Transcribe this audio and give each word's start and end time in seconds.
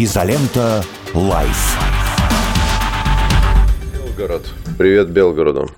Изолента 0.00 0.84
Live. 1.12 1.76
Белгород. 3.92 4.46
Привет 4.78 5.08
Белгороду. 5.08 5.68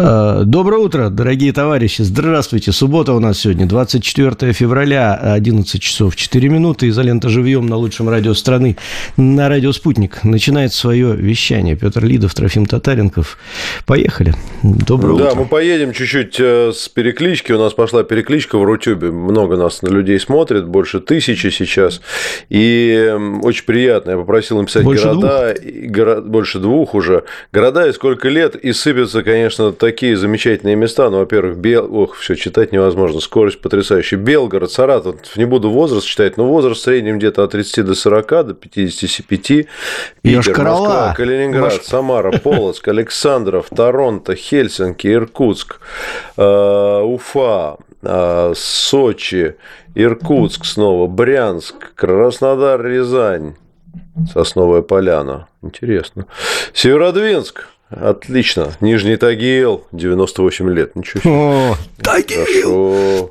Э, 0.00 0.42
доброе 0.44 0.76
утро, 0.76 1.08
дорогие 1.08 1.52
товарищи. 1.52 2.02
Здравствуйте. 2.02 2.70
Суббота 2.70 3.14
у 3.14 3.18
нас 3.18 3.40
сегодня, 3.40 3.66
24 3.66 4.52
февраля, 4.52 5.14
11 5.16 5.82
часов 5.82 6.14
4 6.14 6.48
минуты. 6.48 6.88
Изолента 6.88 7.28
живьем 7.28 7.66
на 7.66 7.74
лучшем 7.74 8.08
радио 8.08 8.32
страны, 8.34 8.76
на 9.16 9.48
радио 9.48 9.72
«Спутник». 9.72 10.22
Начинает 10.22 10.72
свое 10.72 11.16
вещание. 11.16 11.74
Петр 11.74 12.04
Лидов, 12.04 12.32
Трофим 12.32 12.66
Татаренков. 12.66 13.38
Поехали. 13.86 14.34
Доброе 14.62 15.18
да, 15.18 15.24
утро. 15.30 15.40
мы 15.40 15.46
поедем 15.46 15.92
чуть-чуть 15.92 16.36
э, 16.38 16.70
с 16.72 16.88
переклички. 16.88 17.50
У 17.50 17.58
нас 17.58 17.72
пошла 17.72 18.04
перекличка 18.04 18.56
в 18.56 18.62
Рутюбе. 18.62 19.10
Много 19.10 19.56
нас 19.56 19.82
на 19.82 19.88
людей 19.88 20.20
смотрит, 20.20 20.64
больше 20.64 21.00
тысячи 21.00 21.48
сейчас. 21.48 22.02
И 22.50 23.16
очень 23.42 23.64
приятно. 23.64 24.12
Я 24.12 24.16
попросил 24.18 24.60
написать 24.60 24.84
больше 24.84 25.02
города. 25.08 25.54
Двух? 25.60 25.90
Горо... 25.90 26.20
Больше 26.20 26.60
двух 26.60 26.94
уже. 26.94 27.24
Города 27.52 27.88
и 27.88 27.92
сколько 27.92 28.28
лет. 28.28 28.54
И 28.54 28.72
сыпятся, 28.72 29.24
конечно, 29.24 29.72
такие 29.72 29.87
замечательные 30.14 30.76
места. 30.76 31.10
Ну, 31.10 31.18
во-первых, 31.18 31.58
Бел... 31.58 31.88
Ох, 31.94 32.16
все 32.16 32.36
читать 32.36 32.72
невозможно. 32.72 33.20
Скорость 33.20 33.60
потрясающая. 33.60 34.18
Белгород, 34.18 34.70
Саратов. 34.70 35.36
Не 35.36 35.44
буду 35.44 35.70
возраст 35.70 36.06
читать, 36.06 36.36
но 36.36 36.46
возраст 36.46 36.80
в 36.80 36.84
среднем 36.84 37.18
где-то 37.18 37.44
от 37.44 37.52
30 37.52 37.84
до 37.84 37.94
40, 37.94 38.46
до 38.46 38.54
55. 38.54 39.66
Питер, 40.22 40.58
Москва, 40.62 41.14
Калининград, 41.16 41.72
Маш... 41.72 41.82
Самара, 41.82 42.38
Полоцк, 42.42 42.86
Александров, 42.88 43.68
Торонто, 43.74 44.34
Хельсинки, 44.34 45.06
Иркутск, 45.12 45.80
э, 46.36 47.00
Уфа, 47.02 47.76
э, 48.02 48.52
Сочи, 48.54 49.56
Иркутск 49.94 50.64
снова, 50.64 51.06
Брянск, 51.06 51.94
Краснодар, 51.94 52.84
Рязань, 52.84 53.54
Сосновая 54.32 54.82
Поляна. 54.82 55.48
Интересно. 55.62 56.26
Северодвинск, 56.72 57.66
Отлично. 57.90 58.72
Нижний 58.80 59.16
Тагил, 59.16 59.84
98 59.92 60.70
лет. 60.70 60.94
Ничего 60.94 61.20
себе. 61.20 61.32
О, 61.32 61.76
Тагил! 62.02 63.30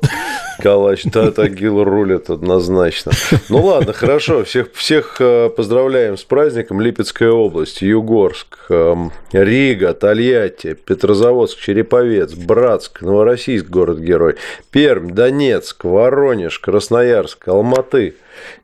Калач, 0.60 1.04
да, 1.04 1.30
Тагил 1.30 1.84
рулит 1.84 2.30
однозначно. 2.30 3.12
Ну 3.48 3.64
ладно, 3.64 3.92
хорошо. 3.92 4.42
Всех, 4.44 4.72
всех 4.74 5.20
э, 5.20 5.50
поздравляем 5.50 6.16
с 6.16 6.24
праздником. 6.24 6.80
Липецкая 6.80 7.30
область, 7.30 7.80
Югорск, 7.80 8.66
эм, 8.70 9.12
Рига, 9.32 9.94
Тольятти, 9.94 10.74
Петрозаводск, 10.74 11.60
Череповец, 11.60 12.34
Братск, 12.34 13.02
Новороссийск, 13.02 13.66
город-герой, 13.66 14.34
Пермь, 14.72 15.10
Донецк, 15.10 15.84
Воронеж, 15.84 16.58
Красноярск, 16.58 17.46
Алматы, 17.46 18.16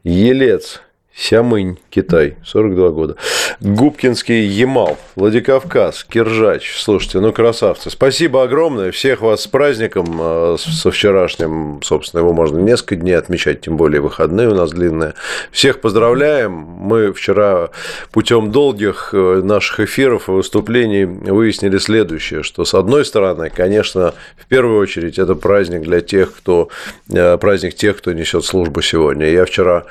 Елец, 0.03 0.81
Сямынь, 1.17 1.79
Китай, 1.91 2.37
42 2.45 2.89
года. 2.91 3.17
Губкинский 3.61 4.47
Ямал, 4.47 4.99
Владикавказ, 5.15 6.03
Киржач. 6.03 6.77
Слушайте, 6.77 7.21
ну 7.21 7.33
красавцы. 7.33 7.89
Спасибо 7.89 8.43
огромное. 8.43 8.91
Всех 8.91 9.21
вас 9.21 9.43
с 9.43 9.47
праздником, 9.47 10.19
э, 10.21 10.57
со 10.59 10.91
вчерашним. 10.91 11.81
Собственно, 11.85 12.23
его 12.23 12.33
можно 12.33 12.59
несколько 12.59 12.97
дней 12.97 13.13
отмечать, 13.13 13.61
тем 13.61 13.77
более 13.77 14.01
выходные 14.01 14.49
у 14.49 14.55
нас 14.55 14.73
длинные. 14.73 15.15
Всех 15.53 15.81
поздравляем. 15.81 16.51
Мы 16.51 17.13
вчера 17.13 17.71
путем 18.11 18.51
долгих 18.51 19.11
э, 19.13 19.41
наших 19.45 19.81
эфиров 19.81 20.29
и 20.29 20.33
выступлений 20.33 21.05
выяснили 21.05 21.79
следующее, 21.79 22.43
что 22.43 22.65
с 22.65 22.75
одной 22.75 23.05
стороны, 23.05 23.51
конечно, 23.51 24.15
в 24.37 24.47
первую 24.47 24.81
очередь 24.81 25.21
это 25.21 25.37
праздник 25.37 25.83
для 25.83 26.01
тех, 26.01 26.35
кто 26.35 26.71
э, 27.09 27.39
праздник 27.39 27.75
тех, 27.75 27.99
кто 27.99 28.13
несет 28.13 28.45
службу 28.45 28.83
сегодня. 28.83 29.31
Я 29.31 29.45
вчера 29.45 29.85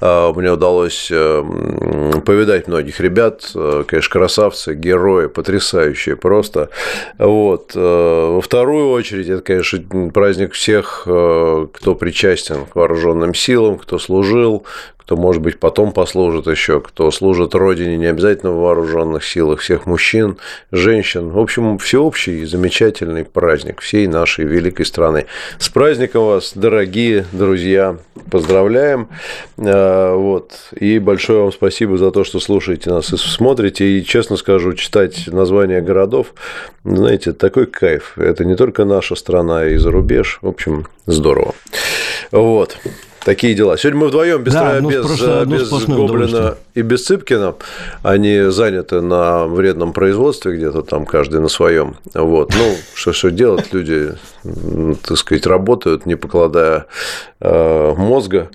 мне 0.00 0.50
удалось 0.52 1.08
повидать 1.08 2.68
многих 2.68 3.00
ребят, 3.00 3.50
конечно, 3.52 4.10
красавцы, 4.10 4.74
герои, 4.74 5.26
потрясающие 5.26 6.16
просто. 6.16 6.70
Вот. 7.18 7.74
Во 7.74 8.40
вторую 8.40 8.90
очередь, 8.90 9.28
это, 9.28 9.42
конечно, 9.42 9.78
праздник 10.10 10.52
всех, 10.54 11.02
кто 11.02 11.94
причастен 11.98 12.66
к 12.66 12.74
вооруженным 12.76 13.34
силам, 13.34 13.78
кто 13.78 13.98
служил, 13.98 14.64
кто, 15.10 15.16
может 15.16 15.42
быть, 15.42 15.58
потом 15.58 15.90
послужит 15.90 16.46
еще, 16.46 16.80
кто 16.80 17.10
служит 17.10 17.56
Родине, 17.56 17.96
не 17.96 18.06
обязательно 18.06 18.52
в 18.52 18.60
вооруженных 18.60 19.24
силах, 19.24 19.58
всех 19.58 19.84
мужчин, 19.84 20.36
женщин. 20.70 21.30
В 21.30 21.38
общем, 21.40 21.78
всеобщий 21.78 22.44
замечательный 22.44 23.24
праздник 23.24 23.80
всей 23.80 24.06
нашей 24.06 24.44
великой 24.44 24.86
страны. 24.86 25.26
С 25.58 25.68
праздником 25.68 26.26
вас, 26.26 26.52
дорогие 26.54 27.26
друзья! 27.32 27.96
Поздравляем! 28.30 29.08
Вот. 29.56 30.52
И 30.78 31.00
большое 31.00 31.40
вам 31.40 31.50
спасибо 31.50 31.98
за 31.98 32.12
то, 32.12 32.22
что 32.22 32.38
слушаете 32.38 32.90
нас 32.90 33.12
и 33.12 33.16
смотрите. 33.16 33.84
И, 33.86 34.04
честно 34.04 34.36
скажу, 34.36 34.74
читать 34.74 35.26
названия 35.26 35.80
городов, 35.80 36.34
знаете, 36.84 37.32
такой 37.32 37.66
кайф. 37.66 38.16
Это 38.16 38.44
не 38.44 38.54
только 38.54 38.84
наша 38.84 39.16
страна, 39.16 39.66
и 39.66 39.76
за 39.76 39.90
рубеж. 39.90 40.38
В 40.40 40.46
общем, 40.46 40.86
здорово. 41.06 41.56
Вот. 42.30 42.78
Такие 43.24 43.54
дела. 43.54 43.76
Сегодня 43.76 44.00
мы 44.00 44.08
вдвоем 44.08 44.42
без, 44.42 44.54
Да, 44.54 44.78
ну, 44.80 44.90
без, 44.90 45.04
просто 45.04 45.42
одно 45.42 45.56
без 45.56 45.66
сплошное 45.66 45.96
Гоблина 45.96 46.24
удовольствие. 46.24 46.56
и 46.74 46.82
без 46.82 47.04
Цыпкина. 47.04 47.54
Они 48.02 48.50
заняты 48.50 49.00
на 49.02 49.46
вредном 49.46 49.92
производстве 49.92 50.56
где-то 50.56 50.82
там, 50.82 51.04
каждый 51.04 51.40
на 51.40 51.48
своем. 51.48 51.96
Вот. 52.14 52.54
Ну, 52.56 52.76
что, 52.94 53.12
что 53.12 53.30
делать? 53.30 53.72
Люди, 53.72 54.14
так 55.06 55.18
сказать, 55.18 55.46
работают, 55.46 56.06
не 56.06 56.14
покладая 56.16 56.86
э, 57.40 57.94
мозга. 57.94 58.50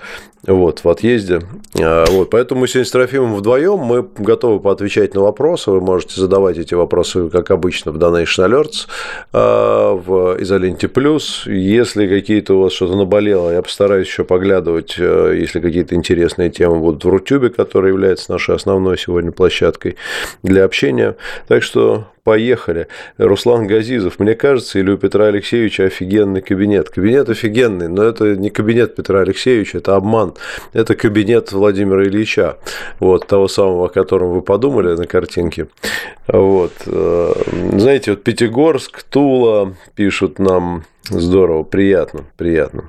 Вот, 0.48 0.84
в 0.84 0.90
отъезде. 0.90 1.42
А, 1.80 2.06
Вот, 2.10 2.30
поэтому 2.30 2.62
мы 2.62 2.68
сегодня 2.68 2.86
с 2.86 2.92
Трофимом 2.92 3.36
вдвоем. 3.36 3.80
Мы 3.80 4.08
готовы 4.18 4.60
поотвечать 4.60 5.16
на 5.16 5.22
вопросы. 5.22 5.72
Вы 5.72 5.82
можете 5.82 6.20
задавать 6.20 6.58
эти 6.58 6.74
вопросы, 6.74 7.30
как 7.30 7.52
обычно, 7.52 7.92
в 7.92 7.98
Donation 7.98 8.48
Alerts, 8.48 8.88
а, 9.34 9.94
в 9.94 10.42
Изоленте 10.42 10.88
Плюс. 10.88 11.46
Если 11.48 12.08
какие-то 12.08 12.56
у 12.56 12.62
вас 12.62 12.74
что-то 12.74 12.96
наболело, 12.96 13.52
я 13.52 13.62
постараюсь 13.62 14.08
еще 14.08 14.24
поглядывать, 14.24 14.96
э, 14.98 15.36
если 15.40 15.60
какие-то 15.60 15.96
интересные 15.96 16.50
темы 16.50 16.80
будут 16.80 17.04
в 17.04 17.10
Рутюбе, 17.10 17.50
который 17.50 17.90
является 17.90 18.32
нашей 18.32 18.56
основной 18.56 18.98
сегодня 18.98 19.32
площадкой 19.32 19.96
для 20.44 20.64
общения. 20.64 21.16
Так 21.48 21.64
что 21.64 22.06
Поехали. 22.26 22.88
Руслан 23.20 23.68
Газизов. 23.68 24.18
Мне 24.18 24.34
кажется, 24.34 24.80
или 24.80 24.90
у 24.90 24.98
Петра 24.98 25.26
Алексеевича 25.26 25.84
офигенный 25.84 26.42
кабинет. 26.42 26.90
Кабинет 26.90 27.30
офигенный, 27.30 27.88
но 27.88 28.02
это 28.02 28.36
не 28.36 28.50
кабинет 28.50 28.96
Петра 28.96 29.20
Алексеевича, 29.20 29.78
это 29.78 29.96
обман. 29.96 30.34
Это 30.74 30.96
кабинет 30.96 31.52
Владимира 31.52 32.04
Ильича, 32.04 32.58
вот, 33.00 33.28
того 33.28 33.48
самого, 33.48 33.86
о 33.86 33.90
котором 33.90 34.32
вы 34.32 34.42
подумали 34.42 34.96
на 34.96 35.06
картинке. 35.06 35.68
Вот. 36.28 36.74
э, 36.88 37.34
Знаете, 37.74 38.12
вот 38.12 38.24
Пятигорск, 38.24 39.04
Тула 39.04 39.76
пишут 39.94 40.40
нам 40.40 40.86
Здорово, 41.10 41.64
приятно, 41.64 42.22
приятно. 42.36 42.86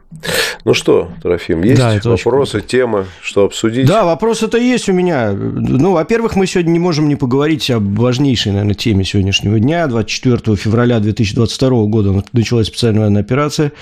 Ну 0.64 0.74
что, 0.74 1.10
Трофим, 1.22 1.62
есть 1.62 1.80
Да, 1.80 1.94
это 1.94 2.10
очень 2.10 2.24
вопросы, 2.24 2.60
темы, 2.60 3.06
что 3.22 3.44
обсудить? 3.44 3.86
Да, 3.86 4.04
вопрос-то 4.04 4.58
есть 4.58 4.88
у 4.88 4.92
меня. 4.92 5.32
Ну, 5.32 5.92
во-первых, 5.92 6.34
мы 6.34 6.46
сегодня 6.46 6.70
не 6.72 6.78
можем 6.78 7.08
не 7.08 7.16
поговорить 7.16 7.70
об 7.70 7.98
важнейшей, 7.98 8.52
наверное, 8.52 8.74
теме 8.74 9.04
сегодняшнего 9.04 9.60
дня. 9.60 9.86
24 9.86 10.56
февраля 10.56 10.98
2022 11.00 11.84
года 11.84 12.24
началась 12.32 12.68
специальная 12.68 13.02
военная 13.02 13.22
операция 13.22 13.72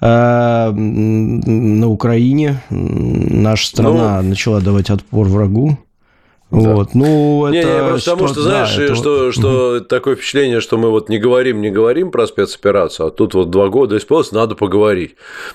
э, 0.00 0.70
на 0.70 1.88
Украине. 1.88 2.60
Наша 2.70 3.66
страна 3.66 4.22
начала 4.22 4.60
давать 4.60 4.90
отпор 4.90 5.26
врагу. 5.26 5.78
Вот, 6.50 6.94
ну, 6.94 7.46
это... 7.46 7.52
Не, 7.52 7.74
не, 7.74 7.88
просто 7.90 8.10
потому 8.10 8.28
что, 8.28 8.42
да, 8.42 8.66
знаешь, 8.66 8.78
это- 8.78 8.94
что, 8.94 9.32
что 9.32 9.80
такое 9.80 10.16
впечатление, 10.16 10.60
что 10.60 10.78
мы 10.78 10.90
вот 10.90 11.08
не 11.08 11.18
говорим, 11.18 11.60
не 11.60 11.70
говорим 11.70 12.10
про 12.10 12.26
спецоперацию, 12.26 13.06
а 13.06 13.10
тут 13.10 13.34
вот 13.34 13.50
два 13.50 13.68
года 13.68 13.96
исполнилось, 13.96 14.32
надо 14.32 14.54
поговорить. 14.54 15.14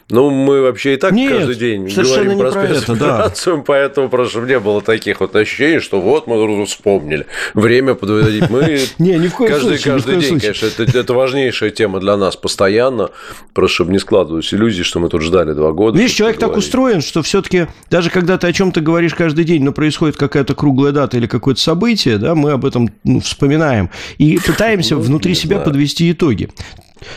Ну, 0.09 0.29
мы 0.29 0.61
вообще 0.61 0.93
и 0.93 0.97
так 0.97 1.11
Нет, 1.11 1.31
каждый 1.31 1.55
день 1.55 1.87
говорим 1.87 2.33
не 2.35 2.41
про 2.41 2.51
про 2.51 2.63
это, 2.63 2.73
да. 2.73 2.79
спецоперацию, 2.79 3.63
поэтому 3.67 4.25
чтобы 4.27 4.47
не 4.47 4.59
было 4.59 4.81
таких 4.81 5.19
вот 5.19 5.35
ощущений, 5.35 5.79
что 5.79 5.99
вот 5.99 6.27
мы 6.27 6.65
вспомнили. 6.65 7.25
Время 7.53 7.95
подводить. 7.95 8.49
Мы 8.49 8.79
Не, 8.99 9.17
ни 9.17 9.27
в 9.27 9.35
коем 9.35 9.51
каждый, 9.51 9.77
случае, 9.77 9.93
каждый 9.93 10.15
день, 10.17 10.39
случае. 10.39 10.53
конечно, 10.53 10.83
это, 10.83 10.99
это 10.99 11.13
важнейшая 11.13 11.69
тема 11.69 11.99
для 11.99 12.17
нас 12.17 12.35
постоянно, 12.35 13.09
просто 13.53 13.75
чтобы 13.75 13.91
не 13.91 13.99
складывались 13.99 14.53
иллюзии, 14.53 14.83
что 14.83 14.99
мы 14.99 15.09
тут 15.09 15.21
ждали 15.21 15.53
два 15.53 15.71
года. 15.71 15.97
Видишь, 15.97 16.13
человек 16.15 16.39
так 16.39 16.55
устроен, 16.55 17.01
что 17.01 17.21
все-таки 17.21 17.67
даже 17.89 18.09
когда 18.09 18.37
ты 18.37 18.47
о 18.47 18.53
чем-то 18.53 18.81
говоришь 18.81 19.13
каждый 19.15 19.45
день, 19.45 19.63
но 19.63 19.71
происходит 19.71 20.17
какая-то 20.17 20.55
круглая 20.55 20.84
дата 20.91 21.17
или 21.17 21.27
какое-то 21.27 21.61
событие, 21.61 22.17
да, 22.17 22.35
мы 22.35 22.51
об 22.51 22.65
этом 22.65 22.89
ну, 23.03 23.19
вспоминаем 23.19 23.89
и 24.17 24.37
пытаемся 24.45 24.95
Ну, 24.95 25.01
внутри 25.01 25.35
себя 25.35 25.59
подвести 25.59 26.11
итоги. 26.11 26.49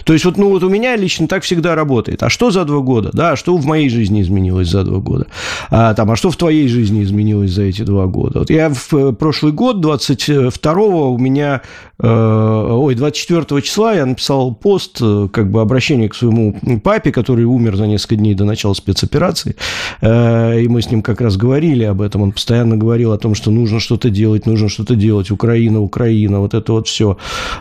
То 0.05 0.13
есть 0.13 0.25
вот, 0.25 0.37
ну, 0.37 0.51
вот 0.51 0.63
у 0.63 0.69
меня 0.69 0.97
лично 0.97 1.29
так 1.29 1.43
всегда 1.43 1.75
работает. 1.75 2.23
А 2.23 2.29
что 2.29 2.51
за 2.51 2.65
два 2.65 2.81
года? 2.81 3.11
Да, 3.13 3.37
что 3.37 3.57
в 3.57 3.67
моей 3.67 3.89
жизни 3.89 4.23
изменилось 4.23 4.69
за 4.69 4.85
два 4.85 4.99
года? 4.99 5.27
А, 5.71 5.95
там, 5.95 6.11
а 6.11 6.17
что 6.17 6.31
в 6.31 6.37
твоей 6.37 6.69
жизни 6.69 7.03
изменилось 7.03 7.51
за 7.51 7.63
эти 7.63 7.83
два 7.83 8.07
года? 8.07 8.41
Вот 8.41 8.51
я 8.51 8.71
в 8.71 8.95
э, 8.95 9.13
прошлый 9.13 9.53
год, 9.53 9.77
22-го, 9.77 11.13
у 11.13 11.19
меня, 11.19 11.63
э, 11.99 12.69
ой, 12.71 12.95
24 12.95 13.63
числа 13.63 13.95
я 13.95 14.07
написал 14.07 14.55
пост, 14.55 14.99
э, 15.01 15.29
как 15.33 15.51
бы 15.51 15.61
обращение 15.61 16.09
к 16.09 16.15
своему 16.15 16.57
папе, 16.83 17.13
который 17.13 17.45
умер 17.45 17.77
за 17.77 17.87
несколько 17.87 18.17
дней 18.17 18.35
до 18.35 18.45
начала 18.45 18.75
спецоперации. 18.75 19.57
Э, 20.01 20.61
и 20.61 20.69
мы 20.69 20.83
с 20.83 20.91
ним 20.91 21.03
как 21.03 21.21
раз 21.21 21.37
говорили 21.37 21.85
об 21.85 22.01
этом. 22.01 22.23
Он 22.23 22.33
постоянно 22.33 22.77
говорил 22.77 23.13
о 23.13 23.19
том, 23.19 23.35
что 23.35 23.51
нужно 23.51 23.81
что-то 23.81 24.11
делать, 24.11 24.47
нужно 24.47 24.69
что-то 24.69 24.95
делать. 24.95 25.31
Украина, 25.31 25.81
Украина, 25.81 26.41
вот 26.41 26.55
это 26.55 26.73
вот 26.73 26.89
все. 26.89 27.17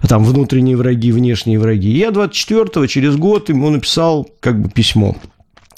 Там 0.07 0.23
внутренние 0.23 0.77
враги, 0.77 1.11
внешние 1.11 1.59
враги. 1.59 1.89
Я 1.89 2.11
24-го, 2.17 2.87
через 2.87 3.15
год, 3.15 3.49
ему 3.49 3.69
написал 3.69 4.29
как 4.39 4.61
бы 4.61 4.69
письмо 4.69 5.15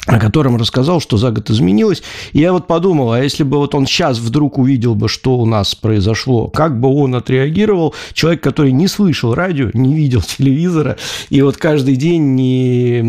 о 0.05 0.19
котором 0.19 0.57
рассказал, 0.57 1.01
что 1.01 1.17
за 1.17 1.31
год 1.31 1.49
изменилось. 1.49 2.01
И 2.33 2.39
я 2.39 2.53
вот 2.53 2.67
подумал, 2.67 3.11
а 3.11 3.21
если 3.21 3.43
бы 3.43 3.57
вот 3.57 3.75
он 3.75 3.85
сейчас 3.85 4.17
вдруг 4.17 4.57
увидел 4.57 4.95
бы, 4.95 5.07
что 5.07 5.37
у 5.37 5.45
нас 5.45 5.75
произошло, 5.75 6.47
как 6.47 6.79
бы 6.79 6.89
он 6.89 7.15
отреагировал? 7.15 7.93
Человек, 8.13 8.41
который 8.41 8.71
не 8.71 8.87
слышал 8.87 9.33
радио, 9.35 9.69
не 9.73 9.93
видел 9.93 10.21
телевизора, 10.37 10.97
и 11.29 11.41
вот 11.41 11.57
каждый 11.57 11.95
день 11.95 12.35
не 12.35 13.01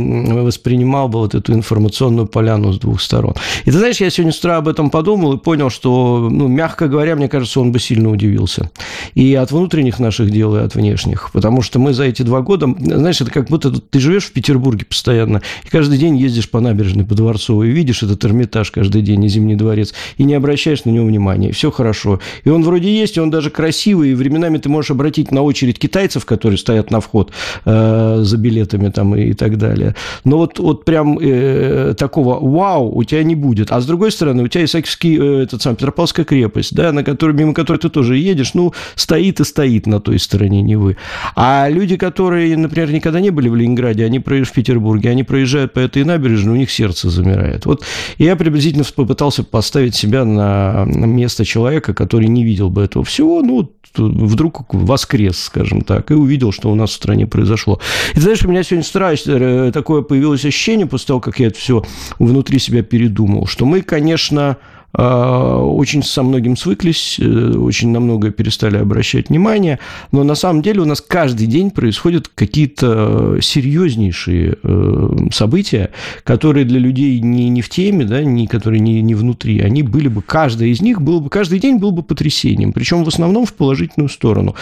воспринимал 0.43 1.09
бы 1.09 1.21
вот 1.21 1.35
эту 1.35 1.53
информационную 1.55 2.27
поляну 2.27 2.73
с 2.73 2.79
двух 2.79 3.01
сторон. 3.01 3.35
И 3.65 3.71
ты 3.71 3.79
знаешь, 3.79 4.01
я 4.01 4.11
сегодня 4.11 4.33
с 4.33 4.39
утра 4.39 4.57
об 4.57 4.69
этом 4.69 4.91
подумал 4.91 5.35
и 5.35 5.39
понял, 5.39 5.71
что, 5.71 6.29
ну, 6.31 6.49
мягко 6.49 6.89
говоря, 6.89 7.17
мне 7.17 7.29
кажется, 7.29 7.61
он 7.61 7.73
бы 7.73 7.79
сильно 7.79 8.11
удивился. 8.11 8.71
И 9.15 9.35
от 9.35 9.53
внутренних 9.53 10.01
наших 10.01 10.31
дел, 10.31 10.57
и 10.57 10.61
от 10.61 10.75
внешних. 10.75 11.31
Потому 11.33 11.63
что 11.63 11.79
мы 11.79 11.95
за 11.95 12.05
эти 12.05 12.23
два 12.23 12.41
года, 12.41 12.67
знаешь, 12.79 13.21
это 13.21 13.31
как 13.31 13.49
будто 13.49 13.71
ты 13.71 14.01
живешь 14.01 14.25
в 14.25 14.33
Петербурге 14.33 14.85
постоянно, 14.85 15.41
и 15.65 15.69
каждый 15.69 15.97
день 15.97 16.17
ездишь 16.17 16.51
по 16.51 16.61
набережной 16.61 16.80
набережной 16.81 17.05
по 17.05 17.15
Дворцовой, 17.15 17.69
видишь 17.69 18.03
этот 18.03 18.25
Эрмитаж 18.25 18.71
каждый 18.71 19.03
день 19.03 19.25
и 19.25 19.29
Зимний 19.29 19.55
дворец, 19.55 19.94
и 20.17 20.25
не 20.25 20.35
обращаешь 20.35 20.85
на 20.85 20.91
него 20.91 21.06
внимания, 21.06 21.53
все 21.53 21.71
хорошо. 21.71 22.21
И 22.44 22.49
он 22.49 22.62
вроде 22.62 22.93
есть, 22.93 23.17
и 23.17 23.21
он 23.21 23.31
даже 23.31 23.50
красивый, 23.50 24.11
и 24.11 24.15
временами 24.15 24.59
ты 24.59 24.69
можешь 24.69 24.91
обратить 24.91 25.31
на 25.31 25.43
очередь 25.43 25.79
китайцев, 25.79 26.25
которые 26.25 26.59
стоят 26.59 26.91
на 26.91 27.00
вход 27.00 27.32
э, 27.65 28.21
за 28.23 28.37
билетами 28.37 28.91
там 28.91 29.15
и, 29.15 29.31
и 29.31 29.32
так 29.35 29.59
далее. 29.59 29.94
Но 30.25 30.38
вот, 30.38 30.59
вот 30.59 30.85
прям 30.85 31.19
э, 31.21 31.94
такого 31.97 32.38
вау 32.41 32.91
у 32.94 33.05
тебя 33.05 33.23
не 33.23 33.35
будет. 33.35 33.71
А 33.73 33.81
с 33.81 33.87
другой 33.87 34.11
стороны, 34.11 34.43
у 34.43 34.49
тебя 34.49 34.65
Исаакиевский, 34.65 35.19
э, 35.19 35.43
этот 35.43 35.62
сам 35.62 35.76
Петропавловская 35.76 36.25
крепость, 36.25 36.75
да, 36.75 36.93
на 36.93 37.05
которой, 37.05 37.33
мимо 37.33 37.55
которой 37.55 37.79
ты 37.79 37.88
тоже 37.88 38.17
едешь, 38.17 38.55
ну, 38.55 38.73
стоит 38.94 39.41
и 39.41 39.44
стоит 39.44 39.87
на 39.87 40.00
той 40.00 40.19
стороне 40.19 40.62
Невы. 40.62 40.97
А 41.37 41.69
люди, 41.69 41.97
которые, 41.97 42.56
например, 42.56 42.93
никогда 42.93 43.21
не 43.21 43.31
были 43.31 43.49
в 43.49 43.56
Ленинграде, 43.56 44.05
они 44.05 44.19
в 44.19 44.53
Петербурге, 44.53 45.11
они 45.11 45.25
проезжают 45.25 45.73
по 45.73 45.81
этой 45.81 46.05
набережной, 46.05 46.55
у 46.55 46.56
них 46.56 46.70
сердце 46.71 47.11
замирает. 47.11 47.67
Вот 47.67 47.85
я 48.19 48.37
приблизительно 48.37 48.85
попытался 48.95 49.45
поставить 49.45 49.95
себя 49.95 50.25
на 50.25 50.85
место 50.87 51.45
человека, 51.45 51.95
который 51.95 52.29
не 52.29 52.45
видел 52.45 52.71
бы 52.71 52.83
этого 52.83 53.05
всего, 53.05 53.43
ну, 53.43 53.73
вдруг 53.97 54.73
воскрес, 54.73 55.39
скажем 55.39 55.83
так, 55.83 56.11
и 56.11 56.15
увидел, 56.15 56.53
что 56.53 56.71
у 56.71 56.75
нас 56.75 56.91
в 56.91 56.95
стране 56.95 57.27
произошло. 57.27 57.81
И 58.15 58.21
знаешь, 58.21 58.45
у 58.45 58.49
меня 58.49 58.63
сегодня 58.63 58.85
страсть, 58.85 59.25
э, 59.27 59.71
такое 59.73 60.03
появилось 60.03 60.45
ощущение 60.45 60.87
после 60.87 61.09
того, 61.09 61.21
как 61.21 61.41
я 61.41 61.49
это 61.49 61.59
все 61.59 61.85
внутри 62.19 62.59
себя 62.59 62.83
передумал, 62.83 63.47
что 63.47 63.67
мы, 63.67 63.83
конечно, 63.83 64.57
очень 64.93 66.03
со 66.03 66.23
многим 66.23 66.57
свыклись, 66.57 67.17
э, 67.21 67.53
очень 67.57 67.91
на 67.91 68.01
многое 68.01 68.33
перестали 68.33 68.77
обращать 68.77 69.29
внимание, 69.29 69.79
но 70.11 70.25
на 70.25 70.35
самом 70.35 70.63
деле 70.63 70.81
у 70.81 70.85
нас 70.85 71.01
каждый 71.01 71.47
день 71.47 71.71
происходят 71.71 72.29
какие-то 72.29 73.39
серьезнейшие 73.41 74.57
э, 74.63 75.17
события, 75.33 75.91
которые 76.25 76.65
для 76.65 76.81
людей 76.81 77.21
не, 77.21 77.49
не 77.49 77.63
в 77.63 77.69
теме, 77.69 78.05
да, 78.05 78.23
не, 78.25 78.49
которые 78.49 78.81
не, 78.81 79.01
не 79.01 79.15
внутри, 79.15 79.61
они 79.61 79.83
были 79.83 80.09
бы, 80.09 80.23
каждая 80.23 80.69
из 80.69 80.83
них 80.83 81.01
был 81.01 81.21
бы, 81.21 81.31
каждый 81.31 81.61
день 81.61 81.77
был 81.77 81.93
бы 81.93 82.03
потрясением, 82.03 82.73
причем 82.73 83.05
в 83.05 83.09
основном 83.09 83.47
в 83.47 83.55
положительную 83.55 84.09
сторону. 84.09 84.57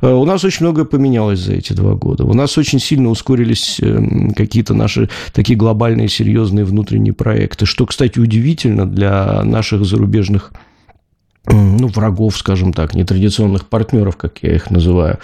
Э, 0.00 0.10
у 0.12 0.24
нас 0.24 0.44
очень 0.44 0.64
многое 0.64 0.86
поменялось 0.86 1.40
за 1.40 1.52
эти 1.52 1.74
два 1.74 1.94
года, 1.94 2.24
у 2.24 2.32
нас 2.32 2.56
очень 2.56 2.80
сильно 2.80 3.10
ускорились 3.10 3.80
какие-то 4.34 4.72
наши 4.72 5.10
такие 5.32 5.58
глобальные 5.58 6.08
серьезные 6.08 6.64
внутренние 6.64 7.12
проекты, 7.12 7.66
что, 7.66 7.84
кстати, 7.84 8.18
удивительно 8.18 8.86
для 8.86 9.42
наших 9.44 9.73
наших 9.74 9.86
зарубежных 9.86 10.52
ну, 11.46 11.88
врагов, 11.88 12.36
скажем 12.38 12.72
так, 12.72 12.94
нетрадиционных 12.94 13.66
партнеров, 13.66 14.16
как 14.16 14.38
я 14.42 14.54
их 14.54 14.70
называю. 14.70 15.18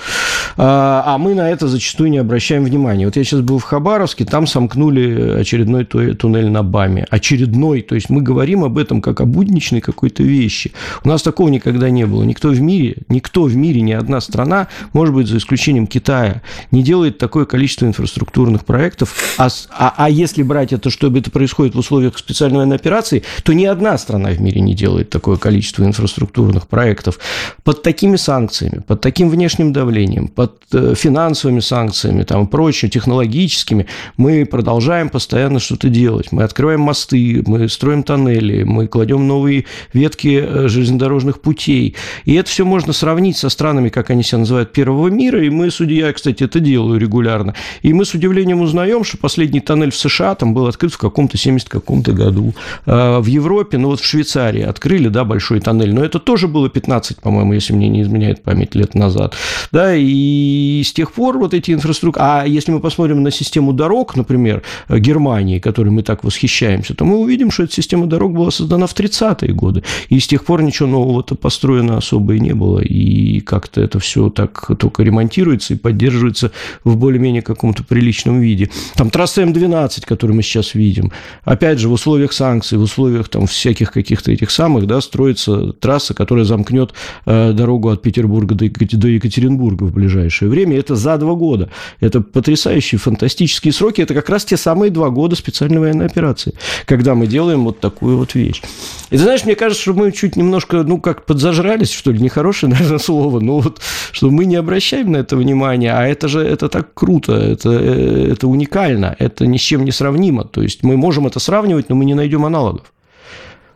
А, 0.57 1.03
а 1.07 1.19
мы 1.19 1.35
на 1.35 1.51
это 1.51 1.67
зачастую 1.67 2.11
не 2.11 2.19
обращаем 2.19 2.65
внимания. 2.65 3.07
Вот 3.07 3.17
я 3.17 3.25
сейчас 3.25 3.41
был 3.41 3.59
в 3.59 3.65
Хабаровске, 3.65 4.27
там 4.27 4.47
сомкнули 4.47 5.39
очередной 5.41 5.85
туннель 5.85 6.51
на 6.51 6.63
БАМе. 6.63 7.07
Очередной, 7.09 7.81
то 7.81 7.95
есть 7.95 8.11
мы 8.11 8.21
говорим 8.21 8.65
об 8.65 8.77
этом 8.77 9.01
как 9.01 9.21
о 9.21 9.25
будничной 9.25 9.81
какой-то 9.81 10.23
вещи. 10.23 10.73
У 11.05 11.09
нас 11.09 11.23
такого 11.23 11.49
никогда 11.49 11.89
не 11.89 12.05
было. 12.05 12.23
Никто 12.25 12.51
в 12.51 12.61
мире, 12.61 12.99
никто 13.09 13.45
в 13.45 13.57
мире, 13.57 13.81
ни 13.81 13.93
одна 13.93 14.21
страна, 14.21 14.69
может 14.93 15.15
быть, 15.15 15.27
за 15.27 15.39
исключением 15.39 15.87
Китая, 15.87 16.43
не 16.71 16.83
делает 16.83 17.17
такое 17.17 17.47
количество 17.47 17.87
инфраструктурных 17.87 18.67
проектов. 18.67 19.15
А, 19.39 19.49
а, 19.71 19.95
а 19.97 20.11
если 20.11 20.43
брать 20.43 20.75
это, 20.75 20.91
чтобы 20.91 21.21
это 21.21 21.31
происходит 21.31 21.75
в 21.75 21.79
условиях 21.79 22.19
специальной 22.19 22.59
военной 22.59 22.77
операции, 22.77 23.23
то 23.43 23.55
ни 23.55 23.65
одна 23.65 23.97
страна 23.97 24.31
в 24.31 24.41
мире 24.41 24.61
не 24.61 24.75
делает 24.75 25.09
такое 25.09 25.39
количество 25.39 25.85
инфраструктурных 25.85 26.10
инфраструктурных 26.11 26.67
проектов, 26.67 27.19
под 27.65 27.83
такими 27.83 28.17
санкциями, 28.17 28.83
под 28.87 29.01
таким 29.01 29.31
внешним 29.31 29.73
давлением, 29.73 30.29
под 30.29 30.63
э, 30.73 30.95
финансовыми 30.97 31.61
санкциями, 31.61 32.25
там, 32.25 32.47
прочее, 32.47 32.91
технологическими, 32.91 33.87
мы 34.17 34.45
продолжаем 34.45 35.09
постоянно 35.09 35.61
что-то 35.61 35.89
делать. 35.89 36.33
Мы 36.33 36.43
открываем 36.43 36.81
мосты, 36.81 37.43
мы 37.47 37.69
строим 37.69 38.03
тоннели, 38.03 38.65
мы 38.65 38.87
кладем 38.87 39.27
новые 39.27 39.65
ветки 39.93 40.43
э, 40.43 40.69
железнодорожных 40.69 41.41
путей. 41.41 41.95
И 42.25 42.35
это 42.35 42.49
все 42.49 42.65
можно 42.65 42.93
сравнить 42.93 43.37
со 43.37 43.49
странами, 43.49 43.89
как 43.89 44.11
они 44.11 44.23
себя 44.23 44.39
называют, 44.39 44.73
первого 44.73 45.09
мира. 45.09 45.45
И 45.45 45.51
мы, 45.51 45.71
судья, 45.71 46.13
кстати, 46.13 46.45
это 46.45 46.61
делаю 46.61 46.99
регулярно. 46.99 47.55
И 47.83 47.93
мы 47.93 48.05
с 48.05 48.15
удивлением 48.15 48.61
узнаем, 48.61 49.05
что 49.05 49.17
последний 49.19 49.61
тоннель 49.61 49.91
в 49.91 49.97
США 49.97 50.35
там 50.35 50.55
был 50.55 50.67
открыт 50.67 50.93
в 50.93 50.99
каком-то 50.99 51.39
70 51.39 51.69
каком-то 51.69 52.13
году. 52.13 52.55
А 52.87 53.21
в 53.21 53.27
Европе, 53.27 53.79
ну 53.79 53.89
вот 53.89 54.01
в 54.01 54.05
Швейцарии 54.05 54.63
открыли, 54.63 55.09
да, 55.09 55.25
большой 55.25 55.61
тоннель, 55.61 55.95
но 56.01 56.07
это 56.07 56.19
тоже 56.19 56.49
было 56.49 56.71
15, 56.71 57.21
по-моему, 57.21 57.53
если 57.53 57.75
мне 57.75 57.87
не 57.91 58.01
изменяет 58.01 58.43
память 58.43 58.75
лет 58.75 58.95
назад. 58.95 59.35
Да, 59.71 59.95
и 59.95 60.83
с 60.83 60.95
тех 60.95 61.13
пор 61.13 61.37
вот 61.37 61.53
эти 61.53 61.73
инфраструктуры... 61.73 62.25
А 62.27 62.45
если 62.47 62.73
мы 62.73 62.81
посмотрим 62.81 63.23
на 63.23 63.31
систему 63.31 63.75
дорог, 63.75 64.17
например, 64.17 64.63
Германии, 64.89 65.59
которой 65.59 65.91
мы 65.91 66.03
так 66.03 66.25
восхищаемся, 66.25 66.95
то 66.95 67.05
мы 67.05 67.19
увидим, 67.19 67.51
что 67.51 67.65
эта 67.65 67.75
система 67.75 68.07
дорог 68.07 68.33
была 68.33 68.51
создана 68.51 68.87
в 68.87 68.95
30-е 68.95 69.53
годы. 69.53 69.83
И 70.09 70.19
с 70.19 70.27
тех 70.27 70.47
пор 70.47 70.63
ничего 70.63 70.89
нового-то 70.89 71.35
построено 71.35 71.99
особо 71.99 72.33
и 72.33 72.41
не 72.41 72.55
было. 72.55 72.81
И 72.81 73.41
как-то 73.41 73.83
это 73.83 73.99
все 73.99 74.31
так 74.31 74.71
только 74.79 75.03
ремонтируется 75.03 75.75
и 75.75 75.77
поддерживается 75.77 76.51
в 76.83 76.97
более-менее 76.97 77.43
каком-то 77.43 77.85
приличном 77.85 78.41
виде. 78.41 78.71
Там 78.95 79.11
трасса 79.11 79.43
М12, 79.43 80.07
которую 80.07 80.35
мы 80.35 80.43
сейчас 80.43 80.73
видим, 80.73 81.13
опять 81.45 81.79
же, 81.79 81.91
в 81.91 81.93
условиях 81.93 82.33
санкций, 82.33 82.79
в 82.79 82.83
условиях 82.83 83.29
там 83.29 83.47
всяких 83.47 83.93
каких-то 83.93 84.33
этих 84.33 84.51
самых, 84.51 84.87
да, 84.87 85.03
строится 85.03 85.75
трасса, 85.75 85.90
которая 86.15 86.45
замкнет 86.45 86.93
э, 87.27 87.53
дорогу 87.53 87.89
от 87.89 88.03
Петербурга 88.03 88.55
до 88.55 88.65
Екатеринбурга 88.65 89.85
в 89.85 89.93
ближайшее 89.93 90.49
время. 90.49 90.77
Это 90.79 90.95
за 90.95 91.19
два 91.19 91.35
года. 91.35 91.71
Это 92.01 92.21
потрясающие, 92.21 92.99
фантастические 92.99 93.73
сроки. 93.73 94.01
Это 94.01 94.15
как 94.15 94.29
раз 94.29 94.45
те 94.45 94.57
самые 94.57 94.91
два 94.91 95.11
года 95.11 95.37
специальной 95.37 95.81
военной 95.81 96.07
операции, 96.07 96.55
когда 96.87 97.15
мы 97.15 97.27
делаем 97.27 97.65
вот 97.65 97.81
такую 97.81 98.17
вот 98.17 98.35
вещь. 98.35 98.63
И 99.11 99.17
ты 99.17 99.23
знаешь, 99.23 99.45
мне 99.45 99.57
кажется, 99.57 99.83
что 99.83 99.95
мы 99.95 100.13
чуть 100.13 100.37
немножко, 100.37 100.83
ну, 100.83 101.01
как 101.01 101.27
подзажрались, 101.27 101.91
что 101.91 102.13
ли, 102.13 102.21
нехорошее, 102.21 102.71
наверное, 102.73 102.99
слово, 102.99 103.41
но 103.41 103.61
вот, 103.61 103.81
что 104.13 104.31
мы 104.31 104.45
не 104.45 104.57
обращаем 104.57 105.13
на 105.13 105.19
это 105.19 105.37
внимания, 105.37 105.93
а 105.93 106.07
это 106.07 106.29
же, 106.29 106.41
это 106.41 106.69
так 106.69 106.95
круто, 106.95 107.33
это, 107.33 107.71
э, 107.71 108.33
это 108.33 108.47
уникально, 108.49 109.17
это 109.19 109.47
ни 109.47 109.57
с 109.57 109.61
чем 109.61 109.85
не 109.85 109.93
сравнимо. 109.93 110.45
То 110.45 110.63
есть 110.63 110.83
мы 110.83 110.97
можем 110.97 111.27
это 111.27 111.41
сравнивать, 111.41 111.89
но 111.89 111.95
мы 111.97 112.05
не 112.05 112.15
найдем 112.15 112.45
аналогов. 112.45 112.93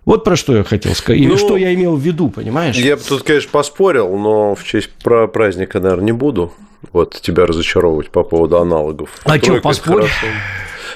Вот 0.04 0.24
про 0.24 0.36
что 0.36 0.56
я 0.56 0.64
хотел 0.64 0.94
сказать. 0.94 1.20
И 1.20 1.26
ну, 1.26 1.36
что 1.36 1.56
я 1.56 1.72
имел 1.74 1.96
в 1.96 2.00
виду, 2.00 2.28
понимаешь? 2.28 2.76
Я 2.76 2.96
бы 2.96 3.02
тут, 3.02 3.22
конечно, 3.22 3.50
поспорил, 3.50 4.16
но 4.16 4.54
в 4.54 4.64
честь 4.64 4.90
про 5.02 5.26
праздника, 5.28 5.80
наверное, 5.80 6.06
не 6.06 6.12
буду. 6.12 6.52
Вот 6.92 7.18
тебя 7.20 7.46
разочаровывать 7.46 8.10
по 8.10 8.22
поводу 8.22 8.58
аналогов. 8.58 9.10
А 9.24 9.38
что, 9.38 9.60
поспорь? 9.60 10.06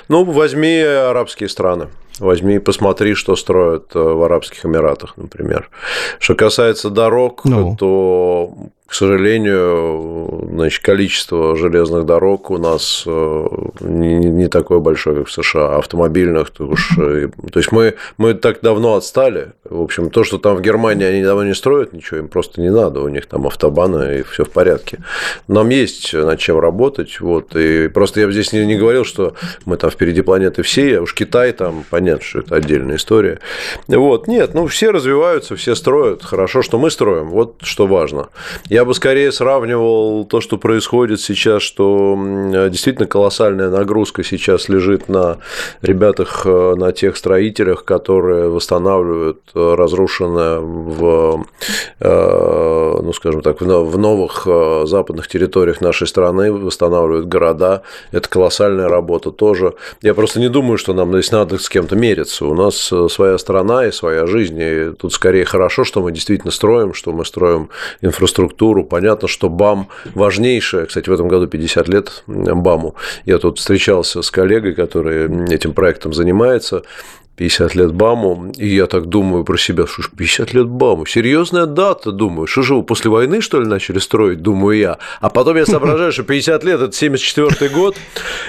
Ну, 0.08 0.24
возьми 0.24 0.80
арабские 0.80 1.48
страны. 1.48 1.88
Возьми 2.18 2.56
и 2.56 2.58
посмотри, 2.58 3.14
что 3.14 3.36
строят 3.36 3.94
э, 3.94 3.98
в 3.98 4.22
Арабских 4.22 4.64
Эмиратах, 4.64 5.16
например. 5.16 5.70
Что 6.18 6.34
касается 6.34 6.90
дорог, 6.90 7.44
ну. 7.44 7.76
то, 7.76 8.54
к 8.88 8.94
сожалению, 8.94 10.48
значит, 10.50 10.82
количество 10.82 11.54
железных 11.56 12.06
дорог 12.06 12.50
у 12.50 12.56
нас 12.56 13.04
э, 13.06 13.46
не, 13.80 14.14
не 14.14 14.48
такое 14.48 14.78
большое, 14.78 15.16
как 15.16 15.26
в 15.28 15.32
США. 15.32 15.76
Автомобильных, 15.76 16.48
то 16.48 16.68
уж... 16.68 16.96
Э, 16.98 17.28
то 17.52 17.58
есть 17.58 17.70
мы, 17.70 17.96
мы 18.16 18.32
так 18.32 18.60
давно 18.62 18.94
отстали, 18.94 19.52
В 19.64 19.82
общем, 19.82 20.08
то, 20.08 20.24
что 20.24 20.38
там 20.38 20.56
в 20.56 20.62
Германии 20.62 21.04
они 21.04 21.22
давно 21.22 21.44
не 21.44 21.54
строят 21.54 21.92
ничего, 21.92 22.20
им 22.20 22.28
просто 22.28 22.62
не 22.62 22.70
надо. 22.70 23.02
У 23.02 23.08
них 23.08 23.26
там 23.26 23.46
автобаны 23.46 24.20
и 24.20 24.22
все 24.22 24.46
в 24.46 24.50
порядке. 24.50 25.00
Нам 25.48 25.68
есть 25.68 26.14
над 26.14 26.38
чем 26.38 26.58
работать. 26.58 27.20
Вот. 27.20 27.54
И 27.56 27.88
просто 27.88 28.20
я 28.20 28.30
здесь 28.30 28.54
не, 28.54 28.64
не 28.64 28.76
говорил, 28.76 29.04
что 29.04 29.34
мы 29.66 29.76
там 29.76 29.90
впереди 29.90 30.22
планеты 30.22 30.62
все, 30.62 30.98
а 30.98 31.02
уж 31.02 31.12
Китай 31.12 31.52
там, 31.52 31.84
понятно, 31.90 32.24
что 32.24 32.38
это 32.38 32.56
отдельная 32.56 32.96
история. 32.96 33.40
Вот. 33.86 34.28
Нет, 34.28 34.54
ну 34.54 34.66
все 34.66 34.92
развиваются, 34.92 35.56
все 35.56 35.74
строят. 35.74 36.24
Хорошо, 36.24 36.62
что 36.62 36.78
мы 36.78 36.90
строим. 36.90 37.28
Вот 37.28 37.56
что 37.60 37.86
важно. 37.86 38.28
Я 38.77 38.77
бы 38.84 38.94
скорее 38.94 39.32
сравнивал 39.32 40.24
то, 40.24 40.40
что 40.40 40.58
происходит 40.58 41.20
сейчас, 41.20 41.62
что 41.62 42.16
действительно 42.70 43.06
колоссальная 43.06 43.70
нагрузка 43.70 44.22
сейчас 44.22 44.68
лежит 44.68 45.08
на 45.08 45.38
ребятах, 45.82 46.42
э, 46.44 46.74
на 46.76 46.92
тех 46.92 47.16
строителях, 47.16 47.84
которые 47.84 48.48
восстанавливают 48.48 49.40
э, 49.54 49.74
разрушенное 49.74 50.60
в, 50.60 51.46
э, 52.00 53.00
ну, 53.02 53.12
скажем 53.12 53.42
так, 53.42 53.60
в 53.60 53.98
новых 53.98 54.46
западных 54.88 55.28
территориях 55.28 55.80
нашей 55.80 56.06
страны, 56.06 56.52
восстанавливают 56.52 57.26
города. 57.26 57.82
Это 58.12 58.28
колоссальная 58.28 58.88
работа 58.88 59.30
тоже. 59.30 59.74
Я 60.02 60.14
просто 60.14 60.40
не 60.40 60.48
думаю, 60.48 60.78
что 60.78 60.92
нам 60.92 61.12
здесь 61.12 61.32
надо 61.32 61.58
с 61.58 61.68
кем-то 61.68 61.96
мериться. 61.96 62.46
У 62.46 62.54
нас 62.54 62.92
своя 63.08 63.38
страна 63.38 63.86
и 63.86 63.92
своя 63.92 64.26
жизнь. 64.26 64.58
И 64.60 64.92
тут 64.92 65.12
скорее 65.12 65.44
хорошо, 65.44 65.84
что 65.84 66.00
мы 66.02 66.12
действительно 66.12 66.50
строим, 66.50 66.94
что 66.94 67.12
мы 67.12 67.24
строим 67.24 67.70
инфраструктуру. 68.02 68.67
Понятно, 68.84 69.28
что 69.28 69.48
БАМ 69.48 69.88
важнейшая. 70.14 70.86
Кстати, 70.86 71.08
в 71.08 71.12
этом 71.12 71.28
году 71.28 71.46
50 71.46 71.88
лет 71.88 72.24
БАМу. 72.26 72.94
Я 73.24 73.38
тут 73.38 73.58
встречался 73.58 74.22
с 74.22 74.30
коллегой, 74.30 74.74
который 74.74 75.52
этим 75.52 75.72
проектом 75.72 76.12
занимается. 76.12 76.82
50 77.38 77.76
лет 77.76 77.92
БАМу, 77.92 78.52
и 78.56 78.66
я 78.66 78.86
так 78.86 79.06
думаю 79.06 79.44
про 79.44 79.56
себя, 79.56 79.86
что 79.86 80.02
ж, 80.02 80.10
50 80.16 80.54
лет 80.54 80.66
БАМу, 80.66 81.06
серьезная 81.06 81.66
дата, 81.66 82.10
думаю, 82.10 82.48
что 82.48 82.62
же 82.62 82.74
вы 82.74 82.82
после 82.82 83.10
войны, 83.10 83.40
что 83.40 83.60
ли, 83.60 83.66
начали 83.66 84.00
строить, 84.00 84.42
думаю 84.42 84.76
я, 84.76 84.98
а 85.20 85.30
потом 85.30 85.56
я 85.56 85.64
соображаю, 85.64 86.10
что 86.10 86.24
50 86.24 86.64
лет– 86.64 86.80
это 86.82 86.92
74 86.92 87.70
год, 87.70 87.96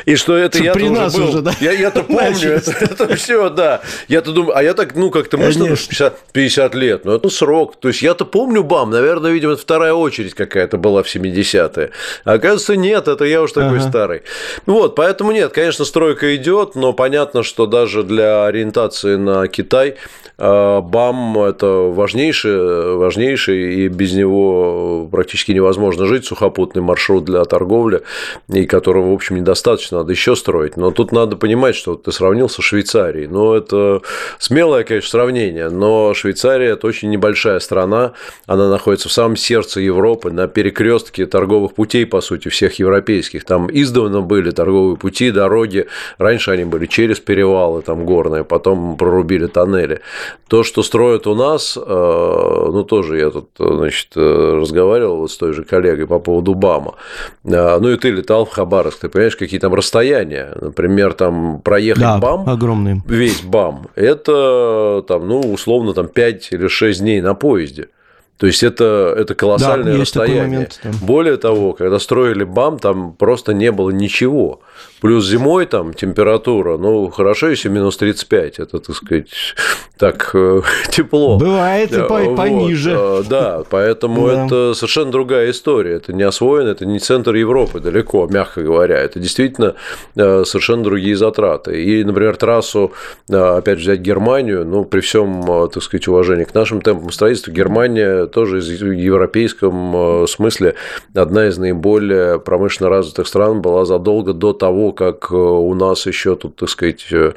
и 0.06 0.16
что 0.16 0.36
это 0.36 0.58
я-то 0.58 0.80
уже 0.80 1.18
был, 1.18 1.30
уже, 1.30 1.42
да? 1.42 1.54
я, 1.62 1.72
я-то 1.72 2.02
помню, 2.02 2.50
это, 2.50 2.72
это 2.82 3.16
все, 3.16 3.50
да, 3.52 3.82
я-то 4.08 4.32
думаю, 4.32 4.58
а 4.58 4.64
я 4.64 4.74
так, 4.74 4.96
ну, 4.96 5.12
как-то, 5.12 5.38
может, 5.38 5.60
50, 5.60 6.18
50 6.34 6.74
лет, 6.74 7.06
ну, 7.06 7.14
это 7.14 7.30
срок, 7.30 7.76
то 7.80 7.90
есть 7.90 8.02
я-то 8.02 8.26
помню 8.26 8.64
БАМ, 8.64 8.90
наверное, 8.90 9.30
видимо, 9.30 9.54
это 9.54 9.62
вторая 9.62 9.94
очередь 9.94 10.34
какая-то 10.34 10.78
была 10.80 11.04
в 11.04 11.16
70-е, 11.16 11.92
а 12.24 12.34
оказывается, 12.34 12.76
нет, 12.76 13.08
это 13.08 13.24
я 13.26 13.44
уж 13.44 13.52
такой 13.52 13.78
ага. 13.78 13.88
старый. 13.88 14.22
Вот, 14.66 14.96
поэтому 14.96 15.32
нет, 15.32 15.54
конечно, 15.54 15.86
стройка 15.86 16.36
идет, 16.36 16.74
но 16.74 16.92
понятно, 16.94 17.44
что 17.44 17.68
даже 17.68 18.02
для 18.02 18.46
ориентации 18.46 18.79
ориентации 18.80 19.16
на 19.16 19.48
Китай, 19.48 19.96
а, 20.42 20.82
БАМ– 20.82 21.38
это 21.44 21.68
важнейший, 21.68 22.96
важнейший, 22.96 23.76
и 23.76 23.88
без 23.90 24.14
него 24.14 25.08
практически 25.12 25.52
невозможно 25.52 26.06
жить, 26.06 26.26
сухопутный 26.26 26.82
маршрут 26.82 27.26
для 27.26 27.44
торговли, 27.44 28.04
и 28.48 28.66
которого, 28.66 29.12
в 29.12 29.14
общем, 29.14 29.36
недостаточно, 29.36 30.00
надо 30.00 30.12
еще 30.14 30.38
строить. 30.38 30.78
Но 30.78 30.92
тут 30.92 31.12
надо 31.12 31.36
понимать, 31.36 31.76
что 31.76 31.96
ты 31.96 32.14
сравнил 32.14 32.48
со 32.48 32.62
Швейцарией. 32.62 33.28
Ну, 33.28 33.54
это 33.54 34.02
смелое, 34.38 34.86
конечно, 34.86 35.10
сравнение, 35.10 35.70
но 35.70 36.14
Швейцария– 36.14 36.70
это 36.74 36.88
очень 36.88 37.10
небольшая 37.10 37.60
страна, 37.60 38.14
она 38.46 38.70
находится 38.70 39.10
в 39.10 39.12
самом 39.12 39.36
сердце 39.36 39.82
Европы, 39.82 40.32
на 40.32 40.48
перекрестке 40.48 41.26
торговых 41.26 41.74
путей, 41.74 42.06
по 42.06 42.22
сути, 42.22 42.48
всех 42.48 42.80
европейских. 42.80 43.44
Там 43.44 43.70
издавна 43.72 44.22
были 44.22 44.52
торговые 44.52 44.96
пути, 44.96 45.32
дороги, 45.32 45.88
раньше 46.18 46.52
они 46.52 46.64
были 46.64 46.86
через 46.86 47.20
перевалы 47.20 47.82
там 47.82 48.06
горные, 48.06 48.44
потом 48.46 48.69
прорубили 48.98 49.48
тоннели. 49.48 50.02
То, 50.48 50.64
что 50.64 50.84
строят 50.84 51.28
у 51.28 51.36
нас, 51.36 51.78
э, 51.78 51.82
ну, 51.82 52.84
тоже 52.84 53.20
я 53.20 53.30
тут, 53.30 53.50
значит, 53.58 54.10
э, 54.16 54.58
разговаривал 54.60 55.18
вот 55.18 55.32
с 55.32 55.38
той 55.38 55.54
же 55.54 55.64
коллегой 55.64 56.08
по 56.08 56.20
поводу 56.20 56.56
БАМа. 56.56 56.96
Э, 57.46 57.80
ну, 57.80 57.90
и 57.90 57.98
ты 57.98 58.10
летал 58.10 58.46
в 58.46 58.50
Хабаровск, 58.50 59.02
ты 59.02 59.10
понимаешь, 59.10 59.36
какие 59.36 59.60
там 59.60 59.74
расстояния. 59.74 60.54
Например, 60.60 61.14
там 61.14 61.62
проехать 61.62 62.02
да, 62.02 62.18
БАМ, 62.18 62.50
огромный. 62.50 63.02
весь 63.06 63.42
БАМ, 63.42 63.88
это 63.96 65.04
там, 65.08 65.28
ну, 65.28 65.40
условно, 65.40 65.94
там 65.94 66.08
5 66.08 66.50
или 66.52 66.68
6 66.68 67.00
дней 67.00 67.22
на 67.22 67.34
поезде. 67.34 67.90
То 68.40 68.48
есть 68.48 68.64
это, 68.64 69.14
это 69.18 69.36
колоссальное 69.36 69.96
да, 69.96 70.02
расстояние. 70.02 70.44
Момент, 70.44 70.80
да. 70.82 70.92
Более 71.02 71.36
того, 71.36 71.74
когда 71.74 72.00
строили 72.00 72.46
БАМ, 72.46 72.80
там 72.80 73.12
просто 73.12 73.54
не 73.54 73.70
было 73.70 73.90
ничего. 73.90 74.62
Плюс 75.02 75.28
зимой 75.28 75.66
там 75.66 75.94
температура, 75.94 76.78
ну, 76.78 77.10
хорошо, 77.10 77.50
если 77.50 77.68
минус 77.68 77.98
35, 77.98 78.60
это, 78.60 78.80
так 78.80 78.96
сказать, 78.96 79.28
так 79.98 80.32
э, 80.34 80.62
тепло. 80.90 81.38
Бывает 81.38 81.92
и 81.92 81.98
вот. 81.98 82.36
пониже. 82.38 82.96
Э, 82.98 83.24
да, 83.30 83.64
поэтому 83.70 84.28
да. 84.28 84.46
это 84.46 84.74
совершенно 84.74 85.12
другая 85.12 85.52
история. 85.52 85.96
Это 85.96 86.14
не 86.14 86.24
освоено, 86.24 86.70
это 86.70 86.86
не 86.86 87.00
центр 87.00 87.36
Европы 87.36 87.82
далеко, 87.82 88.28
мягко 88.28 88.62
говоря. 88.62 88.98
Это 88.98 89.20
действительно 89.20 89.76
э, 90.16 90.44
совершенно 90.46 90.84
другие 90.84 91.18
затраты. 91.18 91.84
И, 91.84 92.04
например, 92.06 92.38
трассу, 92.38 92.94
опять 93.30 93.80
же, 93.80 93.84
взять 93.84 94.00
Германию, 94.00 94.66
ну, 94.66 94.86
при 94.86 95.02
всем, 95.02 95.70
так 95.72 95.84
сказать, 95.84 96.08
уважении 96.08 96.46
к 96.46 96.54
нашим 96.54 96.82
темпам 96.82 97.12
строительства, 97.12 97.52
Германия 97.52 98.29
тоже 98.30 98.60
в 98.60 98.92
европейском 98.92 100.28
смысле 100.28 100.76
одна 101.14 101.48
из 101.48 101.58
наиболее 101.58 102.40
промышленно 102.40 102.90
развитых 102.90 103.28
стран 103.28 103.62
была 103.62 103.86
задолго 103.86 104.34
до 104.34 104.54
того, 104.54 104.92
как 104.92 105.32
э, 105.32 105.36
у 105.36 105.74
нас 105.74 106.06
еще 106.06 106.36
тут, 106.36 106.56
так 106.56 106.70
сказать, 106.70 107.06
э, 107.12 107.34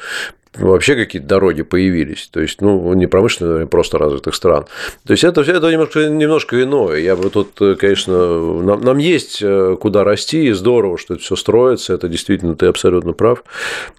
вообще 0.59 0.95
какие-то 0.95 1.29
дороги 1.29 1.63
появились. 1.63 2.29
То 2.31 2.41
есть, 2.41 2.61
ну, 2.61 2.93
не 2.95 3.07
промышленные, 3.07 3.65
а 3.65 3.67
просто 3.67 3.99
развитых 3.99 4.35
стран. 4.35 4.67
То 5.07 5.13
есть, 5.13 5.25
это, 5.25 5.41
это 5.41 5.71
немножко, 5.71 6.09
немножко 6.09 6.63
иное. 6.63 6.99
Я 6.99 7.17
бы 7.17 7.31
тут, 7.31 7.59
конечно, 7.79 8.63
нам, 8.63 8.81
нам 8.81 8.99
есть 8.99 9.41
э, 9.43 9.77
куда 9.81 10.05
расти, 10.05 10.47
и 10.47 10.53
здорово, 10.53 10.99
что 10.99 11.15
это 11.15 11.23
все 11.23 11.37
строится. 11.37 11.95
Это 11.95 12.09
действительно, 12.09 12.55
ты 12.55 12.67
абсолютно 12.67 13.13
прав. 13.13 13.45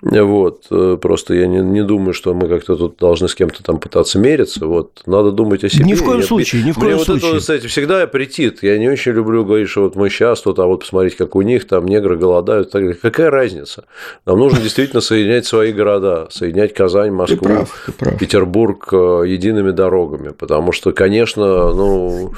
Вот. 0.02 0.66
Э, 0.72 0.98
просто 1.02 1.34
я 1.34 1.48
не, 1.48 1.60
не 1.60 1.84
думаю, 1.84 2.14
что 2.14 2.34
мы 2.34 2.48
как-то 2.48 2.76
тут 2.76 2.98
должны 2.98 3.28
с 3.28 3.36
кем-то 3.36 3.64
там 3.64 3.80
пытаться 3.80 4.20
мериться. 4.20 4.66
Вот. 4.66 5.02
Надо 5.06 5.32
думать 5.32 5.64
о 5.64 5.70
себе. 5.70 5.86
Ни 5.86 5.94
в 5.96 6.04
коем 6.04 6.20
я, 6.20 6.26
случае, 6.26 6.64
ни 6.64 6.72
в 6.72 6.76
коем 6.76 6.96
мне 6.96 7.04
случае. 7.04 7.22
вот 7.22 7.30
это, 7.32 7.40
кстати, 7.40 7.68
всегда 7.68 8.02
аппетит. 8.04 8.64
Я 8.64 8.78
не 8.78 8.90
очень 8.90 9.12
люблю 9.14 9.44
говорить, 9.44 9.70
что 9.70 9.84
вот 9.84 9.96
мы 9.96 10.10
сейчас 10.10 10.42
тут, 10.42 10.60
а 10.60 10.66
вот 10.66 10.82
посмотреть, 10.82 11.16
как 11.16 11.36
у 11.36 11.42
них 11.42 11.68
там 11.68 11.86
негры 11.86 12.18
голодают. 12.18 12.72
Так 12.72 12.84
Какая 13.02 13.30
разница? 13.30 13.86
Нам 14.26 14.40
нужно 14.40 14.62
действительно 14.62 15.02
соединять 15.02 15.46
свои 15.46 15.72
города, 15.72 16.28
соединять 16.44 16.74
Казань, 16.74 17.12
Москву, 17.12 17.38
ты 17.38 17.46
прав, 17.46 17.84
ты 17.86 17.92
прав. 17.94 18.20
Петербург 18.20 18.90
э, 18.92 19.24
едиными 19.28 19.72
дорогами. 19.72 20.30
Потому 20.30 20.74
что, 20.74 20.92
конечно, 20.92 21.74
ну, 21.74 22.34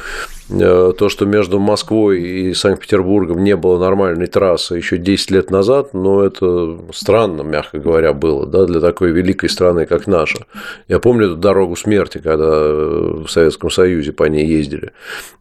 Э, 0.49 0.93
то, 0.95 1.09
что 1.09 1.25
между 1.25 1.59
Москвой 1.59 2.21
и 2.21 2.53
Санкт-Петербургом 2.53 3.43
не 3.43 3.55
было 3.55 3.79
нормальной 3.79 4.27
трассы 4.27 4.75
еще 4.75 4.97
10 4.97 5.31
лет 5.31 5.49
назад, 5.49 5.93
ну, 5.93 6.21
это 6.21 6.77
странно, 6.93 7.41
мягко 7.41 7.79
говоря, 7.79 8.13
было, 8.13 8.45
да, 8.45 8.65
для 8.65 8.79
такой 8.79 9.11
великой 9.11 9.49
страны, 9.49 9.87
как 9.87 10.05
наша. 10.05 10.45
Я 10.87 10.99
помню 10.99 11.27
эту 11.27 11.35
дорогу 11.35 11.75
смерти, 11.75 12.19
когда 12.19 12.45
в 12.45 13.27
Советском 13.27 13.71
Союзе 13.71 14.11
по 14.11 14.25
ней 14.25 14.45
ездили. 14.45 14.91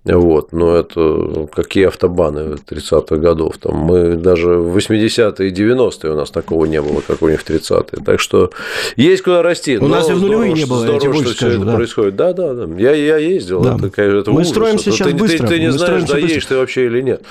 Вот, 0.05 0.53
но 0.53 0.77
это 0.77 1.49
какие 1.55 1.87
автобаны 1.87 2.57
30-х 2.69 3.17
годов. 3.17 3.59
Там 3.59 3.77
мы 3.77 4.17
даже 4.17 4.57
в 4.57 4.77
80-е 4.77 5.49
и 5.49 5.53
90-е 5.53 6.13
у 6.13 6.17
нас 6.17 6.31
такого 6.31 6.65
не 6.65 6.81
было, 6.81 7.03
как 7.07 7.21
у 7.23 7.29
них 7.29 7.43
в 7.43 7.49
30-е. 7.49 8.03
Так 8.05 8.21
что 8.21 8.51
есть 8.97 9.23
куда 9.23 9.43
расти. 9.43 9.77
У 9.79 9.89
нас 9.89 10.09
и 10.09 10.13
в 10.13 10.21
нулевые 10.21 10.53
не 10.53 10.65
было, 10.65 10.81
здорово, 10.81 10.95
я 10.95 11.01
тебе 11.01 11.13
что 11.15 11.35
скажу, 11.35 11.51
все 11.53 11.59
да. 11.59 11.71
это 11.71 11.77
происходит. 11.77 12.17
Да, 12.17 12.33
да, 12.33 12.55
да. 12.55 12.75
Я, 12.77 12.93
я 12.93 13.17
ездил. 13.17 13.63
Да. 13.63 13.77
Это, 13.77 14.03
это 14.03 14.31
мы 14.31 14.41
ужас. 14.41 14.51
строимся 14.51 14.91
сейчас 14.91 15.09
ты, 15.09 15.15
быстро. 15.15 15.47
Ты, 15.47 15.55
ты 15.55 15.61
не 15.61 15.67
Мы 15.67 15.73
знаешь, 15.73 16.05
доедешь 16.05 16.47
ты 16.47 16.57
вообще 16.57 16.87
или 16.87 17.01
нет. 17.01 17.23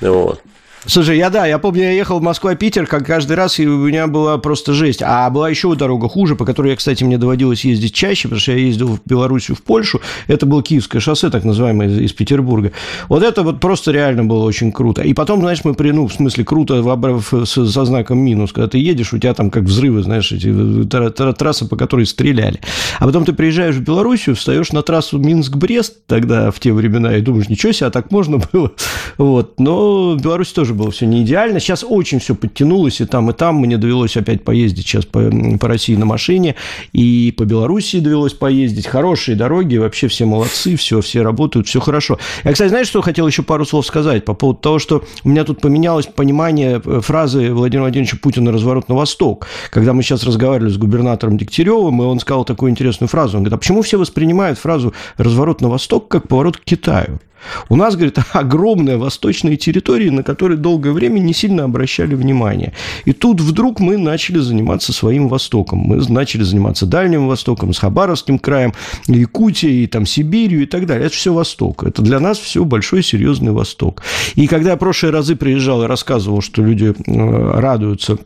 Вот. 0.00 0.40
Слушай, 0.86 1.16
я 1.16 1.30
да, 1.30 1.46
я 1.46 1.58
помню, 1.58 1.82
я 1.82 1.92
ехал 1.92 2.18
в 2.18 2.22
Москва-Питер, 2.22 2.86
как 2.86 3.06
каждый 3.06 3.36
раз, 3.36 3.58
и 3.58 3.66
у 3.66 3.86
меня 3.86 4.06
была 4.06 4.36
просто 4.36 4.74
жесть. 4.74 5.00
А 5.02 5.30
была 5.30 5.48
еще 5.48 5.74
дорога 5.74 6.08
хуже, 6.08 6.36
по 6.36 6.44
которой 6.44 6.70
я, 6.70 6.76
кстати, 6.76 7.02
мне 7.04 7.16
доводилось 7.16 7.64
ездить 7.64 7.94
чаще, 7.94 8.24
потому 8.28 8.40
что 8.40 8.52
я 8.52 8.58
ездил 8.58 8.88
в 8.88 9.00
Белоруссию, 9.06 9.56
в 9.56 9.62
Польшу. 9.62 10.02
Это 10.26 10.44
было 10.44 10.62
Киевское 10.62 11.00
шоссе, 11.00 11.30
так 11.30 11.44
называемое, 11.44 11.88
из, 11.88 11.98
из 11.98 12.12
Петербурга. 12.12 12.72
Вот 13.08 13.22
это 13.22 13.42
вот 13.42 13.60
просто 13.60 13.92
реально 13.92 14.24
было 14.24 14.44
очень 14.44 14.72
круто. 14.72 15.00
И 15.00 15.14
потом, 15.14 15.40
знаешь, 15.40 15.60
мы 15.64 15.72
при, 15.72 15.90
ну, 15.90 16.06
в 16.06 16.12
смысле, 16.12 16.44
круто 16.44 16.82
в, 16.82 17.46
со, 17.46 17.66
со 17.66 17.84
знаком 17.86 18.18
минус. 18.18 18.52
Когда 18.52 18.68
ты 18.68 18.78
едешь, 18.78 19.14
у 19.14 19.18
тебя 19.18 19.32
там 19.32 19.50
как 19.50 19.64
взрывы, 19.64 20.02
знаешь, 20.02 20.32
эти 20.32 20.52
трассы, 20.84 21.66
по 21.66 21.76
которой 21.76 22.04
стреляли. 22.04 22.60
А 22.98 23.06
потом 23.06 23.24
ты 23.24 23.32
приезжаешь 23.32 23.76
в 23.76 23.82
Белоруссию, 23.82 24.36
встаешь 24.36 24.70
на 24.72 24.82
трассу 24.82 25.18
Минск-Брест 25.18 26.06
тогда, 26.06 26.50
в 26.50 26.60
те 26.60 26.74
времена, 26.74 27.16
и 27.16 27.22
думаешь, 27.22 27.48
ничего 27.48 27.72
себе, 27.72 27.86
а 27.86 27.90
так 27.90 28.10
можно 28.10 28.38
было. 28.52 28.72
Вот. 29.16 29.58
Но 29.58 30.12
в 30.12 30.20
Беларуси 30.20 30.52
тоже 30.52 30.73
тоже 30.74 30.84
было 30.84 30.90
все 30.90 31.06
не 31.06 31.22
идеально. 31.22 31.60
Сейчас 31.60 31.84
очень 31.88 32.18
все 32.18 32.34
подтянулось, 32.34 33.00
и 33.00 33.04
там, 33.04 33.30
и 33.30 33.32
там. 33.32 33.56
Мне 33.56 33.78
довелось 33.78 34.16
опять 34.16 34.44
поездить 34.44 34.86
сейчас 34.86 35.04
по, 35.04 35.30
по 35.60 35.68
России 35.68 35.96
на 35.96 36.06
машине, 36.06 36.54
и 36.92 37.32
по 37.36 37.44
Белоруссии 37.44 38.00
довелось 38.00 38.32
поездить. 38.32 38.86
Хорошие 38.86 39.36
дороги, 39.36 39.76
вообще 39.76 40.08
все 40.08 40.24
молодцы, 40.24 40.76
все, 40.76 41.00
все 41.00 41.22
работают, 41.22 41.66
все 41.66 41.80
хорошо. 41.80 42.18
Я, 42.44 42.52
кстати, 42.52 42.68
знаешь, 42.68 42.88
что 42.88 43.02
хотел 43.02 43.26
еще 43.26 43.42
пару 43.42 43.64
слов 43.64 43.86
сказать 43.86 44.24
по 44.24 44.34
поводу 44.34 44.58
того, 44.60 44.78
что 44.78 45.04
у 45.24 45.28
меня 45.28 45.44
тут 45.44 45.60
поменялось 45.60 46.06
понимание 46.06 46.80
э, 46.84 47.00
фразы 47.00 47.52
Владимира 47.52 47.84
Владимировича 47.84 48.18
Путина 48.20 48.52
«разворот 48.52 48.88
на 48.88 48.94
восток». 48.94 49.46
Когда 49.70 49.92
мы 49.92 50.02
сейчас 50.02 50.24
разговаривали 50.24 50.70
с 50.70 50.76
губернатором 50.76 51.38
Дегтяревым, 51.38 52.02
и 52.02 52.04
он 52.04 52.20
сказал 52.20 52.44
такую 52.44 52.70
интересную 52.70 53.08
фразу. 53.08 53.36
Он 53.36 53.44
говорит, 53.44 53.54
а 53.54 53.58
почему 53.58 53.82
все 53.82 53.98
воспринимают 53.98 54.58
фразу 54.58 54.92
«разворот 55.16 55.60
на 55.60 55.68
восток» 55.68 56.08
как 56.08 56.28
поворот 56.28 56.56
к 56.56 56.64
Китаю? 56.64 57.18
У 57.68 57.76
нас, 57.76 57.94
говорит, 57.94 58.18
огромные 58.32 58.96
восточные 58.96 59.56
территории, 59.56 60.10
на 60.10 60.22
которые 60.22 60.58
долгое 60.58 60.92
время 60.92 61.20
не 61.20 61.32
сильно 61.32 61.64
обращали 61.64 62.14
внимание. 62.14 62.72
И 63.04 63.12
тут 63.12 63.40
вдруг 63.40 63.80
мы 63.80 63.96
начали 63.96 64.38
заниматься 64.38 64.92
своим 64.92 65.28
Востоком. 65.28 65.78
Мы 65.78 65.96
начали 66.08 66.42
заниматься 66.42 66.86
Дальним 66.86 67.28
Востоком, 67.28 67.72
с 67.72 67.78
Хабаровским 67.78 68.38
краем, 68.38 68.72
Якутией, 69.06 69.86
там, 69.86 70.06
Сибирью 70.06 70.62
и 70.62 70.66
так 70.66 70.86
далее. 70.86 71.06
Это 71.06 71.14
все 71.14 71.32
Восток. 71.32 71.84
Это 71.84 72.02
для 72.02 72.20
нас 72.20 72.38
все 72.38 72.64
большой 72.64 73.02
серьезный 73.02 73.52
Восток. 73.52 74.02
И 74.34 74.46
когда 74.46 74.70
я 74.70 74.76
прошлые 74.76 75.12
разы 75.12 75.36
приезжал 75.36 75.82
и 75.82 75.86
рассказывал, 75.86 76.40
что 76.40 76.62
люди 76.62 76.94
э, 77.06 77.60
радуются 77.60 78.18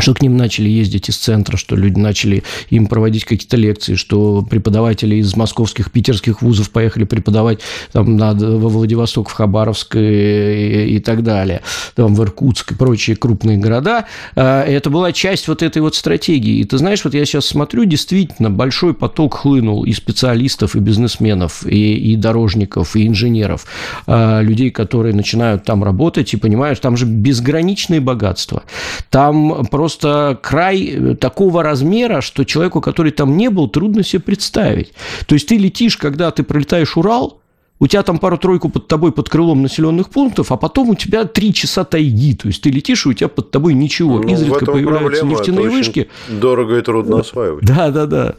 что 0.00 0.14
к 0.14 0.22
ним 0.22 0.36
начали 0.36 0.68
ездить 0.68 1.08
из 1.08 1.16
центра, 1.16 1.56
что 1.56 1.76
люди 1.76 1.98
начали 1.98 2.42
им 2.70 2.86
проводить 2.86 3.24
какие-то 3.24 3.56
лекции, 3.56 3.94
что 3.94 4.42
преподаватели 4.42 5.16
из 5.16 5.34
московских, 5.36 5.90
питерских 5.90 6.42
вузов 6.42 6.70
поехали 6.70 7.04
преподавать 7.04 7.60
там, 7.92 8.16
на, 8.16 8.34
во 8.34 8.68
Владивосток, 8.68 9.28
в 9.28 9.32
Хабаровск 9.32 9.96
и, 9.96 10.96
и 10.96 10.98
так 11.00 11.22
далее, 11.22 11.62
там, 11.94 12.14
в 12.14 12.22
Иркутск 12.22 12.72
и 12.72 12.74
прочие 12.74 13.16
крупные 13.16 13.58
города. 13.58 14.06
А, 14.36 14.62
это 14.64 14.90
была 14.90 15.12
часть 15.12 15.48
вот 15.48 15.62
этой 15.62 15.82
вот 15.82 15.94
стратегии. 15.94 16.60
И 16.60 16.64
ты 16.64 16.78
знаешь, 16.78 17.04
вот 17.04 17.14
я 17.14 17.24
сейчас 17.24 17.46
смотрю, 17.46 17.84
действительно, 17.84 18.50
большой 18.50 18.94
поток 18.94 19.34
хлынул 19.34 19.84
и 19.84 19.92
специалистов, 19.92 20.76
и 20.76 20.78
бизнесменов, 20.78 21.66
и, 21.66 22.12
и 22.12 22.16
дорожников, 22.16 22.96
и 22.96 23.06
инженеров, 23.06 23.66
а, 24.06 24.40
людей, 24.40 24.70
которые 24.70 25.14
начинают 25.14 25.64
там 25.64 25.84
работать 25.84 26.32
и 26.34 26.36
понимают, 26.36 26.80
там 26.80 26.96
же 26.96 27.06
безграничные 27.06 28.00
богатства. 28.00 28.62
Там 29.10 29.66
просто 29.66 29.89
край 29.98 30.94
э, 30.94 31.14
такого 31.16 31.62
размера, 31.62 32.20
что 32.20 32.44
человеку, 32.44 32.80
который 32.80 33.12
там 33.12 33.36
не 33.36 33.50
был, 33.50 33.68
трудно 33.68 34.02
себе 34.02 34.20
представить. 34.20 34.92
То 35.26 35.34
есть 35.34 35.48
ты 35.48 35.56
летишь, 35.56 35.96
когда 35.96 36.30
ты 36.30 36.42
пролетаешь 36.42 36.96
Урал, 36.96 37.40
у 37.80 37.86
тебя 37.86 38.02
там 38.02 38.18
пару-тройку 38.18 38.68
под 38.68 38.88
тобой 38.88 39.10
под 39.10 39.28
крылом 39.30 39.62
населенных 39.62 40.10
пунктов, 40.10 40.52
а 40.52 40.56
потом 40.56 40.90
у 40.90 40.94
тебя 40.94 41.24
три 41.24 41.52
часа 41.54 41.84
тайги. 41.84 42.34
То 42.34 42.48
есть 42.48 42.62
ты 42.62 42.70
летишь, 42.70 43.06
и 43.06 43.08
у 43.08 43.12
тебя 43.14 43.28
под 43.28 43.50
тобой 43.50 43.72
ничего. 43.72 44.18
Ну, 44.18 44.28
Изредка 44.28 44.66
появляются 44.66 45.20
проблема. 45.20 45.30
нефтяные 45.30 45.66
это 45.66 45.74
вышки. 45.76 46.08
Дорого 46.28 46.78
и 46.78 46.82
трудно 46.82 47.20
осваивать. 47.20 47.64
Да, 47.64 47.90
да, 47.90 48.06
да. 48.06 48.34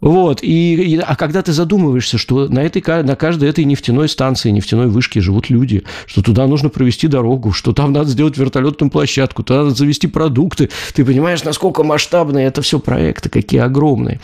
Вот, 0.00 0.42
и, 0.42 0.74
и, 0.74 0.96
а 0.96 1.16
когда 1.16 1.42
ты 1.42 1.52
задумываешься, 1.52 2.18
что 2.18 2.46
на, 2.48 2.60
этой, 2.60 2.82
на 3.02 3.16
каждой 3.16 3.48
этой 3.48 3.64
нефтяной 3.64 4.08
станции, 4.08 4.50
нефтяной 4.50 4.86
вышке 4.86 5.20
живут 5.20 5.50
люди, 5.50 5.82
что 6.06 6.22
туда 6.22 6.46
нужно 6.46 6.68
провести 6.68 7.08
дорогу, 7.08 7.52
что 7.52 7.72
там 7.72 7.92
надо 7.92 8.10
сделать 8.10 8.36
вертолетную 8.38 8.90
площадку, 8.90 9.42
туда 9.42 9.64
надо 9.64 9.74
завести 9.74 10.06
продукты, 10.06 10.70
ты 10.94 11.04
понимаешь, 11.04 11.42
насколько 11.42 11.82
масштабные 11.82 12.46
это 12.46 12.62
все 12.62 12.78
проекты, 12.78 13.28
какие 13.28 13.60
огромные. 13.60 14.20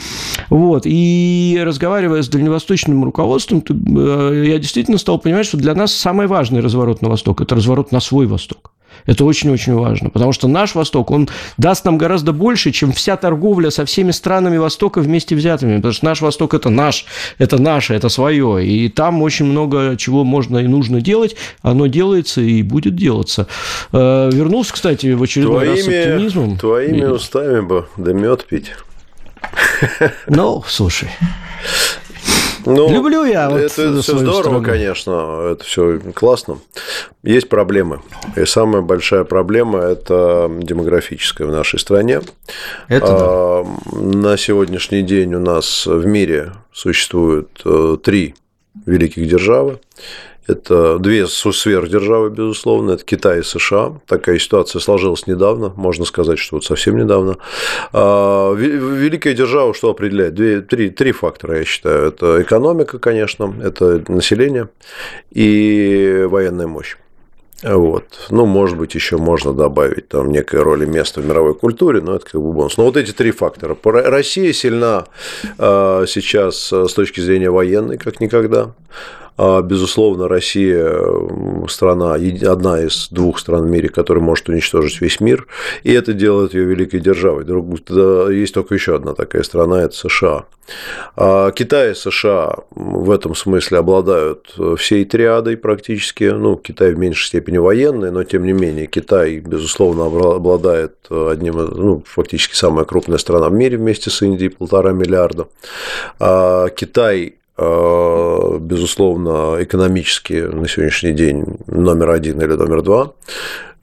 Вот, 0.49 0.83
и 0.85 1.61
разговаривая 1.65 2.23
с 2.23 2.29
дальневосточным 2.29 3.05
руководством, 3.05 3.65
э, 3.69 4.45
я 4.47 4.59
действительно 4.59 4.99
стал 4.99 5.19
понимать, 5.19 5.47
что 5.47 5.57
для 5.57 5.75
нас 5.75 5.93
самый 5.93 6.29
важный 6.29 6.61
разворот 6.61 7.03
на 7.03 7.09
восток– 7.09 7.41
это 7.41 7.57
разворот 7.57 7.91
на 7.91 7.99
свой 7.99 8.27
восток. 8.27 8.71
Это 9.07 9.25
очень-очень 9.25 9.75
важно, 9.75 10.11
потому 10.11 10.33
что 10.33 10.49
наш 10.49 10.75
Восток, 10.75 11.11
он 11.11 11.29
даст 11.59 11.85
нам 11.85 11.99
гораздо 11.99 12.33
больше, 12.33 12.73
чем 12.73 12.93
вся 12.93 13.17
торговля 13.17 13.71
со 13.71 13.85
всеми 13.85 14.11
странами 14.11 14.57
Востока 14.57 15.01
вместе 15.01 15.35
взятыми, 15.35 15.77
потому 15.77 15.93
что 15.93 16.05
наш 16.05 16.21
Восток– 16.21 16.55
это 16.55 16.71
наш, 16.71 17.07
это 17.39 17.61
наше, 17.61 17.95
это 17.95 18.09
свое, 18.09 18.67
и 18.67 18.89
там 18.89 19.23
очень 19.23 19.47
много 19.47 19.97
чего 19.97 20.25
можно 20.25 20.59
и 20.59 20.67
нужно 20.67 21.01
делать, 21.01 21.37
оно 21.63 21.87
делается 21.87 22.41
и 22.41 22.63
будет 22.63 22.97
делаться. 22.97 23.47
Э, 23.93 24.31
вернулся, 24.33 24.73
кстати, 24.73 25.13
в 25.13 25.23
очередной 25.23 25.67
твоими, 25.67 25.77
раз 25.77 25.89
оптимизмом. 25.89 26.59
Твоими 26.59 26.99
и... 26.99 27.05
устами 27.05 27.61
бы 27.61 27.87
да 27.97 28.13
мед 28.13 28.45
пить. 28.45 28.73
Ну, 30.27 30.63
слушай, 30.67 31.09
ну, 32.65 32.93
Люблю 32.93 33.25
я. 33.25 33.51
Вот 33.51 33.61
это 33.61 33.69
все 33.69 34.19
здорово, 34.19 34.43
страну. 34.43 34.63
конечно, 34.63 35.51
это 35.53 35.65
все 35.65 36.01
классно. 36.15 36.59
Есть 37.23 37.49
проблемы. 37.49 38.01
И 38.37 38.45
самая 38.45 38.83
большая 38.83 39.25
проблема– 39.25 39.79
это 39.81 40.51
демографическая 40.61 41.47
в 41.47 41.53
нашей 41.53 41.79
стране. 41.79 42.21
Это 42.89 43.07
а, 43.09 43.67
да. 43.93 43.99
На 44.01 44.37
сегодняшний 44.37 45.03
день 45.03 45.35
у 45.35 45.41
нас 45.41 45.87
в 45.87 46.07
мире 46.07 46.53
существует 46.73 47.49
э, 47.65 47.97
три 48.03 48.35
великих 48.87 49.29
державы. 49.29 49.79
Это 50.47 50.99
две 50.99 51.27
сверхдержавы, 51.27 52.31
безусловно, 52.31 52.93
это 52.93 53.05
Китай 53.05 53.41
и 53.41 53.43
США. 53.43 53.99
Такая 54.07 54.39
ситуация 54.39 54.81
сложилась 54.81 55.27
недавно, 55.27 55.73
можно 55.77 56.05
сказать, 56.05 56.39
что 56.39 56.57
вот 56.57 56.65
совсем 56.65 56.99
недавно. 56.99 57.39
А, 57.93 58.53
великая 58.53 59.35
держава 59.35 59.73
что 59.73 59.91
определяет? 59.91 60.35
Две, 60.35 60.61
три, 60.61 60.91
три 60.91 61.13
фактора, 61.13 61.59
я 61.59 61.65
считаю. 61.65 62.09
Это 62.09 62.43
экономика, 62.43 62.99
конечно, 62.99 63.55
это 63.63 64.05
население 64.09 64.69
и 65.31 66.27
военная 66.29 66.67
мощь. 66.67 66.97
Вот. 67.63 68.05
Ну, 68.29 68.45
может 68.45 68.77
быть, 68.77 68.95
еще 68.95 69.17
можно 69.17 69.55
добавить 69.55 70.09
там 70.09 70.31
некой 70.31 70.61
роли 70.61 70.85
места 70.85 71.23
в 71.23 71.27
мировой 71.27 71.55
культуре, 71.55 72.03
но 72.03 72.17
это 72.17 72.27
как 72.27 72.43
бы 72.43 72.53
бонус. 72.53 72.77
Но 72.77 72.85
вот 72.85 72.99
эти 72.99 73.13
три 73.13 73.31
фактора. 73.31 73.75
Россия 73.83 74.53
сильна 74.53 75.07
а, 75.57 76.05
сейчас 76.07 76.71
с 76.71 76.93
точки 76.93 77.21
зрения 77.21 77.51
военной, 77.51 77.97
как 77.97 78.21
никогда. 78.21 78.75
А, 79.37 79.63
безусловно, 79.63 80.29
Россия 80.29 81.67
страна, 81.69 82.15
одна 82.15 82.83
из 82.83 83.09
двух 83.11 83.39
стран 83.39 83.67
в 83.67 83.71
мире, 83.71 83.89
которая 83.89 84.23
может 84.23 84.49
уничтожить 84.49 85.01
весь 85.01 85.21
мир, 85.21 85.47
и 85.83 85.93
это 85.93 86.13
делает 86.13 86.55
ее 86.55 86.65
великой 86.65 87.01
державой. 87.01 87.45
Есть 88.35 88.55
только 88.55 88.75
еще 88.75 88.95
одна 88.97 89.15
такая 89.15 89.43
страна, 89.43 89.83
это 89.83 89.95
США. 89.95 90.45
А 91.17 91.51
Китай 91.51 91.93
и 91.93 91.95
США 91.95 92.55
в 92.71 93.11
этом 93.11 93.35
смысле 93.35 93.79
обладают 93.79 94.55
всей 94.79 95.05
триадой 95.05 95.57
практически. 95.57 96.25
Ну, 96.25 96.57
Китай 96.57 96.95
в 96.95 96.99
меньшей 96.99 97.27
степени 97.27 97.59
военный, 97.59 98.11
но 98.11 98.25
тем 98.25 98.45
не 98.47 98.53
менее 98.53 98.87
Китай, 98.87 99.41
безусловно, 99.41 100.07
обладает 100.07 100.95
одним, 101.11 101.57
ну, 101.57 102.03
фактически 102.07 102.55
самая 102.55 102.85
крупная 102.85 103.19
страна 103.19 103.49
в 103.49 103.53
мире 103.53 103.77
вместе 103.77 104.11
с 104.11 104.23
Индией, 104.23 104.51
полтора 104.51 104.93
миллиарда. 104.93 105.49
А 106.19 106.69
Китай 106.69 107.35
Э, 107.35 107.44
безусловно, 107.57 109.63
экономически 109.63 110.35
на 110.35 110.69
сегодняшний 110.69 111.13
день 111.13 111.45
номер 111.67 112.11
один 112.11 112.41
или 112.41 112.55
номер 112.55 112.83
два. 112.83 113.13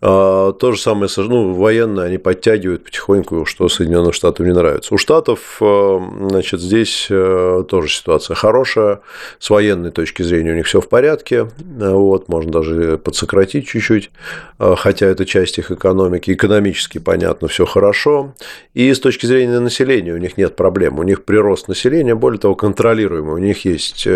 А, 0.04 0.52
то 0.54 0.72
же 0.72 0.82
самое, 0.82 1.10
ну, 1.18 1.54
военные, 1.54 2.08
они 2.08 2.18
подтягивают 2.18 2.84
потихоньку, 2.84 3.46
что 3.46 3.70
Соединенным 3.70 4.14
Штатам 4.14 4.48
не 4.48 4.54
нравится. 4.54 4.96
У 4.96 4.98
Штатов, 4.98 5.58
э, 5.62 6.00
значит, 6.30 6.60
здесь 6.60 7.06
э, 7.12 7.64
тоже 7.68 7.90
ситуация 7.90 8.34
хорошая. 8.34 9.02
С 9.38 9.52
военной 9.52 9.92
точки 9.92 10.24
зрения 10.24 10.54
у 10.54 10.56
них 10.56 10.66
все 10.66 10.82
в 10.82 10.90
порядке. 10.90 11.48
Вот, 11.60 12.30
можно 12.30 12.52
даже 12.52 12.98
подсократить 12.98 13.68
чуть-чуть, 13.68 14.10
э, 14.58 14.74
хотя 14.76 15.06
это 15.06 15.24
часть 15.26 15.60
их 15.60 15.70
экономики. 15.70 16.32
Экономически, 16.32 16.98
понятно, 16.98 17.48
все 17.48 17.68
хорошо. 17.68 18.34
И 18.74 18.92
с 18.92 19.00
точки 19.00 19.28
зрения 19.28 19.60
населения 19.60 20.14
у 20.14 20.18
них 20.18 20.36
нет 20.36 20.56
проблем. 20.56 20.98
У 20.98 21.04
них 21.04 21.26
прирост 21.26 21.68
населения, 21.68 22.16
более 22.16 22.40
того, 22.40 22.56
контролируемый. 22.56 23.36
У 23.36 23.38
них 23.38 23.66
есть 23.66 24.08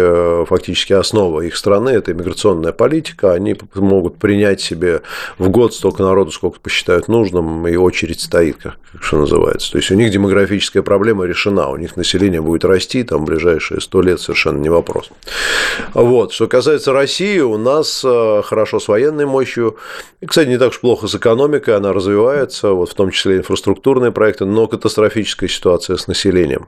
фактически 0.48 0.94
основа 0.94 1.42
их 1.42 1.56
страны, 1.56 1.90
это 1.90 2.12
иммиграционная 2.12 2.72
политика. 2.72 3.34
Они 3.34 3.56
могут 3.76 4.18
принять 4.18 4.62
себе 4.62 5.02
в 5.38 5.50
год 5.50 5.75
столько 5.76 6.04
народу, 6.04 6.32
сколько 6.32 6.60
посчитают 6.60 7.08
нужным, 7.08 7.68
и 7.68 7.76
очередь 7.76 8.22
стоит, 8.22 8.58
как, 8.58 8.78
как 8.92 9.04
что 9.04 9.18
называется. 9.18 9.72
То 9.72 9.78
есть 9.78 9.92
у 9.92 9.96
них 9.96 10.12
демографическая 10.12 10.84
проблема 10.84 11.26
решена, 11.26 11.70
у 11.70 11.78
них 11.78 11.96
население 11.96 12.42
будет 12.42 12.66
расти, 12.66 13.04
там 13.04 13.22
в 13.22 13.26
ближайшие 13.26 13.82
сто 13.82 14.02
лет 14.02 14.20
совершенно 14.20 14.58
не 14.58 14.70
вопрос. 14.70 15.10
Вот. 15.94 16.34
Что 16.34 16.48
касается 16.48 16.94
России, 16.94 17.40
у 17.40 17.58
нас 17.58 18.04
э, 18.06 18.42
хорошо 18.44 18.80
с 18.80 18.88
военной 18.88 19.26
мощью, 19.26 19.78
и, 20.22 20.26
кстати, 20.26 20.48
не 20.50 20.58
так 20.58 20.70
уж 20.70 20.80
плохо 20.80 21.08
с 21.08 21.16
экономикой, 21.16 21.76
она 21.76 21.94
развивается, 21.94 22.72
вот 22.72 22.90
в 22.90 22.94
том 22.94 23.12
числе 23.12 23.38
инфраструктурные 23.38 24.12
проекты, 24.12 24.46
но 24.46 24.68
катастрофическая 24.68 25.50
ситуация 25.50 25.98
с 25.98 26.08
населением. 26.08 26.68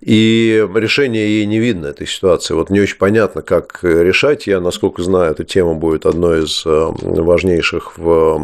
И 0.00 0.66
решение 0.74 1.26
ей 1.38 1.46
не 1.46 1.58
видно, 1.58 1.86
этой 1.86 2.06
ситуации. 2.06 2.54
Вот 2.54 2.70
не 2.70 2.80
очень 2.80 2.98
понятно, 2.98 3.42
как 3.42 3.80
решать. 3.82 4.46
Я, 4.46 4.60
насколько 4.60 5.02
знаю, 5.02 5.32
эта 5.32 5.44
тема 5.44 5.74
будет 5.74 6.06
одной 6.06 6.44
из 6.44 6.64
э, 6.64 6.88
важнейших 7.02 7.98
в 7.98 8.35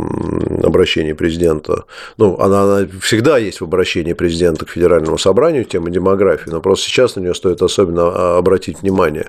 обращении 0.62 1.12
президента. 1.12 1.84
Ну, 2.16 2.36
она, 2.38 2.62
она 2.62 2.88
всегда 3.00 3.38
есть 3.38 3.60
в 3.60 3.64
обращении 3.64 4.12
президента 4.12 4.64
к 4.64 4.70
Федеральному 4.70 5.18
собранию, 5.18 5.64
тема 5.64 5.90
демографии, 5.90 6.50
но 6.50 6.60
просто 6.60 6.86
сейчас 6.86 7.16
на 7.16 7.20
нее 7.20 7.34
стоит 7.34 7.62
особенно 7.62 8.02
а, 8.04 8.38
обратить 8.38 8.82
внимание. 8.82 9.28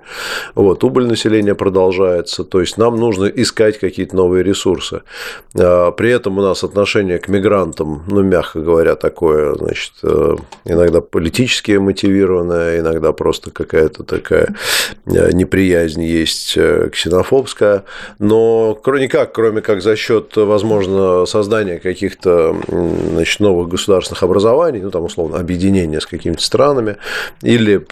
Вот, 0.55 0.83
убыль 0.83 1.07
населения 1.07 1.55
продолжается, 1.55 2.43
то 2.43 2.59
есть 2.59 2.77
нам 2.77 2.97
нужно 2.97 3.25
искать 3.25 3.79
какие-то 3.79 4.15
новые 4.15 4.43
ресурсы. 4.43 5.01
А, 5.57 5.91
при 5.91 6.11
этом 6.11 6.37
у 6.37 6.41
нас 6.41 6.63
отношение 6.63 7.19
к 7.19 7.27
мигрантам, 7.27 8.03
ну, 8.07 8.21
мягко 8.21 8.59
говоря, 8.59 8.95
такое, 8.95 9.55
значит, 9.55 9.93
э, 10.03 10.35
иногда 10.65 11.01
политически 11.01 11.73
мотивированное, 11.73 12.79
иногда 12.79 13.11
просто 13.13 13.51
какая-то 13.51 14.03
такая 14.03 14.55
э, 15.05 15.31
неприязнь 15.31 16.03
есть 16.03 16.53
э, 16.57 16.89
ксенофобская, 16.91 17.83
но 18.19 18.79
никак, 19.03 19.33
кроме 19.33 19.61
как 19.61 19.81
за 19.81 19.95
счет, 19.95 20.37
возможно, 20.53 21.25
создания 21.25 21.79
каких-то 21.79 22.55
значит, 22.67 23.39
новых 23.39 23.69
государственных 23.69 24.21
образований, 24.21 24.81
ну, 24.81 24.91
там, 24.91 25.03
условно, 25.03 25.39
объединения 25.39 25.99
с 25.99 26.05
какими-то 26.05 26.43
странами, 26.43 26.97
или 27.41 27.85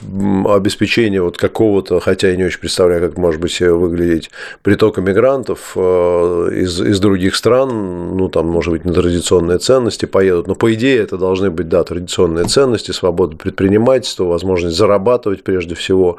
обеспечения 0.46 1.22
вот 1.22 1.38
какого-то, 1.38 2.00
хотя 2.00 2.30
я 2.30 2.36
не 2.36 2.44
очень 2.44 2.60
представляю, 2.60 3.02
как 3.02 3.18
может 3.18 3.42
быть 3.42 3.60
выглядеть, 3.60 4.30
притока 4.62 5.02
мигрантов 5.02 5.74
э, 5.76 6.50
из, 6.54 6.80
из 6.80 7.00
других 7.00 7.36
стран, 7.36 8.16
ну, 8.16 8.30
там, 8.30 8.48
может 8.48 8.72
быть, 8.72 8.86
на 8.86 8.94
традиционные 8.94 9.58
ценности 9.58 10.06
поедут, 10.06 10.48
но, 10.48 10.54
по 10.54 10.72
идее, 10.74 11.00
это 11.00 11.18
должны 11.18 11.50
быть, 11.50 11.68
да, 11.68 11.84
традиционные 11.84 12.46
ценности, 12.46 12.92
свобода 12.92 13.36
предпринимательства, 13.36 14.26
возможность 14.26 14.78
зарабатывать 14.78 15.44
прежде 15.44 15.74
всего, 15.74 16.18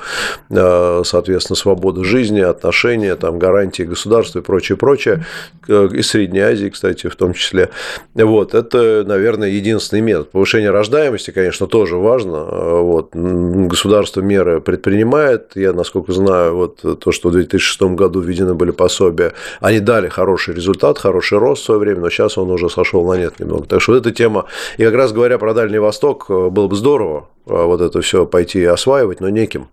э, 0.50 1.02
соответственно, 1.04 1.56
свобода 1.56 2.02
жизни, 2.02 2.40
отношения, 2.40 3.14
там, 3.14 3.38
гарантии 3.38 3.84
государства 3.84 4.40
и 4.40 4.42
прочее, 4.42 4.76
прочее, 4.76 5.24
из 5.68 6.08
Средней 6.32 6.50
Азии, 6.50 6.68
кстати, 6.70 7.08
в 7.08 7.16
том 7.16 7.34
числе. 7.34 7.68
Вот, 8.14 8.54
это, 8.54 9.04
наверное, 9.06 9.50
единственный 9.50 10.00
метод. 10.00 10.30
Повышение 10.30 10.70
рождаемости, 10.70 11.30
конечно, 11.30 11.66
тоже 11.66 11.96
важно. 11.96 12.44
Вот, 12.80 13.10
государство 13.12 14.22
меры 14.22 14.62
предпринимает. 14.62 15.52
Я, 15.56 15.74
насколько 15.74 16.12
знаю, 16.12 16.56
вот 16.56 16.80
то, 17.00 17.12
что 17.12 17.28
в 17.28 17.32
2006 17.32 17.82
году 17.82 18.20
введены 18.20 18.54
были 18.54 18.70
пособия, 18.70 19.34
они 19.60 19.80
дали 19.80 20.08
хороший 20.08 20.54
результат, 20.54 20.98
хороший 20.98 21.36
рост 21.36 21.62
в 21.62 21.64
свое 21.66 21.80
время, 21.80 22.00
но 22.00 22.08
сейчас 22.08 22.38
он 22.38 22.50
уже 22.50 22.70
сошел 22.70 23.06
на 23.06 23.18
нет 23.18 23.38
немного. 23.38 23.66
Так 23.66 23.82
что 23.82 23.92
вот 23.92 24.00
эта 24.00 24.10
тема, 24.10 24.46
и 24.78 24.84
как 24.84 24.94
раз 24.94 25.12
говоря 25.12 25.36
про 25.36 25.52
Дальний 25.52 25.80
Восток, 25.80 26.26
было 26.28 26.66
бы 26.66 26.76
здорово 26.76 27.28
вот 27.44 27.82
это 27.82 28.00
все 28.00 28.24
пойти 28.24 28.64
осваивать, 28.64 29.20
но 29.20 29.28
неким. 29.28 29.68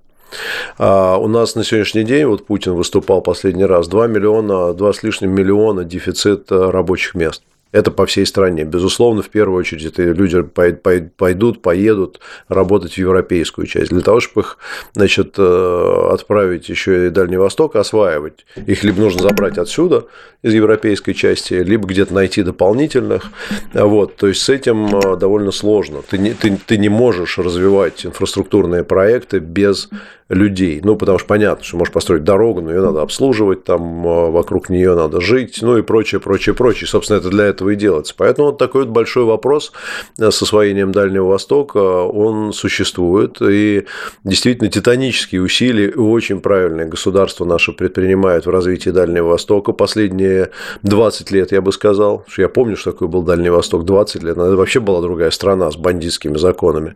А 0.77 1.17
у 1.17 1.27
нас 1.27 1.55
на 1.55 1.63
сегодняшний 1.63 2.03
день, 2.03 2.25
вот 2.25 2.45
Путин 2.45 2.73
выступал 2.73 3.21
последний 3.21 3.65
раз, 3.65 3.87
2 3.87 4.07
миллиона, 4.07 4.73
2 4.73 4.93
с 4.93 5.03
лишним 5.03 5.31
миллиона 5.31 5.83
дефицит 5.83 6.51
рабочих 6.51 7.15
мест. 7.15 7.43
Это 7.71 7.91
по 7.91 8.07
всей 8.07 8.25
стране. 8.25 8.63
Безусловно, 8.63 9.21
в 9.21 9.29
первую 9.29 9.59
очередь, 9.59 9.85
это 9.85 10.01
люди 10.01 10.41
пойдут, 10.41 11.61
поедут 11.61 12.19
работать 12.47 12.93
в 12.93 12.97
европейскую 12.97 13.67
часть. 13.67 13.91
Для 13.91 14.01
того, 14.01 14.19
чтобы 14.19 14.41
их 14.41 14.57
значит, 14.93 15.35
э, 15.37 16.09
отправить 16.11 16.67
еще 16.67 17.07
и 17.07 17.09
Дальний 17.11 17.37
Восток, 17.37 17.75
осваивать. 17.75 18.47
Их 18.55 18.83
либо 18.83 19.01
нужно 19.01 19.21
забрать 19.21 19.59
отсюда, 19.59 20.05
из 20.41 20.53
европейской 20.53 21.13
части, 21.13 21.53
либо 21.53 21.87
где-то 21.87 22.11
найти 22.11 22.41
дополнительных. 22.41 23.25
Вот. 23.73 24.15
То 24.15 24.27
есть, 24.27 24.41
с 24.41 24.49
этим 24.49 24.87
э, 24.95 25.15
довольно 25.17 25.51
сложно. 25.51 26.01
Ты 26.01 26.17
не, 26.17 26.33
ты, 26.33 26.57
ты 26.65 26.77
не 26.79 26.89
можешь 26.89 27.37
развивать 27.37 28.03
инфраструктурные 28.03 28.83
проекты 28.83 29.37
без 29.37 29.89
людей. 30.29 30.79
Ну, 30.83 30.95
потому 30.95 31.17
что 31.17 31.27
понятно, 31.27 31.63
что 31.63 31.77
можешь 31.77 31.91
построить 31.91 32.23
дорогу, 32.23 32.61
но 32.61 32.71
ее 32.71 32.81
надо 32.81 33.01
обслуживать, 33.01 33.63
там 33.63 34.05
э, 34.05 34.29
вокруг 34.29 34.69
нее 34.69 34.93
надо 34.93 35.21
жить, 35.21 35.57
ну 35.61 35.77
и 35.77 35.81
прочее, 35.81 36.21
прочее, 36.21 36.53
прочее. 36.53 36.87
Собственно, 36.87 37.17
это 37.17 37.29
для 37.29 37.45
этого 37.45 37.69
и 37.71 37.75
делается. 37.75 38.13
Поэтому 38.15 38.49
вот 38.49 38.59
такой 38.59 38.83
вот 38.83 38.91
большой 38.91 39.23
вопрос 39.23 39.71
э, 40.19 40.29
с 40.29 40.41
освоением 40.41 40.91
Дальнего 40.91 41.25
Востока, 41.25 41.77
он 41.77 42.53
существует. 42.53 43.41
И 43.41 43.85
действительно 44.23 44.69
титанические 44.69 45.41
усилия 45.41 45.89
и 45.89 45.95
очень 45.95 46.41
правильные 46.41 46.85
государства 46.85 47.43
наши 47.45 47.71
предпринимают 47.71 48.45
в 48.45 48.51
развитии 48.51 48.91
Дальнего 48.91 49.29
Востока. 49.29 49.73
Последние 49.73 50.51
20 50.83 51.31
лет, 51.31 51.51
я 51.51 51.61
бы 51.61 51.71
сказал, 51.71 52.23
что 52.27 52.43
я 52.43 52.49
помню, 52.49 52.77
что 52.77 52.91
такое 52.91 53.07
был 53.07 53.23
Дальний 53.23 53.49
Восток 53.49 53.83
20 53.83 54.21
лет, 54.21 54.37
это 54.37 54.55
вообще 54.55 54.79
была 54.79 55.01
другая 55.01 55.31
страна 55.31 55.71
с 55.71 55.75
бандитскими 55.75 56.37
законами. 56.37 56.93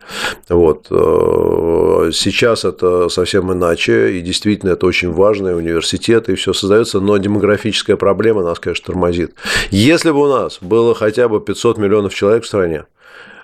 Вот. 0.48 0.86
Э, 0.90 2.10
сейчас 2.12 2.64
это 2.64 3.08
совсем 3.08 3.23
совсем 3.24 3.50
иначе, 3.50 4.18
и 4.18 4.20
действительно 4.20 4.70
это 4.70 4.84
очень 4.86 5.10
важно, 5.10 5.56
университеты, 5.56 6.32
и 6.32 6.34
все 6.34 6.52
создается, 6.52 7.00
но 7.00 7.16
демографическая 7.16 7.96
проблема 7.96 8.42
нас, 8.42 8.58
конечно, 8.58 8.86
тормозит. 8.86 9.34
Если 9.70 10.10
бы 10.10 10.20
у 10.20 10.28
нас 10.28 10.58
было 10.60 10.94
хотя 10.94 11.28
бы 11.28 11.40
500 11.40 11.78
миллионов 11.78 12.14
человек 12.14 12.44
в 12.44 12.46
стране, 12.46 12.84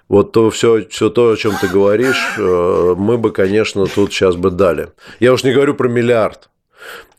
вот 0.08 0.32
то 0.32 0.50
все, 0.50 0.86
все 0.90 1.08
то, 1.08 1.30
о 1.30 1.36
чем 1.36 1.54
ты 1.58 1.68
говоришь, 1.68 2.34
э, 2.36 2.94
мы 2.98 3.16
бы, 3.16 3.30
конечно, 3.30 3.86
тут 3.86 4.12
сейчас 4.12 4.36
бы 4.36 4.50
дали. 4.50 4.88
Я 5.18 5.32
уж 5.32 5.44
не 5.44 5.52
говорю 5.52 5.74
про 5.74 5.88
миллиард. 5.88 6.50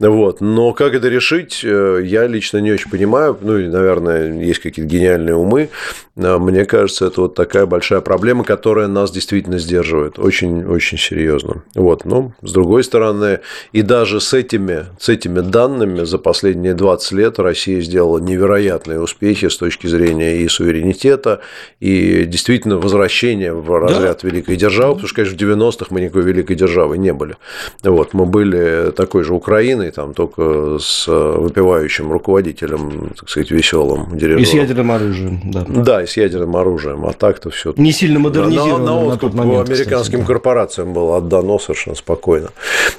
Вот. 0.10 0.42
Но 0.42 0.74
как 0.74 0.94
это 0.96 1.10
решить, 1.10 1.62
э, 1.64 2.02
я 2.04 2.26
лично 2.26 2.58
не 2.58 2.72
очень 2.72 2.90
понимаю. 2.90 3.38
Ну, 3.40 3.58
и, 3.58 3.68
наверное, 3.68 4.34
есть 4.34 4.60
какие-то 4.60 4.90
гениальные 4.90 5.36
умы. 5.36 5.70
Мне 6.16 6.66
кажется, 6.66 7.06
это 7.06 7.22
вот 7.22 7.36
такая 7.36 7.66
большая 7.66 8.02
проблема, 8.02 8.44
которая 8.44 8.88
нас 8.88 9.12
действительно 9.12 9.60
сдерживает. 9.60 10.20
Очень-очень 10.20 10.98
серьезно. 10.98 11.64
Вот. 11.76 12.06
Но, 12.06 12.34
с 12.42 12.52
другой 12.52 12.84
стороны, 12.84 13.40
и 13.72 13.82
даже 13.82 14.20
с 14.20 14.34
этими, 14.34 14.88
с 15.00 15.10
этими 15.10 15.40
данными 15.40 16.04
за 16.04 16.18
последние 16.18 16.74
20 16.74 17.12
лет 17.14 17.40
Россия 17.40 17.82
сделала 17.82 18.20
невероятные 18.20 19.00
успехи 19.00 19.48
с 19.48 19.58
точки 19.58 19.88
зрения 19.88 20.38
и 20.38 20.48
суверенитета, 20.48 21.42
и 21.80 22.26
действительно 22.26 22.78
возвращения 22.78 23.54
в 23.54 23.80
разряд 23.80 24.20
да. 24.22 24.28
великой 24.28 24.58
державы, 24.58 24.94
потому 24.96 25.08
что, 25.08 25.16
конечно, 25.16 25.38
в 25.38 25.42
90-х 25.42 25.86
мы 25.92 26.02
никакой 26.02 26.24
великой 26.24 26.56
державы 26.56 26.98
не 26.98 27.14
были. 27.14 27.38
Вот. 27.84 28.14
Мы 28.14 28.26
были 28.26 28.92
такой 28.92 29.24
же 29.24 29.34
Украиной, 29.34 29.51
там 29.92 30.14
только 30.14 30.78
с 30.80 31.08
выпивающим 31.08 32.12
руководителем, 32.12 33.12
так 33.18 33.30
сказать, 33.30 33.52
веселым 33.52 34.18
дирижером. 34.18 34.42
И 34.42 34.46
с 34.46 34.54
ядерным 34.54 34.92
оружием, 34.92 35.42
да. 35.46 35.66
Да, 35.68 36.04
и 36.04 36.08
с 36.08 36.18
ядерным 36.18 36.56
оружием. 36.56 37.06
А 37.06 37.14
так-то 37.14 37.50
все. 37.50 37.74
Не 37.78 37.92
сильно 37.92 38.20
модернизировано. 38.20 38.78
На, 38.78 38.96
на, 38.96 39.02
на 39.02 39.14
откуп 39.14 39.34
момент, 39.34 39.70
американским 39.70 40.20
кстати, 40.20 40.28
корпорациям 40.28 40.94
было 40.94 41.18
отдано 41.18 41.60
совершенно 41.60 41.96
спокойно. 41.96 42.50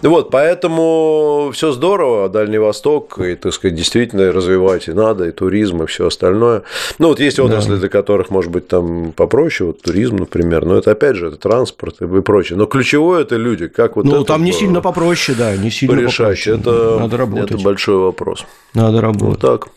Вот, 0.02 0.30
поэтому 0.30 1.50
все 1.54 1.72
здорово, 1.72 2.28
Дальний 2.28 2.58
Восток, 2.58 3.18
и, 3.18 3.34
так 3.34 3.52
сказать, 3.52 3.76
действительно 3.76 4.32
развивать 4.32 4.88
и 4.88 4.92
надо, 4.92 5.28
и 5.28 5.30
туризм, 5.32 5.82
и 5.82 5.86
все 5.86 6.06
остальное. 6.06 6.62
Ну, 6.98 7.08
вот 7.08 7.20
есть 7.20 7.38
отрасли, 7.38 7.70
да. 7.70 7.76
для 7.76 7.88
которых, 7.88 8.30
может 8.30 8.50
быть, 8.50 8.68
там 8.68 9.12
попроще, 9.12 9.68
вот 9.68 9.82
туризм, 9.82 10.16
например, 10.16 10.64
но 10.64 10.76
это, 10.76 10.90
опять 10.90 11.16
же, 11.16 11.28
это 11.28 11.36
транспорт 11.36 12.00
и 12.02 12.20
прочее. 12.20 12.58
Но 12.58 12.66
ключевое 12.66 13.22
это 13.22 13.36
люди, 13.36 13.68
как 13.68 13.96
вот 13.96 14.04
Ну, 14.04 14.24
там 14.24 14.44
не 14.44 14.52
сильно 14.52 14.80
попроще, 14.80 15.36
да, 15.38 15.56
не 15.56 15.70
сильно 15.70 15.98
решать. 15.98 16.41
Это, 16.46 16.98
Надо 16.98 17.16
работать. 17.16 17.50
это 17.52 17.62
большой 17.62 17.96
вопрос. 17.96 18.44
Надо 18.74 19.00
работать. 19.00 19.28
Вот 19.28 19.40
так. 19.40 19.68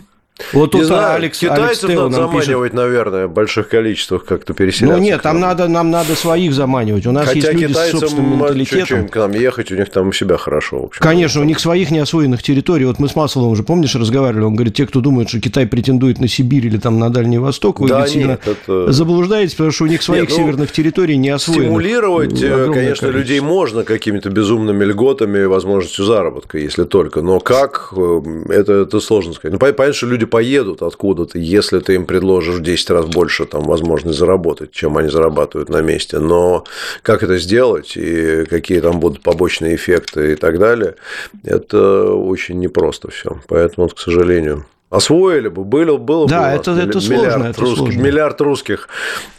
Вот 0.52 0.72
тут 0.72 0.84
знаю, 0.84 1.16
Алекс, 1.16 1.40
китайцев 1.40 1.86
Алекс 1.86 2.02
надо 2.02 2.16
заманивать, 2.16 2.72
пишет... 2.72 2.74
наверное, 2.74 3.28
в 3.28 3.32
больших 3.32 3.70
количествах 3.70 4.26
как-то 4.26 4.54
переселяться. 4.54 4.98
Ну 4.98 5.02
нет, 5.02 5.22
там 5.22 5.40
надо, 5.40 5.70
нам 5.70 5.92
надо 5.92 6.16
своих 6.16 6.54
заманивать. 6.54 7.06
У 7.08 7.12
нас 7.12 7.28
Хотя 7.28 7.52
есть 7.52 7.54
люди 7.54 7.74
с 7.74 7.92
собственным 7.92 8.40
менталитетом. 8.40 9.08
К 9.08 9.16
нам 9.16 9.32
ехать, 9.32 9.72
у 9.72 9.76
них 9.76 9.90
там 9.90 10.10
у 10.10 10.12
себя 10.12 10.36
хорошо. 10.36 10.82
В 10.82 10.86
общем, 10.86 11.02
Конечно, 11.02 11.40
у 11.40 11.46
них 11.46 11.60
своих 11.60 11.90
неосвоенных 11.90 12.44
территорий. 12.44 12.84
Вот 12.84 13.00
мы 13.00 13.08
с 13.08 13.16
Масловым 13.16 13.52
уже, 13.52 13.64
помнишь, 13.64 13.96
разговаривали, 13.96 14.44
он 14.44 14.56
говорит, 14.56 14.76
те, 14.76 14.86
кто 14.86 15.00
думают, 15.00 15.30
что 15.30 15.40
Китай 15.40 15.66
претендует 15.68 16.20
на 16.20 16.28
Сибирь 16.28 16.68
или 16.68 16.78
там 16.78 17.00
на 17.00 17.10
Дальний 17.10 17.38
Восток, 17.38 17.80
вы 17.80 17.88
да, 17.88 18.02
нет, 18.02 18.10
сильно 18.10 18.40
это... 18.46 18.92
заблуждаетесь, 18.92 19.54
потому 19.54 19.72
что 19.72 19.86
у 19.86 19.88
них 19.88 20.04
своих 20.04 20.24
нет, 20.24 20.32
ну, 20.32 20.36
северных 20.36 20.72
территорий 20.74 21.16
не 21.16 21.30
освоено. 21.30 21.64
Стимулировать, 21.64 22.42
э, 22.44 22.72
конечно, 22.74 23.08
людей 23.08 23.40
можно 23.40 23.86
какими-то 23.86 24.30
безумными 24.30 24.84
льготами 24.84 25.40
и 25.40 25.46
возможностью 25.46 26.04
заработка, 26.04 26.58
если 26.58 26.84
только. 26.84 27.22
Но 27.22 27.40
как, 27.40 27.94
э, 27.96 28.22
это, 28.50 28.74
это 28.74 29.00
сложно 29.00 29.32
сказать. 29.32 29.54
Ну, 29.54 29.60
понятно, 29.60 29.94
что 29.94 30.08
люди 30.08 30.25
поедут, 30.26 30.82
откуда 30.82 31.16
откуда-то, 31.16 31.40
если 31.40 31.80
ты 31.80 31.96
им 31.96 32.06
предложишь 32.06 32.56
в 32.56 32.62
10 32.62 32.90
раз 32.90 33.06
больше 33.06 33.46
там, 33.46 33.64
возможность 33.64 34.18
заработать, 34.18 34.72
чем 34.72 34.98
они 34.98 35.10
зарабатывают 35.10 35.70
на 35.70 35.82
месте. 35.82 36.20
Но 36.20 36.64
как 37.02 37.24
это 37.24 37.38
сделать 37.38 37.98
и 37.98 38.46
какие 38.46 38.82
там 38.82 39.00
будут 39.00 39.22
побочные 39.22 39.76
эффекты 39.76 40.34
и 40.34 40.36
так 40.36 40.60
далее, 40.60 40.96
это 41.44 42.12
очень 42.14 42.60
непросто 42.60 43.10
все. 43.10 43.40
Поэтому, 43.48 43.88
к 43.90 44.00
сожалению, 44.00 44.66
Освоили 44.92 45.48
бы, 45.48 45.64
было, 45.64 45.98
было 45.98 46.28
да, 46.28 46.52
бы 46.52 46.58
это, 46.58 46.72
это 46.72 47.00
миллиард, 47.00 47.02
сложно, 47.02 47.44
это 47.48 47.62
русских, 47.62 47.78
сложно. 47.78 48.02
миллиард 48.02 48.42
русских. 48.42 48.90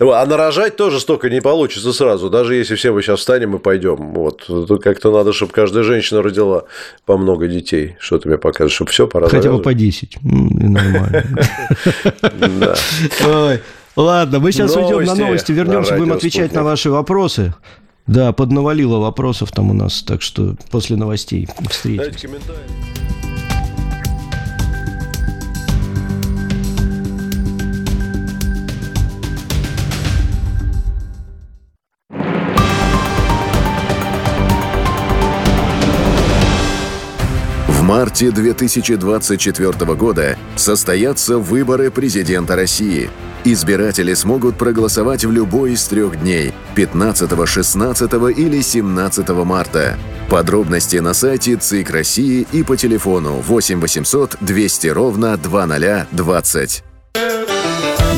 А 0.00 0.26
нарожать 0.26 0.76
тоже 0.76 0.98
столько 0.98 1.30
не 1.30 1.40
получится 1.40 1.92
сразу, 1.92 2.28
даже 2.30 2.56
если 2.56 2.74
все 2.74 2.92
мы 2.92 3.00
сейчас 3.00 3.20
встанем 3.20 3.54
и 3.54 3.58
пойдем. 3.60 4.12
Вот. 4.12 4.44
Тут 4.46 4.82
как-то 4.82 5.12
надо, 5.12 5.32
чтобы 5.32 5.52
каждая 5.52 5.84
женщина 5.84 6.20
родила 6.20 6.64
по 7.04 7.16
много 7.16 7.46
детей. 7.46 7.96
Что 8.00 8.18
ты 8.18 8.28
мне 8.28 8.38
покажешь, 8.38 8.74
чтобы 8.74 8.90
все 8.90 9.06
пора 9.06 9.28
Хотя 9.28 9.52
бы 9.52 9.62
по 9.62 9.72
10. 9.72 10.18
Нормально. 10.22 11.24
Ладно, 13.96 14.40
мы 14.40 14.52
сейчас 14.52 14.76
уйдем 14.76 15.04
на 15.04 15.14
новости, 15.14 15.52
вернемся, 15.52 15.96
будем 15.96 16.12
отвечать 16.12 16.52
на 16.52 16.64
ваши 16.64 16.90
вопросы. 16.90 17.54
Да, 18.06 18.32
поднавалило 18.32 18.98
вопросов 18.98 19.52
там 19.52 19.70
у 19.70 19.74
нас, 19.74 20.02
так 20.02 20.22
что 20.22 20.54
после 20.70 20.96
новостей 20.96 21.48
встретимся. 21.68 22.28
Марте 37.86 38.32
2024 38.32 39.94
года 39.94 40.36
состоятся 40.56 41.38
выборы 41.38 41.92
президента 41.92 42.56
России. 42.56 43.08
Избиратели 43.44 44.12
смогут 44.14 44.58
проголосовать 44.58 45.24
в 45.24 45.30
любой 45.30 45.74
из 45.74 45.84
трех 45.84 46.20
дней– 46.20 46.52
15, 46.74 47.48
16 47.48 48.12
или 48.36 48.60
17 48.60 49.28
марта. 49.28 49.96
Подробности 50.28 50.96
на 50.96 51.14
сайте 51.14 51.54
ЦИК 51.54 51.90
России 51.90 52.44
и 52.50 52.64
по 52.64 52.76
телефону 52.76 53.34
8 53.34 53.78
800 53.78 54.38
200 54.40 54.86
ровно 54.88 55.36
2020. 55.36 56.85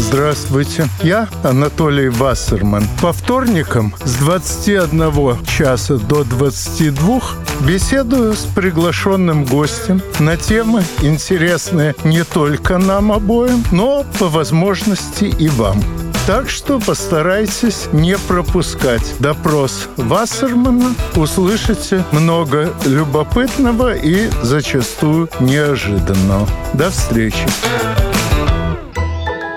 Здравствуйте, 0.09 0.89
я 1.03 1.29
Анатолий 1.43 2.09
Вассерман. 2.09 2.85
По 3.03 3.13
вторникам 3.13 3.95
с 4.05 4.15
21 4.15 5.45
часа 5.45 5.97
до 5.99 6.25
22 6.25 7.21
беседую 7.61 8.33
с 8.33 8.47
приглашенным 8.55 9.45
гостем 9.45 10.01
на 10.19 10.39
темы, 10.39 10.83
интересные 11.03 11.95
не 12.05 12.25
только 12.25 12.79
нам 12.79 13.13
обоим, 13.13 13.63
но 13.71 14.05
по 14.19 14.29
возможности 14.29 15.25
и 15.25 15.49
вам. 15.49 15.83
Так 16.27 16.49
что 16.49 16.81
постарайтесь 16.81 17.89
не 17.93 18.17
пропускать 18.17 19.15
допрос 19.19 19.89
Вассермана. 19.97 20.95
Услышите 21.17 22.03
много 22.13 22.73
любопытного 22.87 23.95
и 23.95 24.31
зачастую 24.43 25.29
неожиданного. 25.41 26.49
До 26.73 26.91
встречи. 26.91 27.47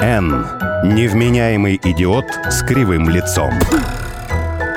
Н. 0.02 0.48
Невменяемый 0.84 1.80
идиот 1.84 2.26
с 2.50 2.64
кривым 2.64 3.08
лицом. 3.08 3.54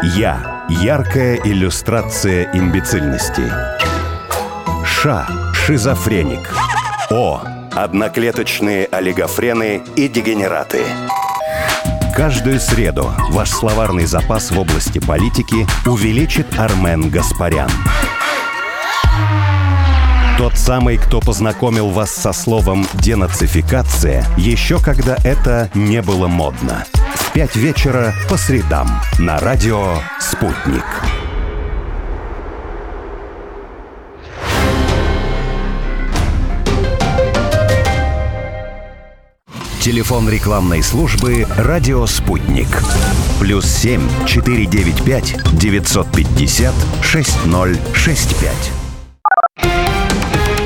Я. 0.02 0.66
Яркая 0.68 1.40
иллюстрация 1.42 2.50
имбецильности. 2.52 3.50
Ш. 4.84 5.26
Шизофреник. 5.54 6.54
О. 7.10 7.40
Одноклеточные 7.72 8.84
олигофрены 8.84 9.82
и 9.96 10.08
дегенераты. 10.08 10.82
Каждую 12.14 12.60
среду 12.60 13.10
ваш 13.30 13.48
словарный 13.48 14.04
запас 14.04 14.50
в 14.50 14.58
области 14.58 14.98
политики 14.98 15.66
увеличит 15.86 16.46
Армен 16.58 17.08
Гаспарян. 17.08 17.70
Тот 20.36 20.58
самый, 20.58 20.98
кто 20.98 21.20
познакомил 21.20 21.90
вас 21.90 22.10
со 22.10 22.32
словом 22.32 22.86
«денацификация» 22.94 24.26
еще 24.36 24.80
когда 24.80 25.16
это 25.24 25.70
не 25.74 26.02
было 26.02 26.26
модно. 26.26 26.84
В 27.14 27.32
пять 27.32 27.54
вечера 27.54 28.12
по 28.28 28.36
средам 28.36 29.00
на 29.18 29.38
радио 29.38 29.94
«Спутник». 30.18 30.84
Телефон 39.80 40.28
рекламной 40.28 40.82
службы 40.82 41.46
«Радио 41.56 42.06
Спутник». 42.06 42.68
Плюс 43.38 43.66
семь 43.66 44.02
четыре 44.26 44.66
девять 44.66 45.02
пять 45.04 45.36
девятьсот 45.52 46.10
пятьдесят 46.10 46.74
шесть 47.02 47.46
ноль 47.46 47.78
шесть 47.94 48.38
пять. 48.40 48.72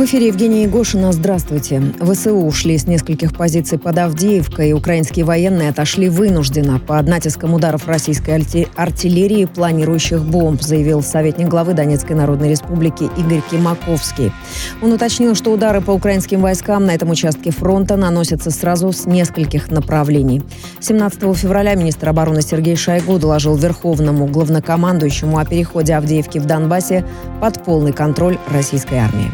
В 0.00 0.04
эфире 0.04 0.28
Евгения 0.28 0.62
Егошина. 0.62 1.12
Здравствуйте. 1.12 1.82
ВСУ 2.00 2.34
ушли 2.34 2.78
с 2.78 2.86
нескольких 2.86 3.36
позиций 3.36 3.78
под 3.78 3.98
Авдеевкой, 3.98 4.72
украинские 4.72 5.26
военные 5.26 5.68
отошли 5.68 6.08
вынужденно 6.08 6.78
под 6.78 7.06
натиском 7.06 7.52
ударов 7.52 7.86
российской 7.86 8.42
артиллерии 8.76 9.44
планирующих 9.44 10.24
бомб, 10.24 10.62
заявил 10.62 11.02
советник 11.02 11.48
главы 11.48 11.74
Донецкой 11.74 12.16
Народной 12.16 12.48
Республики 12.48 13.10
Игорь 13.18 13.42
Кимаковский. 13.50 14.32
Он 14.80 14.90
уточнил, 14.94 15.34
что 15.34 15.52
удары 15.52 15.82
по 15.82 15.90
украинским 15.90 16.40
войскам 16.40 16.86
на 16.86 16.94
этом 16.94 17.10
участке 17.10 17.50
фронта 17.50 17.96
наносятся 17.96 18.50
сразу 18.50 18.92
с 18.92 19.04
нескольких 19.04 19.70
направлений. 19.70 20.40
17 20.80 21.36
февраля 21.36 21.74
министр 21.74 22.08
обороны 22.08 22.40
Сергей 22.40 22.76
Шойгу 22.76 23.18
доложил 23.18 23.54
Верховному 23.54 24.24
главнокомандующему 24.28 25.36
о 25.36 25.44
переходе 25.44 25.92
Авдеевки 25.92 26.38
в 26.38 26.46
Донбассе 26.46 27.04
под 27.42 27.62
полный 27.62 27.92
контроль 27.92 28.38
российской 28.48 28.96
армии. 28.96 29.30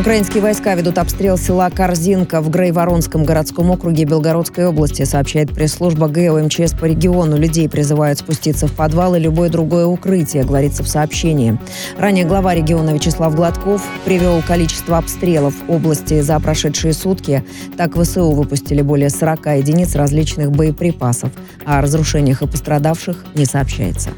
Украинские 0.00 0.42
войска 0.42 0.74
ведут 0.76 0.96
обстрел 0.96 1.36
села 1.36 1.68
Корзинка 1.68 2.40
в 2.40 2.48
Грейворонском 2.48 3.22
городском 3.22 3.70
округе 3.70 4.04
Белгородской 4.04 4.64
области, 4.66 5.02
сообщает 5.02 5.52
пресс-служба 5.52 6.08
ГЭО 6.08 6.42
МЧС 6.42 6.72
по 6.72 6.86
региону. 6.86 7.36
Людей 7.36 7.68
призывают 7.68 8.18
спуститься 8.18 8.66
в 8.66 8.72
подвал 8.72 9.14
и 9.14 9.20
любое 9.20 9.50
другое 9.50 9.84
укрытие, 9.84 10.44
говорится 10.44 10.82
в 10.82 10.88
сообщении. 10.88 11.58
Ранее 11.98 12.24
глава 12.24 12.54
региона 12.54 12.94
Вячеслав 12.94 13.34
Гладков 13.36 13.84
привел 14.06 14.40
количество 14.40 14.96
обстрелов 14.96 15.52
в 15.66 15.70
области 15.70 16.22
за 16.22 16.40
прошедшие 16.40 16.94
сутки. 16.94 17.44
Так 17.76 17.94
ВСУ 17.94 18.30
выпустили 18.30 18.80
более 18.80 19.10
40 19.10 19.58
единиц 19.58 19.94
различных 19.96 20.50
боеприпасов. 20.50 21.30
О 21.66 21.82
разрушениях 21.82 22.40
и 22.40 22.46
пострадавших 22.46 23.22
не 23.34 23.44
сообщается. 23.44 24.08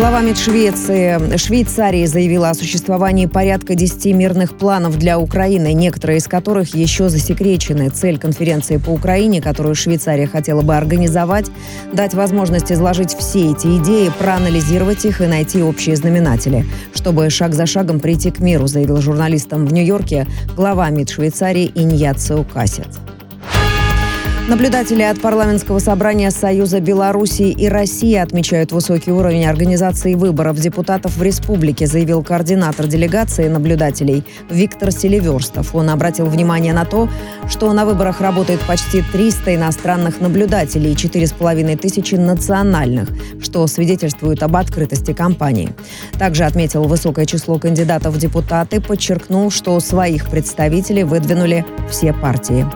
Глава 0.00 0.22
МИД 0.22 0.38
Швеции, 0.38 1.36
Швейцарии 1.36 2.06
заявила 2.06 2.48
о 2.48 2.54
существовании 2.54 3.26
порядка 3.26 3.74
10 3.74 4.16
мирных 4.16 4.56
планов 4.56 4.96
для 4.96 5.18
Украины, 5.18 5.74
некоторые 5.74 6.20
из 6.20 6.26
которых 6.26 6.74
еще 6.74 7.10
засекречены. 7.10 7.90
Цель 7.90 8.18
конференции 8.18 8.78
по 8.78 8.88
Украине, 8.88 9.42
которую 9.42 9.74
Швейцария 9.74 10.26
хотела 10.26 10.62
бы 10.62 10.74
организовать, 10.74 11.50
дать 11.92 12.14
возможность 12.14 12.72
изложить 12.72 13.12
все 13.12 13.50
эти 13.50 13.76
идеи, 13.76 14.10
проанализировать 14.18 15.04
их 15.04 15.20
и 15.20 15.26
найти 15.26 15.62
общие 15.62 15.96
знаменатели, 15.96 16.64
чтобы 16.94 17.28
шаг 17.28 17.52
за 17.52 17.66
шагом 17.66 18.00
прийти 18.00 18.30
к 18.30 18.38
миру, 18.38 18.68
заявил 18.68 19.02
журналистам 19.02 19.66
в 19.66 19.72
Нью-Йорке 19.74 20.26
глава 20.56 20.88
МИД 20.88 21.10
Швейцарии 21.10 21.70
Иньяцио 21.74 22.42
Касец. 22.44 23.00
Наблюдатели 24.50 25.02
от 25.02 25.20
парламентского 25.20 25.78
собрания 25.78 26.32
Союза 26.32 26.80
Белоруссии 26.80 27.52
и 27.52 27.68
России 27.68 28.16
отмечают 28.16 28.72
высокий 28.72 29.12
уровень 29.12 29.46
организации 29.46 30.14
выборов 30.14 30.58
депутатов 30.58 31.16
в 31.16 31.22
республике, 31.22 31.86
заявил 31.86 32.24
координатор 32.24 32.88
делегации 32.88 33.46
наблюдателей 33.46 34.24
Виктор 34.50 34.90
Селиверстов. 34.90 35.72
Он 35.72 35.88
обратил 35.88 36.26
внимание 36.26 36.72
на 36.72 36.84
то, 36.84 37.08
что 37.48 37.72
на 37.72 37.84
выборах 37.84 38.20
работает 38.20 38.58
почти 38.62 39.02
300 39.12 39.54
иностранных 39.54 40.20
наблюдателей 40.20 40.94
и 40.94 40.96
4,5 40.96 41.76
тысячи 41.76 42.16
национальных, 42.16 43.08
что 43.40 43.64
свидетельствует 43.68 44.42
об 44.42 44.56
открытости 44.56 45.12
кампании. 45.12 45.72
Также 46.18 46.42
отметил 46.42 46.88
высокое 46.88 47.24
число 47.24 47.60
кандидатов 47.60 48.14
в 48.14 48.18
депутаты, 48.18 48.80
подчеркнул, 48.80 49.52
что 49.52 49.78
своих 49.78 50.28
представителей 50.28 51.04
выдвинули 51.04 51.64
все 51.88 52.12
партии. 52.12 52.66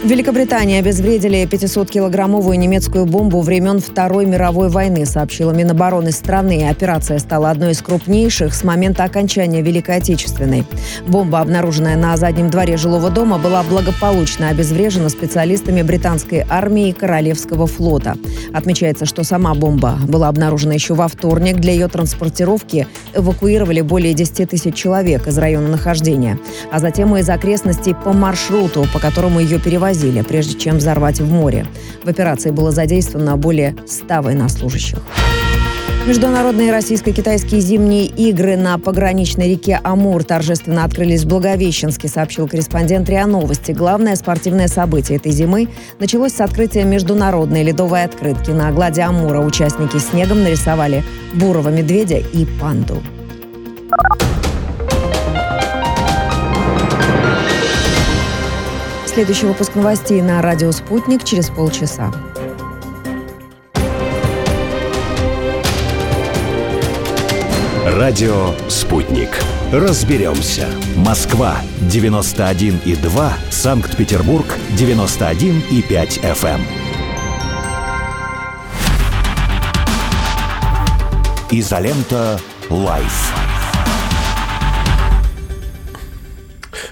В 0.00 0.06
Великобритании 0.06 0.78
обезвредили 0.78 1.42
500-килограммовую 1.42 2.54
немецкую 2.54 3.04
бомбу 3.04 3.40
времен 3.40 3.80
Второй 3.80 4.26
мировой 4.26 4.68
войны, 4.68 5.04
сообщила 5.04 5.50
Минобороны 5.50 6.12
страны. 6.12 6.68
Операция 6.70 7.18
стала 7.18 7.50
одной 7.50 7.72
из 7.72 7.82
крупнейших 7.82 8.54
с 8.54 8.62
момента 8.62 9.02
окончания 9.02 9.60
Великой 9.60 9.96
Отечественной. 9.96 10.64
Бомба, 11.08 11.40
обнаруженная 11.40 11.96
на 11.96 12.16
заднем 12.16 12.48
дворе 12.48 12.76
жилого 12.76 13.10
дома, 13.10 13.38
была 13.38 13.64
благополучно 13.64 14.50
обезврежена 14.50 15.08
специалистами 15.08 15.82
британской 15.82 16.44
армии 16.48 16.90
и 16.90 16.92
Королевского 16.92 17.66
флота. 17.66 18.16
Отмечается, 18.54 19.04
что 19.04 19.24
сама 19.24 19.52
бомба 19.54 19.98
была 20.06 20.28
обнаружена 20.28 20.74
еще 20.74 20.94
во 20.94 21.08
вторник. 21.08 21.56
Для 21.56 21.72
ее 21.72 21.88
транспортировки 21.88 22.86
эвакуировали 23.14 23.80
более 23.80 24.14
10 24.14 24.48
тысяч 24.48 24.76
человек 24.76 25.26
из 25.26 25.36
района 25.36 25.66
нахождения, 25.66 26.38
а 26.70 26.78
затем 26.78 27.16
и 27.16 27.20
из 27.20 27.28
окрестностей 27.28 27.96
по 27.96 28.12
маршруту, 28.12 28.86
по 28.92 29.00
которому 29.00 29.40
ее 29.40 29.58
перевозили 29.58 29.87
перевозили, 29.88 30.22
прежде 30.22 30.58
чем 30.58 30.78
взорвать 30.78 31.20
в 31.20 31.30
море. 31.30 31.66
В 32.04 32.08
операции 32.08 32.50
было 32.50 32.70
задействовано 32.70 33.36
более 33.36 33.74
100 33.86 34.22
военнослужащих. 34.22 34.98
Международные 36.06 36.72
российско-китайские 36.72 37.60
зимние 37.60 38.06
игры 38.06 38.56
на 38.56 38.78
пограничной 38.78 39.50
реке 39.50 39.78
Амур 39.82 40.24
торжественно 40.24 40.84
открылись 40.84 41.24
в 41.24 41.28
Благовещенске, 41.28 42.08
сообщил 42.08 42.48
корреспондент 42.48 43.10
РИА 43.10 43.26
Новости. 43.26 43.72
Главное 43.72 44.16
спортивное 44.16 44.68
событие 44.68 45.18
этой 45.18 45.32
зимы 45.32 45.68
началось 45.98 46.32
с 46.32 46.40
открытия 46.40 46.84
международной 46.84 47.62
ледовой 47.62 48.04
открытки. 48.04 48.52
На 48.52 48.70
глади 48.72 49.00
Амура 49.00 49.40
участники 49.40 49.98
снегом 49.98 50.42
нарисовали 50.42 51.04
бурого 51.34 51.68
медведя 51.68 52.18
и 52.18 52.46
панду. 52.58 53.02
Следующий 59.18 59.46
выпуск 59.46 59.74
новостей 59.74 60.22
на 60.22 60.40
радио 60.40 60.70
«Спутник» 60.70 61.24
через 61.24 61.50
полчаса. 61.50 62.12
Радио 67.84 68.54
«Спутник». 68.68 69.30
Разберемся. 69.72 70.68
Москва, 70.94 71.56
91,2. 71.80 73.32
Санкт-Петербург, 73.50 74.46
91,5 74.78 76.20
FM. 76.22 76.60
Изолента. 81.50 82.38
Live. 82.70 83.47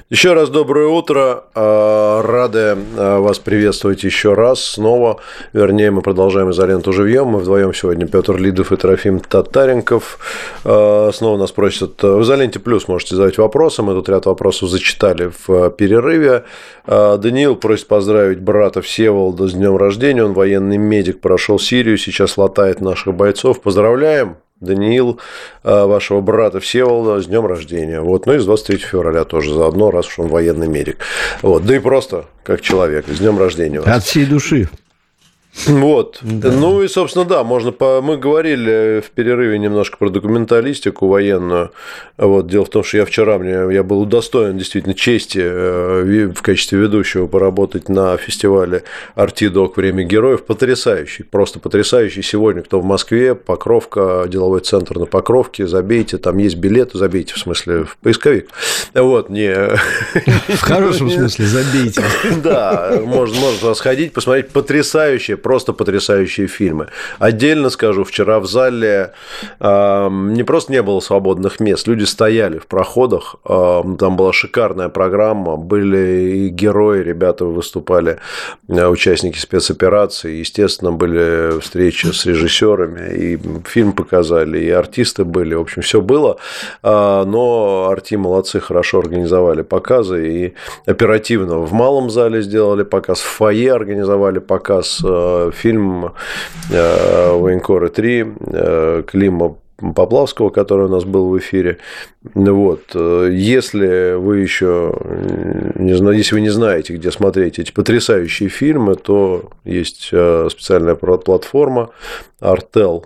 Еще 0.09 0.35
раз 0.35 0.51
доброе 0.51 0.87
утро. 0.87 1.47
А, 1.57 2.23
рады 2.23 2.77
а, 2.97 3.19
вас 3.19 3.40
приветствовать 3.40 4.05
еще 4.05 4.35
раз 4.35 4.62
снова. 4.62 5.19
Вернее, 5.53 5.90
мы 5.90 6.01
продолжаем 6.01 6.53
изоленту 6.53 6.92
живьем. 6.92 7.27
Мы 7.27 7.40
вдвоем 7.40 7.75
сегодня 7.75 8.07
Петр 8.07 8.37
Лидов 8.37 8.71
и 8.71 8.77
Трофим 8.77 9.19
Татаренков. 9.19 10.21
А, 10.64 11.11
снова 11.12 11.38
нас 11.38 11.51
просят 11.51 12.01
в 12.05 12.23
изоленте 12.23 12.61
плюс 12.61 12.87
можете 12.87 13.16
задать 13.16 13.37
вопросы. 13.37 13.83
Мы 13.83 13.95
тут 13.95 14.09
ряд 14.09 14.27
вопросов 14.27 14.71
зачитали 14.71 15.33
в 15.45 15.71
перерыве. 15.71 16.45
Даниил 16.87 17.57
просит 17.57 17.88
поздравить 17.88 18.38
брата 18.38 18.83
Всеволода 18.83 19.49
с 19.49 19.55
днем 19.55 19.77
рождения. 19.77 20.23
Он 20.23 20.35
военный 20.35 20.77
медик, 20.77 21.21
прошел 21.21 21.59
Сирию, 21.59 21.99
сейчас 21.99 22.38
латает 22.38 22.81
наших 22.81 23.12
бойцов. 23.12 23.61
Поздравляем! 23.61 24.37
Даниил, 24.61 25.21
а, 25.62 25.87
вашего 25.87 26.21
брата 26.21 26.61
Всеволода, 26.61 27.21
с 27.21 27.27
днем 27.27 27.47
рождения. 27.47 28.01
Вот, 28.01 28.27
ну 28.27 28.35
и 28.35 28.38
с 28.38 28.45
23 28.45 28.79
февраля 28.79 29.25
тоже 29.25 29.53
заодно, 29.53 29.90
раз 29.90 30.07
уж 30.07 30.19
он 30.19 30.29
военный 30.29 30.69
медик. 30.69 30.99
Вот, 31.42 31.66
да 31.66 31.77
и 31.77 31.79
просто 31.79 32.27
как 32.42 32.61
человек, 32.61 33.07
с 33.09 33.19
днем 33.19 33.38
рождения 33.38 33.81
вас. 33.81 33.97
От 33.97 34.05
всей 34.05 34.25
души. 34.25 34.69
Вот. 35.66 36.19
Да. 36.23 36.53
Ну 36.53 36.83
и, 36.83 36.88
собственно, 36.88 37.25
да, 37.25 37.42
можно 37.42 37.73
по... 37.73 38.01
Мы 38.03 38.19
говорили 38.19 39.03
в 39.05 39.11
перерыве 39.11 39.59
немножко 39.59 39.97
про 39.97 40.11
документалистику 40.11 41.09
военную. 41.09 41.73
Вот. 42.19 42.47
Дело 42.47 42.64
в 42.64 42.69
том, 42.69 42.85
что 42.85 42.99
я 42.99 43.05
вчера 43.05 43.38
мне 43.38 43.75
я 43.75 43.83
был 43.83 44.03
удостоен 44.03 44.59
действительно 44.59 44.95
чести 44.95 45.40
э, 45.42 46.33
в 46.35 46.42
качестве 46.42 46.79
ведущего 46.79 47.27
поработать 47.27 47.88
на 47.88 48.16
фестивале 48.16 48.85
Артидок 49.14 49.77
Время 49.77 50.05
героев. 50.05 50.45
Потрясающий, 50.45 51.23
просто 51.23 51.59
потрясающий. 51.59 52.23
Сегодня, 52.23 52.62
кто 52.62 52.81
в 52.81 52.85
Москве, 52.85 53.35
Покровка, 53.35 54.27
деловой 54.29 54.61
центр 54.61 54.99
на 54.99 55.07
Покровке, 55.07 55.66
забейте, 55.66 56.19
там 56.19 56.38
есть 56.38 56.57
билеты, 56.57 56.99
забейте, 56.99 57.35
в 57.35 57.38
смысле, 57.38 57.85
в 57.85 57.97
поисковик. 57.99 58.49
Вот, 58.95 59.31
не... 59.31 59.55
В 59.55 60.61
хорошем 60.61 61.11
смысле, 61.11 61.47
забейте. 61.47 62.03
Да, 62.42 63.01
можно, 63.05 63.40
можно 63.40 63.75
сходить, 63.75 64.12
посмотреть 64.12 64.51
потрясающее 64.51 65.37
просто 65.46 65.72
потрясающие 65.72 66.48
фильмы. 66.48 66.88
Отдельно 67.20 67.70
скажу, 67.70 68.02
вчера 68.02 68.40
в 68.40 68.46
зале 68.46 69.12
э, 69.61 70.09
не 70.11 70.42
просто 70.42 70.72
не 70.72 70.82
было 70.82 70.98
свободных 70.98 71.61
мест, 71.61 71.87
люди 71.87 72.02
стояли 72.02 72.59
в 72.59 72.66
проходах, 72.66 73.37
э, 73.48 73.82
там 73.96 74.16
была 74.16 74.32
шикарная 74.32 74.88
программа, 74.88 75.56
были 75.56 76.46
и 76.46 76.48
герои, 76.48 77.04
ребята 77.04 77.44
выступали, 77.44 78.18
э, 78.66 78.88
участники 78.88 79.38
спецоперации, 79.38 80.40
естественно, 80.40 80.90
были 80.90 81.61
встречи 81.61 82.09
с 82.09 82.26
режиссерами, 82.26 83.14
и 83.14 83.38
фильм 83.68 83.92
показали, 83.92 84.59
и 84.59 84.70
артисты 84.70 85.22
были, 85.24 85.54
в 85.54 85.61
общем, 85.61 85.82
все 85.82 86.00
было, 86.00 86.38
э, 86.82 87.24
но 87.24 87.88
арти 87.88 88.16
молодцы, 88.16 88.59
хорошо 88.59 88.98
организовали 88.98 89.62
показы, 89.62 90.28
и 90.28 90.54
оперативно 90.90 91.59
в 91.59 91.72
малом 91.72 92.11
зале 92.11 92.42
сделали 92.42 92.82
показ, 92.82 93.20
в 93.20 93.28
фойе 93.28 93.72
организовали 93.72 94.40
показ 94.40 95.00
э, 95.04 95.36
фильм 95.53 96.12
э, 96.70 97.33
«Военкоры 97.33 97.88
3» 97.88 98.37
э, 98.40 99.03
Клима 99.07 99.57
Поплавского, 99.94 100.51
который 100.51 100.87
у 100.87 100.88
нас 100.88 101.05
был 101.05 101.29
в 101.29 101.38
эфире. 101.38 101.79
Вот. 102.35 102.94
Если 102.94 104.14
вы 104.14 104.38
еще 104.38 104.94
не 105.75 105.94
знаете, 105.94 106.18
если 106.18 106.35
вы 106.35 106.40
не 106.40 106.49
знаете, 106.49 106.94
где 106.94 107.11
смотреть 107.11 107.59
эти 107.59 107.72
потрясающие 107.72 108.49
фильмы, 108.49 108.94
то 108.94 109.51
есть 109.64 110.09
э, 110.12 110.49
специальная 110.51 110.94
платформа 110.94 111.90
artel.doc 112.40 113.05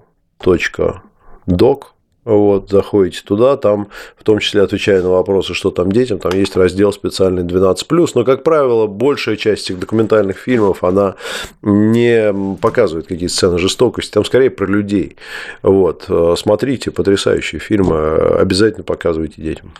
вот, 2.24 2.70
заходите 2.70 3.22
туда, 3.24 3.56
там, 3.56 3.88
в 4.16 4.24
том 4.24 4.38
числе 4.38 4.62
отвечая 4.62 5.02
на 5.02 5.10
вопросы, 5.10 5.54
что 5.54 5.70
там 5.70 5.90
детям, 5.90 6.18
там 6.18 6.32
есть 6.32 6.56
раздел 6.56 6.92
специальный 6.92 7.44
12+, 7.44 8.10
но, 8.14 8.24
как 8.24 8.42
правило, 8.42 8.86
большая 8.86 9.36
часть 9.36 9.66
этих 9.66 9.80
документальных 9.80 10.38
фильмов, 10.38 10.84
она 10.84 11.14
не 11.62 12.56
показывает 12.60 13.06
какие-то 13.06 13.34
сцены 13.34 13.58
жестокости, 13.58 14.12
там 14.12 14.24
скорее 14.24 14.50
про 14.50 14.66
людей. 14.66 15.16
Вот, 15.62 16.08
смотрите, 16.36 16.90
потрясающие 16.90 17.58
фильмы, 17.58 18.16
обязательно 18.38 18.84
показывайте 18.84 19.40
детям. 19.40 19.72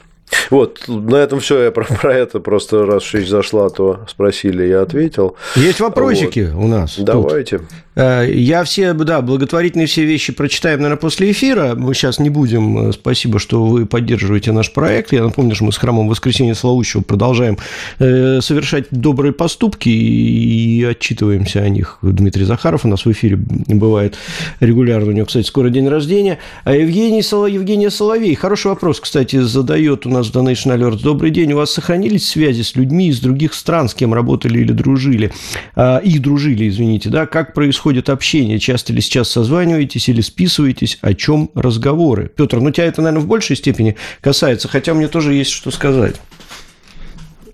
Вот, 0.51 0.85
на 0.89 1.17
этом 1.17 1.41
все. 1.41 1.65
Я 1.65 1.71
про, 1.71 1.85
про 2.01 2.15
это 2.15 2.41
просто 2.41 2.87
раз 2.87 3.13
речь 3.15 3.29
зашла, 3.29 3.69
то 3.69 4.01
спросили, 4.09 4.65
я 4.65 4.83
ответил. 4.83 5.37
Есть 5.57 5.81
вопросики 5.81 6.51
вот. 6.53 6.65
у 6.65 6.69
нас. 6.69 6.99
Давайте. 6.99 7.59
Тут. 7.59 7.69
Э, 8.01 8.27
я 8.33 8.65
все, 8.65 8.95
да, 8.95 9.21
благотворительные 9.21 9.87
все 9.87 10.05
вещи 10.05 10.33
прочитаем, 10.33 10.81
наверное, 10.81 11.01
после 11.01 11.31
эфира. 11.31 11.75
Мы 11.77 11.95
сейчас 11.95 12.19
не 12.19 12.31
будем. 12.31 12.93
Спасибо, 12.93 13.39
что 13.39 13.67
вы 13.67 13.85
поддерживаете 13.85 14.53
наш 14.53 14.73
проект. 14.73 15.13
Я 15.13 15.25
напомню, 15.25 15.55
что 15.55 15.65
мы 15.65 15.73
с 15.73 15.77
храмом 15.77 16.09
Воскресения 16.09 16.55
Славущего 16.55 17.03
продолжаем 17.03 17.59
э, 17.99 18.41
совершать 18.41 18.87
добрые 18.91 19.33
поступки 19.33 19.91
и 19.91 20.83
отчитываемся 20.85 21.61
о 21.61 21.69
них. 21.69 21.99
Дмитрий 22.01 22.45
Захаров 22.45 22.87
у 22.87 22.89
нас 22.89 23.05
в 23.05 23.13
эфире 23.13 23.37
бывает 23.37 24.17
регулярно. 24.61 25.11
У 25.11 25.13
него, 25.13 25.27
кстати, 25.27 25.47
скоро 25.47 25.69
день 25.69 25.89
рождения. 25.89 26.39
А 26.65 26.75
Евгений 26.75 27.23
Соло... 27.23 27.47
Евгения 27.47 27.91
Соловей. 27.91 28.35
Хороший 28.35 28.69
вопрос, 28.69 29.01
кстати, 29.01 29.41
задает 29.41 30.07
у 30.07 30.11
нас 30.11 30.29
в 30.29 30.35
Donation 30.35 30.75
Alert. 30.75 31.03
Добрый 31.03 31.31
день. 31.31 31.53
У 31.53 31.57
вас 31.57 31.71
сохранились 31.71 32.27
связи 32.27 32.63
с 32.63 32.77
людьми 32.77 33.09
из 33.09 33.21
других 33.21 33.53
стран, 33.53 33.91
с 33.91 33.95
кем 33.95 34.15
работали 34.15 34.61
или 34.61 34.73
дружили? 34.73 35.33
А, 35.75 35.99
и 35.99 36.19
дружили, 36.19 36.67
извините, 36.67 37.11
да? 37.11 37.27
Как 37.27 37.53
происходит 37.53 37.90
происходит 37.91 38.09
общение? 38.09 38.59
Часто 38.59 38.93
ли 38.93 39.01
сейчас 39.01 39.29
созваниваетесь 39.31 40.09
или 40.09 40.21
списываетесь? 40.21 40.99
О 41.01 41.15
чем 41.15 41.51
разговоры? 41.55 42.31
Петр, 42.35 42.61
ну 42.61 42.71
тебя 42.71 42.87
это, 42.87 43.03
наверное, 43.03 43.25
в 43.25 43.27
большей 43.27 43.57
степени 43.57 43.97
касается, 44.21 44.69
хотя 44.69 44.95
мне 44.95 45.09
тоже 45.09 45.35
есть 45.35 45.51
что 45.51 45.71
сказать. 45.71 46.17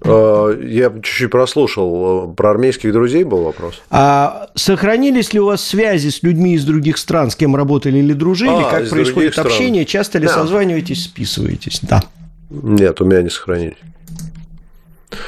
А, 0.03 0.51
я 0.61 0.91
чуть-чуть 0.91 1.31
прослушал. 1.31 2.35
Про 2.37 2.51
армейских 2.51 2.93
друзей 2.93 3.25
был 3.25 3.45
вопрос. 3.45 3.81
А 3.91 4.49
сохранились 4.55 5.33
ли 5.33 5.41
у 5.41 5.47
вас 5.47 5.65
связи 5.65 6.11
с 6.11 6.23
людьми 6.23 6.55
из 6.55 6.65
других 6.65 6.99
стран, 6.99 7.31
с 7.31 7.37
кем 7.37 7.57
работали 7.57 7.99
или 7.99 8.13
дружили? 8.13 8.51
А, 8.51 8.71
как 8.71 8.91
происходит 8.91 9.39
общение? 9.39 9.85
Стран. 9.85 10.05
Часто 10.05 10.19
ли 10.19 10.27
да. 10.27 10.35
созваниваетесь, 10.35 11.05
списываетесь? 11.05 11.81
Да. 11.83 12.03
Нет, 12.51 13.01
у 13.01 13.05
меня 13.05 13.23
не 13.23 13.31
сохранились. 13.31 13.79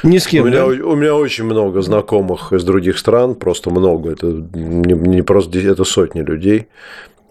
Ни 0.03 0.17
с 0.17 0.27
кем, 0.27 0.43
у 0.43 0.47
меня, 0.47 0.59
да? 0.59 0.65
у 0.65 0.95
меня 0.95 1.15
очень 1.15 1.45
много 1.45 1.81
знакомых 1.81 2.51
из 2.53 2.63
других 2.63 2.97
стран, 2.97 3.35
просто 3.35 3.69
много. 3.69 4.11
Это 4.11 4.27
не, 4.27 4.93
не 4.93 5.21
просто 5.21 5.59
это 5.59 5.83
сотни 5.83 6.21
людей. 6.21 6.67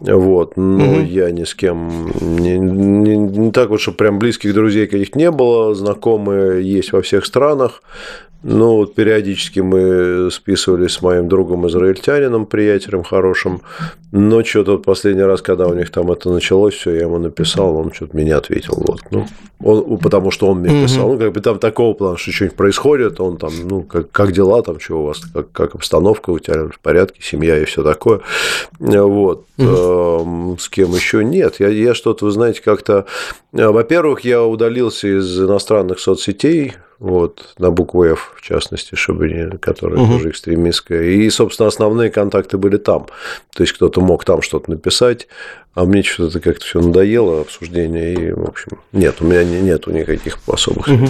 Вот, 0.01 0.57
но 0.57 0.93
угу. 0.93 1.01
я 1.01 1.31
ни 1.31 1.43
с 1.43 1.55
кем 1.55 2.11
не, 2.21 2.57
не, 2.59 3.17
не 3.17 3.51
так 3.51 3.71
вот, 3.71 3.81
что 3.81 3.93
прям 3.93 4.19
близких 4.19 4.55
друзей 4.55 4.87
каких 4.87 5.17
не 5.17 5.31
было, 5.31 5.75
знакомые 5.75 6.63
есть 6.63 6.93
во 6.93 7.03
всех 7.03 7.27
странах, 7.27 7.83
ну, 8.45 8.77
вот 8.77 8.95
периодически 8.95 9.59
мы 9.59 10.31
списывались 10.31 10.93
с 10.93 11.03
моим 11.03 11.29
другом 11.29 11.67
израильтянином, 11.67 12.47
приятелем 12.47 13.03
хорошим, 13.03 13.63
но 14.13 14.45
что-то 14.45 14.73
вот 14.73 14.85
последний 14.85 15.25
раз, 15.25 15.43
когда 15.43 15.67
у 15.67 15.75
них 15.75 15.91
там 15.91 16.13
это 16.13 16.31
началось, 16.31 16.75
все, 16.75 16.93
я 16.93 17.01
ему 17.03 17.19
написал, 17.19 17.77
он 17.77 17.93
что-то 17.93 18.17
меня 18.17 18.37
ответил, 18.37 18.75
вот, 18.77 19.01
ну, 19.11 19.27
он, 19.61 19.99
потому 19.99 20.31
что 20.31 20.47
он 20.47 20.61
мне 20.61 20.85
писал, 20.85 21.13
ну, 21.13 21.19
как 21.19 21.33
бы 21.33 21.41
там 21.41 21.59
такого 21.59 21.95
плана, 21.95 22.17
что 22.17 22.31
что-нибудь 22.31 22.57
происходит, 22.57 23.21
он 23.21 23.39
там, 23.39 23.51
ну, 23.65 23.83
как, 23.83 24.13
как 24.13 24.31
дела, 24.31 24.63
там, 24.63 24.79
что 24.79 25.03
у 25.03 25.07
вас, 25.07 25.21
как, 25.35 25.51
как 25.51 25.75
обстановка 25.75 26.31
у 26.31 26.39
тебя 26.39 26.69
в 26.69 26.79
порядке, 26.79 27.21
семья 27.21 27.59
и 27.59 27.65
все 27.65 27.83
такое, 27.83 28.21
вот, 28.79 29.47
э, 29.59 29.63
с 30.59 30.69
кем 30.69 30.95
еще 30.95 31.25
нет, 31.25 31.57
я, 31.59 31.69
я 31.69 31.95
что-то, 31.95 32.25
вы 32.25 32.31
знаете, 32.31 32.63
как-то, 32.63 33.07
э, 33.53 33.67
во-первых, 33.67 34.21
я 34.21 34.43
удалился 34.45 35.19
из 35.19 35.41
иностранных 35.41 36.01
соцсетей, 36.01 36.75
вот, 36.99 37.55
на 37.59 37.71
букву 37.71 38.05
F, 38.05 38.35
в 38.37 38.43
частности, 38.43 38.97
чтобы 38.97 39.29
не, 39.29 39.51
которая 39.59 40.01
угу. 40.01 40.15
тоже 40.15 40.31
экстремистская. 40.31 41.05
И, 41.05 41.31
собственно, 41.31 41.69
основные 41.69 42.11
контакты 42.11 42.59
были 42.59 42.77
там. 42.77 43.07
То 43.55 43.63
есть, 43.63 43.73
кто-то 43.73 44.01
мог 44.01 44.25
там 44.25 44.43
что-то 44.43 44.71
написать, 44.71 45.29
а 45.75 45.85
мне 45.85 46.03
что-то 46.03 46.41
как-то 46.41 46.65
все 46.65 46.81
надоело, 46.81 47.41
обсуждение, 47.41 48.15
и, 48.15 48.33
в 48.33 48.49
общем, 48.49 48.79
нет, 48.93 49.17
у 49.21 49.25
меня 49.25 49.45
нету 49.45 49.93
никаких 49.93 50.39
особых 50.49 50.89
угу. 50.89 51.07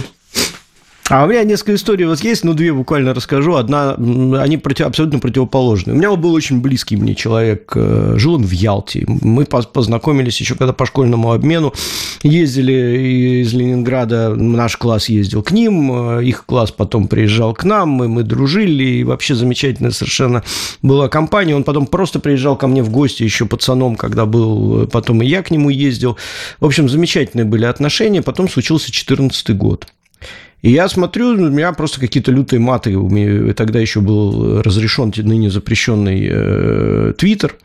А 1.09 1.25
у 1.25 1.27
меня 1.27 1.43
несколько 1.43 1.73
историй 1.73 2.05
вас 2.05 2.23
есть, 2.23 2.43
ну, 2.43 2.53
две 2.53 2.71
буквально 2.71 3.15
расскажу. 3.15 3.55
Одна, 3.55 3.95
они 3.95 4.57
против, 4.57 4.85
абсолютно 4.85 5.17
противоположные. 5.17 5.95
У 5.95 5.97
меня 5.97 6.15
был 6.15 6.33
очень 6.33 6.61
близкий 6.61 6.97
мне 6.97 7.15
человек, 7.15 7.71
э, 7.75 8.13
жил 8.17 8.35
он 8.35 8.43
в 8.43 8.51
Ялте. 8.51 9.05
Мы 9.07 9.45
познакомились 9.45 10.39
еще 10.39 10.53
когда 10.53 10.71
по 10.71 10.85
школьному 10.85 11.31
обмену. 11.31 11.73
Ездили 12.21 13.41
из 13.41 13.51
Ленинграда, 13.53 14.35
наш 14.35 14.77
класс 14.77 15.09
ездил 15.09 15.41
к 15.41 15.49
ним, 15.51 16.19
э, 16.19 16.25
их 16.25 16.45
класс 16.45 16.71
потом 16.71 17.07
приезжал 17.07 17.55
к 17.55 17.63
нам, 17.63 17.89
мы, 17.89 18.07
мы 18.07 18.21
дружили, 18.21 18.83
и 18.83 19.03
вообще 19.03 19.33
замечательная 19.33 19.91
совершенно 19.91 20.43
была 20.83 21.09
компания. 21.09 21.55
Он 21.55 21.63
потом 21.63 21.87
просто 21.87 22.19
приезжал 22.19 22.55
ко 22.55 22.67
мне 22.67 22.83
в 22.83 22.91
гости 22.91 23.23
еще 23.23 23.47
пацаном, 23.47 23.95
когда 23.95 24.27
был, 24.27 24.85
потом 24.85 25.23
и 25.23 25.25
я 25.25 25.41
к 25.41 25.49
нему 25.49 25.71
ездил. 25.71 26.17
В 26.59 26.65
общем, 26.67 26.87
замечательные 26.87 27.45
были 27.45 27.65
отношения. 27.65 28.21
Потом 28.21 28.47
случился 28.47 28.91
14 28.91 29.57
год. 29.57 29.87
И 30.61 30.71
я 30.71 30.89
смотрю, 30.89 31.29
у 31.29 31.49
меня 31.49 31.71
просто 31.71 31.99
какие-то 31.99 32.31
лютые 32.31 32.59
маты. 32.59 32.97
У 32.97 33.09
меня 33.09 33.53
тогда 33.53 33.79
еще 33.79 34.01
был 34.01 34.61
разрешен 34.61 35.13
ныне 35.15 35.49
запрещенный 35.49 36.27
э, 36.29 37.13
Твиттер. 37.17 37.55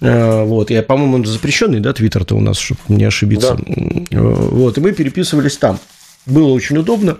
Э, 0.00 0.44
вот. 0.44 0.70
Я, 0.70 0.82
по-моему, 0.82 1.16
он 1.16 1.24
запрещенный, 1.26 1.80
да, 1.80 1.92
Твиттер-то 1.92 2.34
у 2.34 2.40
нас, 2.40 2.58
чтобы 2.58 2.80
не 2.88 3.04
ошибиться. 3.04 3.58
Да. 3.58 4.20
Вот. 4.20 4.78
И 4.78 4.80
мы 4.80 4.92
переписывались 4.92 5.58
там. 5.58 5.78
Было 6.24 6.48
очень 6.48 6.78
удобно. 6.78 7.18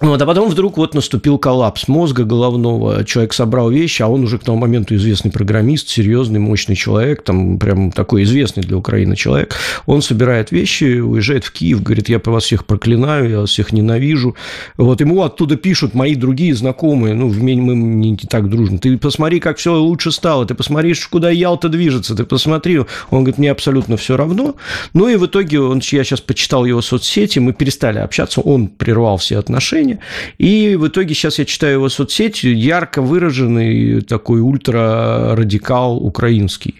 Вот, 0.00 0.20
а 0.20 0.26
потом 0.26 0.48
вдруг 0.48 0.78
вот 0.78 0.94
наступил 0.94 1.36
коллапс 1.38 1.86
мозга 1.86 2.24
головного. 2.24 3.04
Человек 3.04 3.34
собрал 3.34 3.70
вещи, 3.70 4.02
а 4.02 4.08
он 4.08 4.24
уже 4.24 4.38
к 4.38 4.44
тому 4.44 4.56
моменту 4.56 4.94
известный 4.94 5.30
программист, 5.30 5.88
серьезный, 5.88 6.40
мощный 6.40 6.74
человек, 6.74 7.22
там 7.22 7.58
прям 7.58 7.92
такой 7.92 8.22
известный 8.22 8.62
для 8.62 8.76
Украины 8.76 9.14
человек. 9.14 9.54
Он 9.86 10.00
собирает 10.00 10.52
вещи, 10.52 11.00
уезжает 11.00 11.44
в 11.44 11.52
Киев, 11.52 11.82
говорит, 11.82 12.08
я 12.08 12.18
по 12.18 12.30
вас 12.30 12.44
всех 12.44 12.64
проклинаю, 12.64 13.28
я 13.28 13.40
вас 13.40 13.50
всех 13.50 13.72
ненавижу. 13.72 14.36
Вот 14.76 15.00
ему 15.00 15.22
оттуда 15.22 15.56
пишут 15.56 15.94
мои 15.94 16.14
другие 16.14 16.54
знакомые, 16.54 17.14
ну, 17.14 17.28
мы 17.28 17.54
не, 17.54 18.16
так 18.16 18.48
дружно. 18.48 18.78
Ты 18.78 18.96
посмотри, 18.96 19.40
как 19.40 19.58
все 19.58 19.74
лучше 19.74 20.12
стало, 20.12 20.46
ты 20.46 20.54
посмотри, 20.54 20.94
куда 21.10 21.30
Ялта 21.30 21.68
движется, 21.68 22.14
ты 22.14 22.24
посмотри. 22.24 22.78
Он 22.78 23.24
говорит, 23.24 23.38
мне 23.38 23.50
абсолютно 23.50 23.96
все 23.96 24.16
равно. 24.16 24.54
Ну 24.94 25.08
и 25.08 25.16
в 25.16 25.26
итоге 25.26 25.60
он, 25.60 25.82
я 25.92 26.04
сейчас 26.04 26.20
почитал 26.20 26.64
его 26.64 26.80
соцсети, 26.80 27.38
мы 27.38 27.52
перестали 27.52 27.98
общаться, 27.98 28.40
он 28.40 28.68
прервал 28.68 29.18
все 29.18 29.38
отношения, 29.38 29.89
Украине. 29.90 30.00
И 30.38 30.76
в 30.76 30.88
итоге 30.88 31.14
сейчас 31.14 31.38
я 31.38 31.44
читаю 31.44 31.74
его 31.74 31.88
соцсеть, 31.88 32.42
ярко 32.44 33.02
выраженный 33.02 34.00
такой 34.02 34.40
ультрарадикал 34.40 35.96
украинский. 35.96 36.79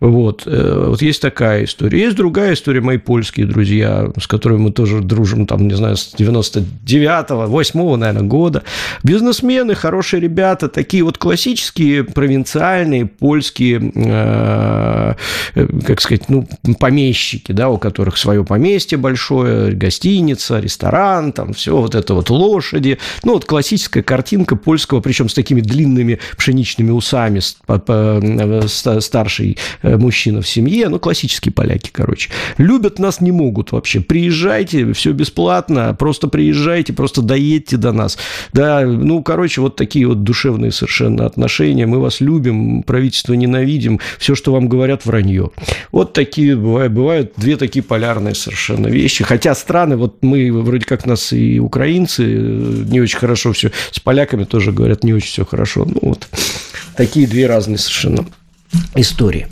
Вот. 0.00 0.42
Э, 0.46 0.86
вот 0.88 1.02
есть 1.02 1.20
такая 1.20 1.64
история. 1.64 2.00
Есть 2.00 2.16
другая 2.16 2.54
история, 2.54 2.80
мои 2.80 2.98
польские 2.98 3.46
друзья, 3.46 4.10
с 4.20 4.26
которыми 4.26 4.58
мы 4.58 4.72
тоже 4.72 5.00
дружим, 5.00 5.46
там, 5.46 5.66
не 5.66 5.74
знаю, 5.74 5.96
с 5.96 6.14
99-го, 6.16 7.46
8 7.46 7.96
наверное, 7.96 8.22
года. 8.22 8.62
Бизнесмены, 9.02 9.74
хорошие 9.74 10.20
ребята, 10.20 10.68
такие 10.68 11.02
вот 11.02 11.18
классические, 11.18 12.04
провинциальные, 12.04 13.06
польские, 13.06 13.92
э, 13.94 15.14
как 15.86 16.00
сказать, 16.00 16.28
ну, 16.28 16.48
помещики, 16.78 17.52
да, 17.52 17.68
у 17.68 17.78
которых 17.78 18.16
свое 18.16 18.44
поместье 18.44 18.98
большое, 18.98 19.72
гостиница, 19.72 20.60
ресторан, 20.60 21.32
там, 21.32 21.52
все 21.52 21.76
вот 21.76 21.94
это 21.94 22.14
вот 22.14 22.30
лошади. 22.30 22.98
Ну, 23.24 23.34
вот 23.34 23.44
классическая 23.44 24.02
картинка 24.02 24.56
польского, 24.56 25.00
причем 25.00 25.28
с 25.28 25.34
такими 25.34 25.60
длинными 25.60 26.20
пшеничными 26.36 26.90
усами 26.90 27.40
э, 27.68 28.60
старшей 29.00 29.48
Э, 29.48 29.57
мужчина 29.82 30.42
в 30.42 30.48
семье, 30.48 30.88
ну, 30.88 30.98
классические 30.98 31.52
поляки, 31.52 31.90
короче. 31.92 32.30
Любят 32.58 32.98
нас 32.98 33.20
не 33.20 33.32
могут 33.32 33.72
вообще. 33.72 34.00
Приезжайте, 34.00 34.92
все 34.92 35.12
бесплатно, 35.12 35.94
просто 35.98 36.28
приезжайте, 36.28 36.92
просто 36.92 37.22
доедьте 37.22 37.76
до 37.76 37.92
нас. 37.92 38.18
Да, 38.52 38.82
ну, 38.82 39.22
короче, 39.22 39.60
вот 39.60 39.76
такие 39.76 40.06
вот 40.06 40.22
душевные 40.22 40.72
совершенно 40.72 41.26
отношения. 41.26 41.86
Мы 41.86 42.00
вас 42.00 42.20
любим, 42.20 42.82
правительство 42.82 43.34
ненавидим, 43.34 44.00
все, 44.18 44.34
что 44.34 44.52
вам 44.52 44.68
говорят, 44.68 45.06
вранье. 45.06 45.50
Вот 45.92 46.12
такие 46.12 46.56
бывают, 46.56 46.92
бывают 46.92 47.32
две 47.36 47.56
такие 47.56 47.82
полярные 47.82 48.34
совершенно 48.34 48.88
вещи. 48.88 49.24
Хотя 49.24 49.54
страны, 49.54 49.96
вот 49.96 50.22
мы 50.22 50.50
вроде 50.52 50.84
как 50.84 51.06
нас 51.06 51.32
и 51.32 51.58
украинцы 51.60 52.24
э, 52.24 52.84
не 52.88 53.00
очень 53.00 53.18
хорошо 53.18 53.52
все, 53.52 53.70
с 53.90 54.00
поляками 54.00 54.44
тоже 54.44 54.72
говорят 54.72 55.04
не 55.04 55.12
очень 55.12 55.28
все 55.28 55.44
хорошо. 55.44 55.84
Ну, 55.84 55.98
вот 56.02 56.28
такие 56.96 57.26
две 57.26 57.46
разные 57.46 57.78
совершенно 57.78 58.26
истории. 58.94 59.46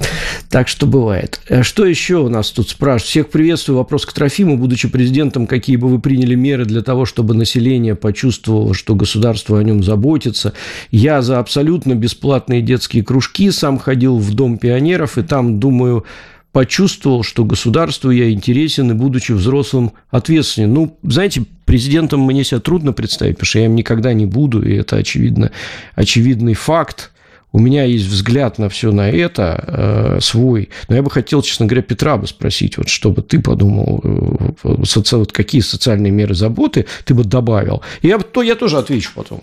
Так 0.51 0.69
что 0.69 0.87
бывает. 0.87 1.41
Э, 1.49 1.63
что 1.63 1.87
еще 1.87 2.17
у 2.17 2.29
нас 2.29 2.51
тут 2.51 2.71
спрашивают? 2.71 3.09
Всех 3.09 3.31
приветствую. 3.31 3.79
Вопрос 3.79 4.07
к 4.07 4.13
Трофиму. 4.13 4.57
Будучи 4.57 4.89
президентом, 4.89 5.47
какие 5.47 5.77
бы 5.77 5.89
вы 5.89 5.99
приняли 5.99 6.35
меры 6.35 6.65
для 6.65 6.83
того, 6.83 7.05
чтобы 7.05 7.35
население 7.35 7.95
почувствовало, 7.95 8.75
что 8.75 8.95
государство 8.95 9.59
о 9.59 9.63
нем 9.63 9.83
заботится? 9.83 10.53
Я 10.91 11.23
за 11.23 11.39
абсолютно 11.39 11.95
бесплатные 11.95 12.63
детские 12.63 13.03
кружки. 13.03 13.51
Сам 13.51 13.79
ходил 13.79 14.19
в 14.19 14.35
Дом 14.35 14.59
пионеров, 14.59 15.19
и 15.19 15.23
там, 15.23 15.61
думаю, 15.61 16.05
почувствовал, 16.53 17.23
что 17.23 17.45
государству 17.45 18.11
я 18.11 18.31
интересен, 18.31 18.91
и 18.91 18.95
будучи 18.95 19.33
взрослым, 19.33 19.93
ответственен. 20.11 20.73
Ну, 20.73 20.99
знаете, 21.03 21.45
президентом 21.67 22.21
мне 22.21 22.45
себя 22.45 22.61
трудно 22.61 22.93
представить, 22.93 23.35
потому 23.35 23.47
что 23.47 23.59
я 23.59 23.67
им 23.67 23.75
никогда 23.75 24.13
не 24.15 24.25
буду, 24.25 24.63
и 24.67 24.75
это 24.75 24.97
очевидно, 24.97 25.51
очевидный 25.95 26.55
факт 26.55 27.13
у 27.53 27.59
меня 27.59 27.85
есть 27.85 28.07
взгляд 28.07 28.59
на 28.59 28.69
все 28.69 28.93
на 28.93 29.11
это 29.11 29.65
э, 29.67 30.21
свой. 30.21 30.71
Но 30.89 30.97
я 30.97 31.03
бы 31.03 31.11
хотел, 31.11 31.43
честно 31.43 31.67
говоря, 31.67 31.83
Петра 31.83 32.17
бы 32.17 32.27
спросить, 32.27 32.77
вот 32.77 32.89
что 32.89 33.11
бы 33.11 33.23
ты 33.23 33.41
подумал, 33.41 34.01
э, 34.05 34.85
соци... 34.85 35.17
вот 35.17 35.33
какие 35.33 35.63
социальные 35.63 36.13
меры 36.13 36.35
заботы 36.35 36.87
ты 37.05 37.15
бы 37.15 37.25
добавил. 37.25 37.83
И 38.03 38.09
я, 38.09 38.19
то, 38.19 38.43
я 38.43 38.57
тоже 38.57 38.79
отвечу 38.79 39.11
потом. 39.15 39.41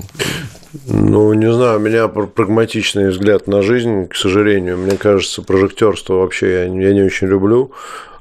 Ну, 0.87 1.33
не 1.33 1.51
знаю, 1.51 1.77
у 1.77 1.81
меня 1.81 2.07
прагматичный 2.07 3.09
взгляд 3.09 3.47
на 3.47 3.61
жизнь, 3.61 4.07
к 4.07 4.15
сожалению. 4.15 4.77
Мне 4.77 4.97
кажется, 4.97 5.41
прожектерство 5.41 6.15
вообще 6.15 6.51
я, 6.51 6.63
я 6.63 6.93
не 6.93 7.01
очень 7.01 7.27
люблю. 7.27 7.71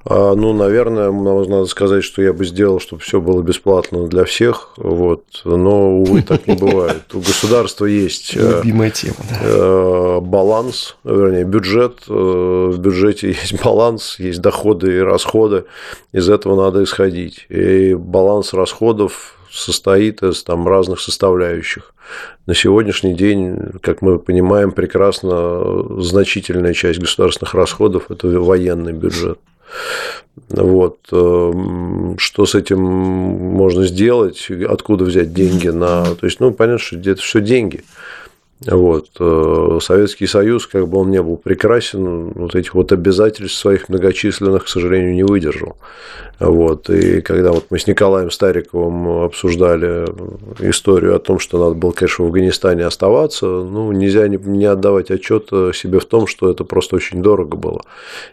А, 0.05 0.35
ну, 0.35 0.53
наверное, 0.53 1.13
надо 1.13 1.67
сказать, 1.67 2.03
что 2.03 2.23
я 2.23 2.33
бы 2.33 2.45
сделал, 2.45 2.81
чтобы 2.81 3.03
все 3.03 3.21
было 3.21 3.43
бесплатно 3.43 4.09
для 4.09 4.25
всех, 4.25 4.71
вот. 4.77 5.25
но, 5.45 5.99
увы, 5.99 6.23
так 6.23 6.47
не 6.47 6.57
бывает. 6.57 7.03
У 7.15 7.19
государства 7.19 7.87
есть 7.87 8.37
э, 8.37 8.57
Любимая 8.59 8.91
тема, 8.91 9.17
да. 9.31 9.39
Э, 9.43 10.21
баланс, 10.21 10.97
вернее, 11.05 11.45
бюджет. 11.45 12.01
Э, 12.09 12.71
в 12.73 12.79
бюджете 12.79 13.29
есть 13.43 13.63
баланс, 13.63 14.17
есть 14.19 14.41
доходы 14.41 14.97
и 14.97 15.01
расходы. 15.01 15.65
Из 16.13 16.29
этого 16.29 16.57
надо 16.57 16.83
исходить. 16.83 17.47
И 17.49 17.95
баланс 17.95 18.55
расходов 18.55 19.37
состоит 19.53 20.23
из 20.23 20.43
там, 20.43 20.67
разных 20.67 21.01
составляющих. 21.01 21.95
На 22.47 22.55
сегодняшний 22.55 23.15
день, 23.15 23.57
как 23.83 24.03
мы 24.03 24.19
понимаем 24.19 24.73
прекрасно, 24.73 26.03
значительная 26.03 26.73
часть 26.73 26.99
государственных 26.99 27.55
расходов– 27.55 28.07
это 28.11 28.27
военный 28.29 28.93
бюджет. 28.93 29.39
Вот. 30.49 30.99
Эм, 31.13 32.17
что 32.19 32.47
с 32.47 32.55
этим 32.55 32.81
можно 32.81 33.87
сделать, 33.87 34.49
откуда 34.69 35.05
взять 35.05 35.33
деньги 35.33 35.69
на... 35.69 36.05
То 36.05 36.27
есть, 36.27 36.41
ну, 36.41 36.53
понятно, 36.53 36.79
что 36.79 36.97
это 36.97 37.21
все 37.21 37.41
деньги. 37.41 37.85
Вот. 38.67 39.09
Э, 39.19 39.79
Советский 39.81 40.27
Союз, 40.27 40.67
как 40.67 40.87
бы 40.89 40.99
он 40.99 41.11
не 41.11 41.23
был 41.23 41.37
прекрасен, 41.37 42.33
вот 42.33 42.55
этих 42.55 42.75
вот 42.75 42.93
обязательств 42.93 43.59
своих 43.59 43.89
многочисленных, 43.89 44.65
к 44.65 44.69
сожалению, 44.69 45.15
не 45.15 45.25
выдержал. 45.25 45.77
Вот. 46.39 46.91
И 46.91 47.21
когда 47.21 47.53
вот 47.53 47.67
мы 47.71 47.79
с 47.79 47.87
Николаем 47.87 48.31
Стариковым 48.31 49.25
обсуждали 49.25 50.07
историю 50.61 51.17
о 51.17 51.19
том, 51.19 51.39
что 51.39 51.59
надо 51.59 51.75
было, 51.75 51.93
конечно, 51.93 52.25
в 52.25 52.29
Афганистане 52.29 52.85
оставаться, 52.85 53.47
ну, 53.47 53.93
нельзя 53.93 54.29
не 54.29 54.65
отдавать 54.65 55.11
отчет 55.11 55.49
себе 55.49 56.01
в 56.01 56.05
том, 56.05 56.27
что 56.27 56.51
это 56.51 56.65
просто 56.65 56.97
очень 56.97 57.23
дорого 57.23 57.57
было. 57.57 57.83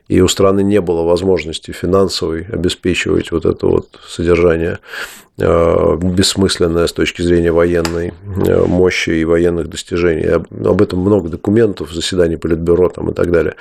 И 0.07 0.21
у 0.21 0.27
страны 0.27 0.63
не 0.63 0.81
было 0.81 1.03
возможности 1.03 1.71
финансовой 1.71 2.45
обеспечивать 2.51 3.31
вот 3.31 3.45
это 3.45 3.67
вот 3.67 3.99
содержание 4.07 4.79
э, 5.39 5.97
бессмысленное 6.01 6.87
с 6.87 6.93
точки 6.93 7.21
зрения 7.21 7.51
военной 7.51 8.13
э, 8.45 8.65
мощи 8.65 9.11
и 9.11 9.25
военных 9.25 9.69
достижений. 9.69 10.25
Об 10.25 10.81
этом 10.81 10.99
много 10.99 11.29
документов, 11.29 11.91
заседаний 11.91 12.37
Политбюро 12.37 12.89
там 12.89 13.09
и 13.11 13.13
так 13.13 13.31
далее. 13.31 13.55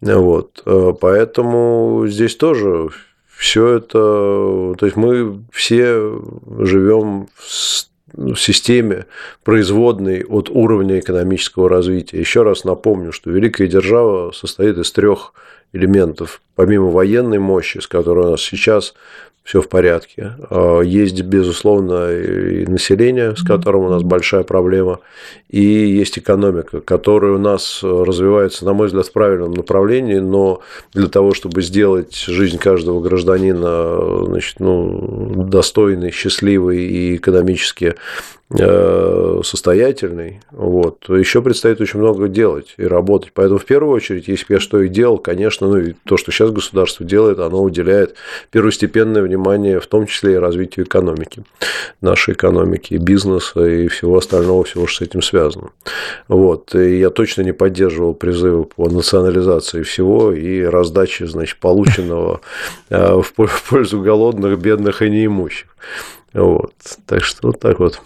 Вот. 0.00 0.62
Э, 0.66 0.92
поэтому 0.98 2.04
здесь 2.06 2.36
тоже 2.36 2.88
все 3.36 3.76
это, 3.76 4.74
то 4.78 4.80
есть 4.82 4.96
мы 4.96 5.40
все 5.50 6.20
живем 6.58 7.28
в 8.16 8.36
системе 8.36 9.06
производной 9.42 10.24
от 10.24 10.48
уровня 10.50 11.00
экономического 11.00 11.68
развития. 11.68 12.18
Еще 12.18 12.42
раз 12.42 12.64
напомню, 12.64 13.12
что 13.12 13.30
великая 13.30 13.66
держава 13.66 14.30
состоит 14.30 14.78
из 14.78 14.92
трех 14.92 15.32
элементов. 15.72 16.40
Помимо 16.54 16.86
военной 16.86 17.40
мощи, 17.40 17.78
с 17.78 17.88
которой 17.88 18.26
у 18.26 18.30
нас 18.30 18.40
сейчас 18.40 18.94
все 19.44 19.60
в 19.60 19.68
порядке. 19.68 20.32
А, 20.50 20.80
есть, 20.80 21.20
безусловно, 21.22 22.10
и 22.10 22.66
население, 22.66 23.36
с 23.36 23.42
которым 23.42 23.82
у 23.82 23.90
нас 23.90 24.02
большая 24.02 24.42
проблема, 24.42 25.00
и 25.50 25.60
есть 25.60 26.18
экономика, 26.18 26.80
которая 26.80 27.32
у 27.32 27.38
нас 27.38 27.80
развивается, 27.82 28.64
на 28.64 28.72
мой 28.72 28.86
взгляд, 28.86 29.06
в 29.06 29.12
правильном 29.12 29.52
направлении, 29.52 30.18
но 30.18 30.60
для 30.94 31.08
того, 31.08 31.34
чтобы 31.34 31.60
сделать 31.62 32.16
жизнь 32.16 32.58
каждого 32.58 33.00
гражданина 33.00 34.24
значит, 34.26 34.60
ну, 34.60 35.44
достойной, 35.46 36.10
счастливой 36.10 36.78
и 36.78 37.16
экономически 37.16 37.96
Э, 38.43 38.43
состоятельный, 39.42 40.40
вот, 40.50 41.08
еще 41.08 41.42
предстоит 41.42 41.80
очень 41.80 41.98
много 41.98 42.28
делать 42.28 42.74
и 42.76 42.84
работать. 42.84 43.32
Поэтому, 43.32 43.58
в 43.58 43.64
первую 43.64 43.94
очередь, 43.94 44.28
если 44.28 44.44
бы 44.46 44.54
я 44.54 44.60
что 44.60 44.80
и 44.82 44.88
делал, 44.88 45.18
конечно, 45.18 45.66
ну 45.66 45.78
и 45.78 45.94
то, 46.04 46.16
что 46.16 46.30
сейчас 46.30 46.50
государство 46.50 47.06
делает, 47.06 47.38
оно 47.38 47.62
уделяет 47.62 48.14
первостепенное 48.50 49.22
внимание, 49.22 49.80
в 49.80 49.86
том 49.86 50.06
числе 50.06 50.34
и 50.34 50.36
развитию 50.36 50.84
экономики, 50.86 51.44
нашей 52.00 52.34
экономики, 52.34 52.94
бизнеса 52.94 53.66
и 53.66 53.88
всего 53.88 54.18
остального, 54.18 54.64
всего, 54.64 54.86
что 54.86 55.04
с 55.04 55.08
этим 55.08 55.22
связано. 55.22 55.70
Вот. 56.28 56.74
И 56.74 56.98
я 56.98 57.10
точно 57.10 57.42
не 57.42 57.52
поддерживал 57.52 58.14
призывы 58.14 58.64
по 58.64 58.88
национализации 58.88 59.82
всего 59.82 60.32
и 60.32 60.62
раздаче, 60.62 61.26
значит, 61.26 61.58
полученного 61.60 62.40
э, 62.90 63.20
в 63.20 63.32
пользу 63.68 64.00
голодных, 64.00 64.58
бедных 64.58 65.02
и 65.02 65.10
неимущих. 65.10 65.68
Вот. 66.32 66.74
Так 67.06 67.24
что 67.24 67.48
вот 67.48 67.60
так 67.60 67.78
вот. 67.78 68.00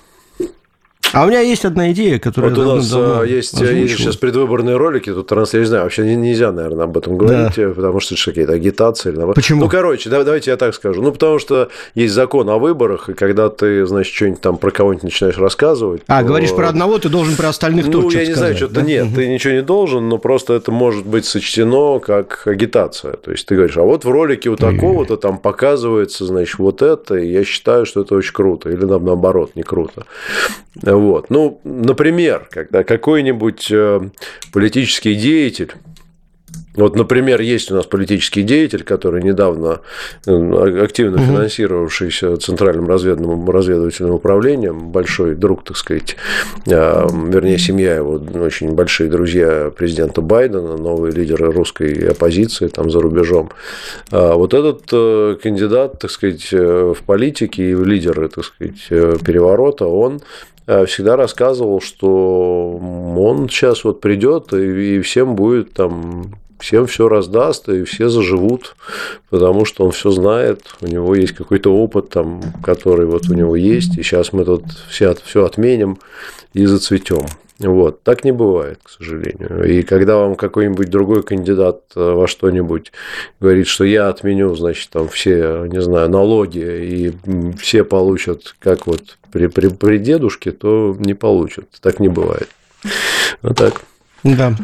А 1.12 1.24
у 1.24 1.28
меня 1.28 1.40
есть 1.40 1.64
одна 1.64 1.90
идея, 1.92 2.18
которая 2.18 2.54
вот 2.54 2.58
у 2.58 2.74
нас 2.76 2.90
давно 2.90 3.24
есть, 3.24 3.58
есть 3.60 3.96
сейчас 3.96 4.16
предвыборные 4.16 4.76
ролики, 4.76 5.12
тут 5.12 5.26
транс, 5.28 5.54
я 5.54 5.60
не 5.60 5.66
знаю, 5.66 5.84
вообще 5.84 6.04
нельзя, 6.14 6.52
наверное, 6.52 6.84
об 6.84 6.98
этом 6.98 7.16
говорить, 7.16 7.56
да. 7.56 7.68
потому 7.70 8.00
что 8.00 8.14
это 8.14 8.24
какие-то 8.24 8.52
агитации. 8.52 9.12
Или... 9.12 9.32
Почему? 9.32 9.62
Ну, 9.62 9.68
короче, 9.68 10.10
давайте 10.10 10.50
я 10.50 10.56
так 10.56 10.74
скажу. 10.74 11.02
Ну, 11.02 11.12
потому 11.12 11.38
что 11.38 11.68
есть 11.94 12.14
закон 12.14 12.48
о 12.50 12.58
выборах, 12.58 13.08
и 13.08 13.14
когда 13.14 13.48
ты, 13.48 13.86
значит, 13.86 14.14
что-нибудь 14.14 14.40
там 14.40 14.58
про 14.58 14.70
кого-нибудь 14.70 15.04
начинаешь 15.04 15.38
рассказывать. 15.38 16.02
А, 16.06 16.20
то... 16.20 16.28
говоришь 16.28 16.54
про 16.54 16.68
одного, 16.68 16.98
ты 16.98 17.08
должен 17.08 17.36
про 17.36 17.48
остальных 17.48 17.86
ну, 17.86 17.92
тоже 17.92 18.06
Ну, 18.06 18.12
я 18.12 18.18
не 18.20 18.24
сказать, 18.34 18.38
знаю, 18.38 18.56
что-то 18.56 18.74
да? 18.74 18.82
нет, 18.82 19.06
угу. 19.06 19.14
ты 19.16 19.28
ничего 19.28 19.54
не 19.54 19.62
должен, 19.62 20.08
но 20.08 20.18
просто 20.18 20.54
это 20.54 20.70
может 20.72 21.06
быть 21.06 21.24
сочтено 21.24 22.00
как 22.00 22.42
агитация. 22.46 23.14
То 23.14 23.30
есть 23.30 23.46
ты 23.46 23.54
говоришь, 23.54 23.76
а 23.76 23.82
вот 23.82 24.04
в 24.04 24.10
ролике 24.10 24.50
у 24.50 24.56
такого-то 24.56 25.16
там 25.16 25.38
показывается, 25.38 26.26
значит, 26.26 26.58
вот 26.58 26.82
это, 26.82 27.16
и 27.16 27.30
я 27.30 27.44
считаю, 27.44 27.86
что 27.86 28.02
это 28.02 28.14
очень 28.14 28.32
круто. 28.34 28.68
Или 28.68 28.84
наоборот, 28.84 29.52
не 29.54 29.62
круто. 29.62 30.04
Вот. 30.98 31.30
Ну, 31.30 31.60
например, 31.62 32.48
когда 32.50 32.82
какой-нибудь 32.82 33.68
э, 33.70 34.00
политический 34.52 35.14
деятель 35.14 35.72
вот, 36.78 36.96
например, 36.96 37.40
есть 37.40 37.70
у 37.70 37.74
нас 37.74 37.86
политический 37.86 38.42
деятель, 38.42 38.82
который 38.82 39.22
недавно 39.22 39.80
э, 40.26 40.82
активно 40.82 41.16
угу. 41.16 41.24
финансировавшийся 41.24 42.36
Центральным 42.36 42.88
разведным, 42.88 43.48
разведывательным 43.50 44.14
управлением, 44.14 44.90
большой 44.90 45.34
друг, 45.34 45.64
так 45.64 45.76
сказать, 45.76 46.16
а, 46.66 47.06
вернее, 47.08 47.58
семья 47.58 47.96
его, 47.96 48.20
очень 48.40 48.72
большие 48.72 49.10
друзья 49.10 49.70
президента 49.76 50.20
Байдена, 50.20 50.76
новые 50.76 51.12
лидеры 51.12 51.52
русской 51.52 52.10
оппозиции 52.10 52.68
там 52.68 52.90
за 52.90 53.00
рубежом. 53.00 53.50
А 54.10 54.34
вот 54.34 54.54
этот 54.54 54.82
э, 54.92 55.36
кандидат, 55.42 55.98
так 55.98 56.10
сказать, 56.10 56.48
в 56.52 56.98
политике 57.06 57.70
и 57.70 57.74
в 57.74 57.84
лидеры, 57.84 58.28
так 58.28 58.44
сказать, 58.44 58.86
переворота, 58.88 59.86
он 59.86 60.20
Э, 60.68 60.84
всегда 60.84 61.16
рассказывал, 61.16 61.80
что 61.80 62.78
он 63.16 63.48
сейчас 63.48 63.84
вот 63.84 64.02
придет 64.02 64.52
и 64.52 65.00
всем 65.00 65.34
будет 65.34 65.72
там 65.72 66.34
всем 66.58 66.86
все 66.86 67.08
раздаст, 67.08 67.68
и 67.68 67.84
все 67.84 68.08
заживут, 68.08 68.76
потому 69.30 69.64
что 69.64 69.84
он 69.84 69.92
все 69.92 70.10
знает, 70.10 70.62
у 70.80 70.86
него 70.86 71.14
есть 71.14 71.34
какой-то 71.34 71.74
опыт, 71.74 72.10
там, 72.10 72.42
который 72.62 73.06
вот 73.06 73.28
у 73.28 73.34
него 73.34 73.56
есть, 73.56 73.96
и 73.96 74.02
сейчас 74.02 74.32
мы 74.32 74.44
тут 74.44 74.64
все, 74.88 75.14
все 75.24 75.44
отменим 75.44 75.98
и 76.52 76.66
зацветем. 76.66 77.26
Вот. 77.58 78.04
Так 78.04 78.24
не 78.24 78.30
бывает, 78.30 78.78
к 78.84 78.88
сожалению. 78.88 79.64
И 79.68 79.82
когда 79.82 80.16
вам 80.16 80.36
какой-нибудь 80.36 80.90
другой 80.90 81.24
кандидат 81.24 81.80
э, 81.96 82.00
во 82.00 82.28
что-нибудь 82.28 82.92
говорит, 83.40 83.66
что 83.66 83.84
я 83.84 84.08
отменю, 84.08 84.54
значит, 84.54 84.90
там 84.90 85.08
все, 85.08 85.66
не 85.66 85.82
знаю, 85.82 86.08
налоги, 86.08 86.58
и 86.58 87.12
все 87.58 87.82
получат, 87.82 88.54
как 88.60 88.86
вот 88.86 89.18
при, 89.32 89.48
при, 89.48 89.68
при 89.68 89.98
дедушке, 89.98 90.52
то 90.52 90.96
не 91.00 91.14
получат. 91.14 91.66
Так 91.82 91.98
не 91.98 92.08
бывает. 92.08 92.48
Вот 93.42 93.56
так. 93.56 93.82
Да. 94.22 94.54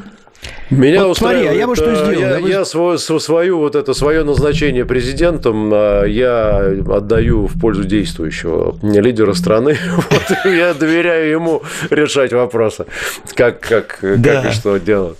Меня 0.71 1.07
вот 1.07 1.19
смотри, 1.19 1.47
а 1.47 1.53
я 1.53 1.67
бы 1.67 1.77
что 1.77 1.95
сделал? 1.95 2.11
Я, 2.13 2.37
я, 2.37 2.41
бы... 2.41 2.49
я 2.49 2.65
свою, 2.65 2.99
свою 2.99 3.59
вот 3.59 3.75
это 3.75 3.95
свое 3.95 4.25
назначение 4.25 4.85
президентом 4.85 5.71
а, 5.73 6.05
я 6.05 6.59
отдаю 6.91 7.47
в 7.47 7.61
пользу 7.61 7.85
действующего 7.85 8.77
лидера 8.83 9.35
страны. 9.35 9.77
Вот, 9.95 10.53
я 10.53 10.75
доверяю 10.75 11.31
ему 11.31 11.63
решать 11.91 12.33
вопросы, 12.33 12.87
как, 13.35 13.61
как, 13.61 13.99
как 14.01 14.51
и 14.51 14.53
что 14.53 14.79
делать. 14.79 15.17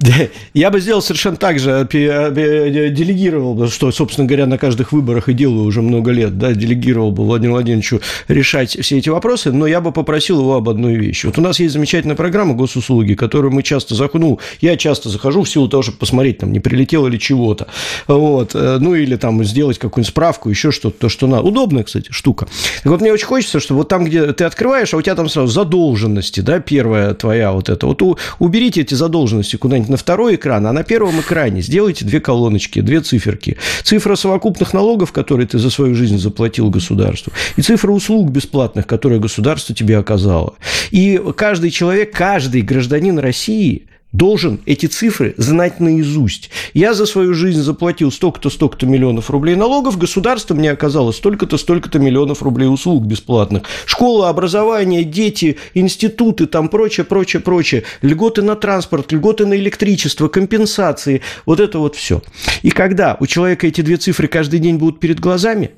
Я 0.54 0.70
бы 0.70 0.80
сделал 0.80 1.02
совершенно 1.02 1.36
так 1.36 1.58
же, 1.58 1.70
э, 1.70 1.86
э, 1.92 2.88
делегировал, 2.90 3.68
что, 3.68 3.90
собственно 3.92 4.26
говоря, 4.26 4.46
на 4.46 4.58
каждых 4.58 4.92
выборах 4.92 5.28
и 5.28 5.32
делаю 5.32 5.64
уже 5.64 5.82
много 5.82 6.10
лет, 6.10 6.38
да, 6.38 6.52
делегировал 6.52 7.12
бы 7.12 7.24
Владимиру 7.24 7.54
Владимировичу 7.54 8.00
решать 8.28 8.70
все 8.80 8.98
эти 8.98 9.08
вопросы, 9.08 9.52
но 9.52 9.66
я 9.66 9.80
бы 9.80 9.92
попросил 9.92 10.40
его 10.40 10.54
об 10.54 10.68
одной 10.68 10.94
вещи. 10.94 11.26
Вот 11.26 11.38
у 11.38 11.42
нас 11.42 11.60
есть 11.60 11.72
замечательная 11.72 12.16
программа 12.16 12.54
госуслуги, 12.54 13.14
которую 13.14 13.52
мы 13.52 13.62
часто 13.62 13.94
заходим, 13.94 14.22
ну, 14.26 14.40
я 14.60 14.76
часто 14.76 15.08
захожу 15.08 15.42
в 15.42 15.48
силу 15.48 15.68
того, 15.68 15.82
чтобы 15.82 15.98
посмотреть, 15.98 16.38
там, 16.38 16.52
не 16.52 16.60
прилетело 16.60 17.08
ли 17.08 17.18
чего-то, 17.18 17.68
вот, 18.06 18.54
э, 18.54 18.78
ну, 18.80 18.94
или 18.94 19.16
там 19.16 19.42
сделать 19.44 19.78
какую-нибудь 19.78 20.10
справку, 20.10 20.48
еще 20.48 20.70
что-то, 20.70 20.98
то, 20.98 21.08
что 21.08 21.26
надо. 21.26 21.42
Удобная, 21.42 21.84
кстати, 21.84 22.08
штука. 22.10 22.46
Так 22.82 22.92
вот, 22.92 23.00
мне 23.00 23.12
очень 23.12 23.26
хочется, 23.26 23.60
чтобы 23.60 23.78
вот 23.78 23.88
там, 23.88 24.04
где 24.04 24.32
ты 24.32 24.44
открываешь, 24.44 24.92
а 24.94 24.96
у 24.96 25.02
тебя 25.02 25.14
там 25.14 25.28
сразу 25.28 25.52
задолженности, 25.52 26.40
да, 26.40 26.60
первая 26.60 27.14
твоя 27.14 27.52
вот 27.52 27.68
это, 27.68 27.86
вот 27.86 28.02
уберите 28.38 28.80
эти 28.80 28.94
задолженности 28.94 29.56
куда 29.56 29.78
на 29.88 29.96
второй 29.96 30.36
экран, 30.36 30.66
а 30.66 30.72
на 30.72 30.82
первом 30.82 31.20
экране 31.20 31.62
сделайте 31.62 32.04
две 32.04 32.20
колоночки, 32.20 32.80
две 32.80 33.00
циферки. 33.00 33.56
Цифра 33.82 34.16
совокупных 34.16 34.72
налогов, 34.72 35.12
которые 35.12 35.46
ты 35.46 35.58
за 35.58 35.70
свою 35.70 35.94
жизнь 35.94 36.18
заплатил 36.18 36.70
государству, 36.70 37.32
и 37.56 37.62
цифра 37.62 37.90
услуг 37.90 38.30
бесплатных, 38.30 38.86
которые 38.86 39.20
государство 39.20 39.74
тебе 39.74 39.98
оказало. 39.98 40.54
И 40.90 41.20
каждый 41.36 41.70
человек, 41.70 42.12
каждый 42.12 42.62
гражданин 42.62 43.18
России– 43.18 43.86
должен 44.12 44.60
эти 44.66 44.86
цифры 44.86 45.34
знать 45.36 45.80
наизусть. 45.80 46.50
Я 46.74 46.94
за 46.94 47.06
свою 47.06 47.34
жизнь 47.34 47.60
заплатил 47.60 48.12
столько-то, 48.12 48.50
столько-то 48.50 48.86
миллионов 48.86 49.30
рублей 49.30 49.56
налогов, 49.56 49.98
государство 49.98 50.54
мне 50.54 50.70
оказало 50.70 51.12
столько-то, 51.12 51.56
столько-то 51.56 51.98
миллионов 51.98 52.42
рублей 52.42 52.66
услуг 52.66 53.04
бесплатных. 53.04 53.64
Школа, 53.86 54.28
образование, 54.28 55.04
дети, 55.04 55.58
институты, 55.74 56.46
там 56.46 56.68
прочее, 56.68 57.04
прочее, 57.04 57.40
прочее. 57.40 57.84
Льготы 58.02 58.42
на 58.42 58.54
транспорт, 58.54 59.12
льготы 59.12 59.46
на 59.46 59.54
электричество, 59.54 60.28
компенсации. 60.28 61.22
Вот 61.46 61.60
это 61.60 61.78
вот 61.78 61.96
все. 61.96 62.22
И 62.62 62.70
когда 62.70 63.16
у 63.18 63.26
человека 63.26 63.66
эти 63.66 63.80
две 63.80 63.96
цифры 63.96 64.28
каждый 64.28 64.60
день 64.60 64.76
будут 64.76 65.00
перед 65.00 65.20
глазами, 65.20 65.70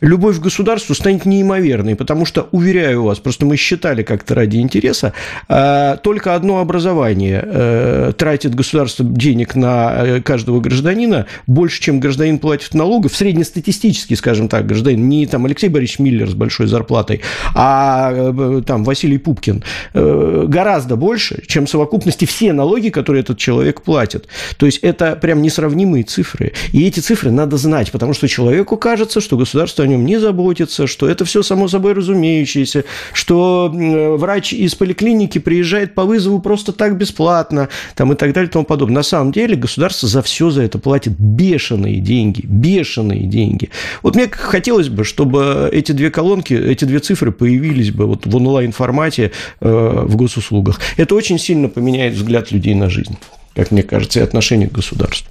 любовь 0.00 0.38
к 0.38 0.42
государству 0.42 0.94
станет 0.94 1.24
неимоверной, 1.24 1.96
потому 1.96 2.26
что, 2.26 2.48
уверяю 2.52 3.04
вас, 3.04 3.18
просто 3.18 3.46
мы 3.46 3.56
считали 3.56 4.02
как-то 4.02 4.34
ради 4.34 4.58
интереса, 4.58 5.12
а, 5.48 5.96
только 5.96 6.34
одно 6.34 6.60
образование 6.60 7.42
э, 7.44 8.12
тратит 8.16 8.54
государство 8.54 9.04
денег 9.04 9.54
на 9.54 9.92
э, 9.94 10.20
каждого 10.20 10.60
гражданина 10.60 11.26
больше, 11.46 11.80
чем 11.80 12.00
гражданин 12.00 12.38
платит 12.38 12.74
налогов, 12.74 13.16
среднестатистический, 13.16 14.16
скажем 14.16 14.48
так, 14.48 14.66
гражданин, 14.66 15.08
не 15.08 15.26
там 15.26 15.44
Алексей 15.46 15.68
Борисович 15.68 15.98
Миллер 16.00 16.28
с 16.28 16.34
большой 16.34 16.66
зарплатой, 16.66 17.22
а 17.54 18.12
э, 18.12 18.62
там 18.66 18.84
Василий 18.84 19.18
Пупкин, 19.18 19.64
гораздо 19.94 20.96
больше, 20.96 21.42
чем 21.46 21.66
в 21.66 21.70
совокупности 21.70 22.24
все 22.24 22.52
налоги, 22.52 22.88
которые 22.88 23.22
этот 23.22 23.38
человек 23.38 23.82
платит. 23.82 24.28
То 24.56 24.66
есть 24.66 24.78
это 24.78 25.16
прям 25.16 25.42
несравнимые 25.42 26.04
цифры. 26.04 26.52
И 26.72 26.86
эти 26.86 27.00
цифры 27.00 27.30
надо 27.30 27.56
знать, 27.56 27.90
потому 27.92 28.14
что 28.14 28.28
человеку 28.28 28.76
кажется, 28.76 29.20
что 29.20 29.36
государство 29.36 29.83
о 29.84 29.86
нем 29.86 30.04
не 30.04 30.18
заботится, 30.18 30.86
что 30.86 31.08
это 31.08 31.24
все 31.24 31.42
само 31.42 31.68
собой 31.68 31.92
разумеющееся, 31.92 32.84
что 33.12 33.70
врач 33.72 34.52
из 34.52 34.74
поликлиники 34.74 35.38
приезжает 35.38 35.94
по 35.94 36.04
вызову 36.04 36.40
просто 36.40 36.72
так 36.72 36.96
бесплатно, 36.96 37.68
там 37.94 38.12
и 38.12 38.16
так 38.16 38.32
далее 38.32 38.48
и 38.48 38.52
тому 38.52 38.64
подобное. 38.64 38.96
На 38.96 39.02
самом 39.02 39.32
деле 39.32 39.56
государство 39.56 40.08
за 40.08 40.22
все 40.22 40.50
за 40.50 40.62
это 40.62 40.78
платит 40.78 41.14
бешеные 41.18 42.00
деньги, 42.00 42.42
бешеные 42.44 43.26
деньги. 43.26 43.70
Вот 44.02 44.16
мне 44.16 44.28
хотелось 44.28 44.88
бы, 44.88 45.04
чтобы 45.04 45.68
эти 45.72 45.92
две 45.92 46.10
колонки, 46.10 46.54
эти 46.54 46.84
две 46.84 46.98
цифры 46.98 47.32
появились 47.32 47.90
бы 47.90 48.06
вот 48.06 48.26
в 48.26 48.36
онлайн-формате 48.36 49.32
э, 49.60 50.04
в 50.06 50.16
госуслугах. 50.16 50.80
Это 50.96 51.14
очень 51.14 51.38
сильно 51.38 51.68
поменяет 51.68 52.14
взгляд 52.14 52.50
людей 52.52 52.74
на 52.74 52.90
жизнь, 52.90 53.16
как 53.54 53.70
мне 53.70 53.82
кажется, 53.82 54.20
и 54.20 54.22
отношение 54.22 54.68
к 54.68 54.72
государству. 54.72 55.28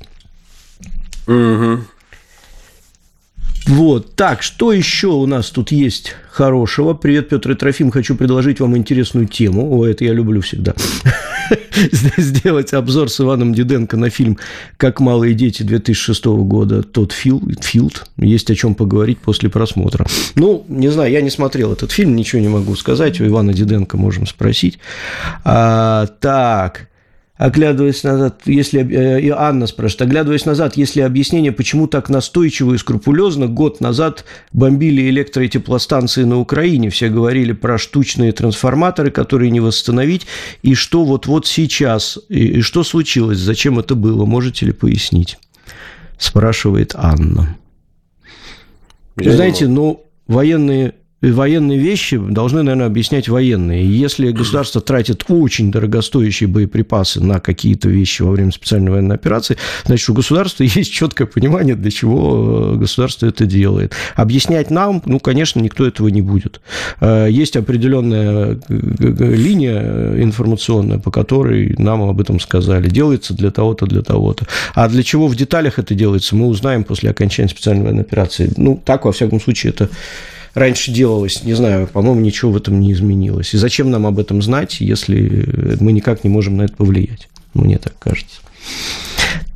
Угу. 1.27 1.79
Вот, 3.65 4.15
так, 4.15 4.43
что 4.43 4.73
еще 4.73 5.07
у 5.07 5.25
нас 5.25 5.49
тут 5.49 5.71
есть 5.71 6.15
хорошего? 6.29 6.93
Привет, 6.93 7.29
Петр 7.29 7.51
и 7.51 7.55
Трофим, 7.55 7.91
хочу 7.91 8.15
предложить 8.15 8.59
вам 8.59 8.75
интересную 8.75 9.25
тему. 9.25 9.77
О, 9.77 9.85
это 9.85 10.03
я 10.03 10.11
люблю 10.11 10.41
всегда. 10.41 10.73
Сделать 12.17 12.73
обзор 12.73 13.09
с 13.09 13.21
Иваном 13.21 13.53
Диденко 13.53 13.95
на 13.95 14.09
фильм 14.09 14.37
«Как 14.75 14.99
малые 14.99 15.33
дети» 15.33 15.63
2006 15.63 16.25
года. 16.25 16.83
Тот 16.83 17.13
Филд. 17.13 18.09
Есть 18.17 18.51
о 18.51 18.55
чем 18.55 18.75
поговорить 18.75 19.19
после 19.19 19.49
просмотра. 19.49 20.05
Ну, 20.35 20.65
не 20.67 20.89
знаю, 20.89 21.11
я 21.11 21.21
не 21.21 21.29
смотрел 21.29 21.71
этот 21.71 21.91
фильм, 21.91 22.15
ничего 22.15 22.41
не 22.41 22.49
могу 22.49 22.75
сказать. 22.75 23.21
У 23.21 23.25
Ивана 23.25 23.53
Диденко 23.53 23.95
можем 23.95 24.27
спросить. 24.27 24.77
А, 25.45 26.07
так, 26.19 26.89
оглядываясь 27.43 28.03
назад, 28.03 28.43
если... 28.45 28.89
Э, 28.89 29.19
и 29.19 29.29
Анна 29.29 29.67
спрашивает, 29.67 30.03
оглядываясь 30.03 30.45
назад, 30.45 30.77
если 30.77 31.01
объяснение, 31.01 31.51
почему 31.51 31.87
так 31.87 32.07
настойчиво 32.07 32.73
и 32.73 32.77
скрупулезно 32.77 33.47
год 33.47 33.81
назад 33.81 34.23
бомбили 34.53 35.03
электро- 35.09 35.43
и 35.43 35.49
теплостанции 35.49 36.23
на 36.23 36.39
Украине, 36.39 36.89
все 36.89 37.09
говорили 37.09 37.51
про 37.51 37.77
штучные 37.77 38.31
трансформаторы, 38.31 39.11
которые 39.11 39.51
не 39.51 39.59
восстановить, 39.59 40.25
и 40.61 40.73
что 40.73 41.03
вот-вот 41.03 41.45
сейчас, 41.45 42.17
и, 42.29 42.61
что 42.61 42.81
случилось, 42.85 43.39
зачем 43.39 43.77
это 43.77 43.95
было, 43.95 44.23
можете 44.23 44.67
ли 44.67 44.71
пояснить? 44.71 45.37
Спрашивает 46.17 46.93
Анна. 46.95 47.57
Я 49.19 49.33
Знаете, 49.33 49.67
ну, 49.67 50.05
военные 50.27 50.93
военные 51.31 51.79
вещи 51.79 52.17
должны, 52.17 52.63
наверное, 52.63 52.87
объяснять 52.87 53.29
военные. 53.29 53.85
Если 53.85 54.31
государство 54.31 54.81
тратит 54.81 55.23
очень 55.29 55.71
дорогостоящие 55.71 56.47
боеприпасы 56.47 57.21
на 57.21 57.39
какие-то 57.39 57.89
вещи 57.89 58.21
во 58.21 58.31
время 58.31 58.51
специальной 58.51 58.91
военной 58.91 59.15
операции, 59.15 59.57
значит, 59.85 60.09
у 60.09 60.13
государства 60.13 60.63
есть 60.63 60.91
четкое 60.91 61.27
понимание, 61.27 61.75
для 61.75 61.91
чего 61.91 62.73
государство 62.75 63.25
это 63.25 63.45
делает. 63.45 63.93
Объяснять 64.15 64.69
нам, 64.69 65.01
ну, 65.05 65.19
конечно, 65.19 65.59
никто 65.59 65.85
этого 65.85 66.09
не 66.09 66.21
будет. 66.21 66.61
Э, 66.99 67.27
есть 67.29 67.55
определенная 67.55 68.59
линия 68.67 70.21
информационная, 70.21 70.99
по 70.99 71.11
которой 71.11 71.75
нам 71.77 72.01
об 72.01 72.19
этом 72.19 72.39
сказали. 72.39 72.89
Делается 72.89 73.33
для 73.33 73.51
того-то, 73.51 73.85
для 73.85 74.01
того-то. 74.01 74.45
А 74.73 74.89
для 74.89 75.03
чего 75.03 75.27
в 75.27 75.35
деталях 75.35 75.79
это 75.79 75.95
делается, 75.95 76.35
мы 76.35 76.47
узнаем 76.47 76.83
после 76.83 77.09
окончания 77.09 77.49
специальной 77.49 77.83
военной 77.83 78.01
операции. 78.01 78.51
Ну, 78.57 78.81
так, 78.83 79.05
во 79.05 79.11
всяком 79.11 79.39
случае, 79.39 79.71
это 79.71 79.89
раньше 80.53 80.91
делалось, 80.91 81.43
не 81.43 81.53
знаю, 81.53 81.87
по-моему, 81.87 82.21
ничего 82.21 82.51
в 82.51 82.57
этом 82.57 82.79
не 82.79 82.91
изменилось. 82.93 83.53
И 83.53 83.57
зачем 83.57 83.91
нам 83.91 84.05
об 84.05 84.19
этом 84.19 84.41
знать, 84.41 84.81
если 84.81 85.77
мы 85.79 85.91
никак 85.91 86.23
не 86.23 86.29
можем 86.29 86.57
на 86.57 86.63
это 86.63 86.75
повлиять? 86.75 87.29
Мне 87.53 87.77
так 87.77 87.97
кажется. 87.99 88.41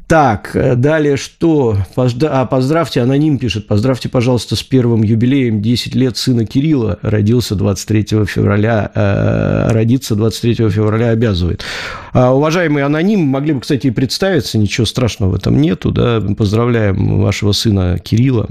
Так, 0.07 0.55
э, 0.55 0.75
далее 0.75 1.17
что? 1.17 1.77
А, 1.97 2.45
поздравьте, 2.45 3.01
аноним 3.01 3.37
пишет. 3.37 3.67
Поздравьте, 3.67 4.07
пожалуйста, 4.07 4.55
с 4.55 4.63
первым 4.63 5.03
юбилеем. 5.03 5.61
10 5.61 5.95
лет 5.95 6.15
сына 6.15 6.45
Кирилла 6.45 6.97
родился 7.01 7.55
23 7.55 8.25
февраля. 8.25 8.89
Э, 8.95 9.67
родиться 9.73 10.15
23 10.15 10.69
февраля 10.69 11.09
обязывает. 11.09 11.65
А, 12.13 12.33
уважаемый 12.33 12.83
аноним, 12.83 13.19
могли 13.19 13.51
бы, 13.51 13.59
кстати, 13.59 13.87
и 13.87 13.91
представиться. 13.91 14.57
Ничего 14.57 14.85
страшного 14.85 15.31
в 15.31 15.35
этом 15.35 15.59
нету. 15.59 15.91
Да? 15.91 16.21
Поздравляем 16.37 17.19
вашего 17.19 17.51
сына 17.51 17.99
Кирилла 17.99 18.47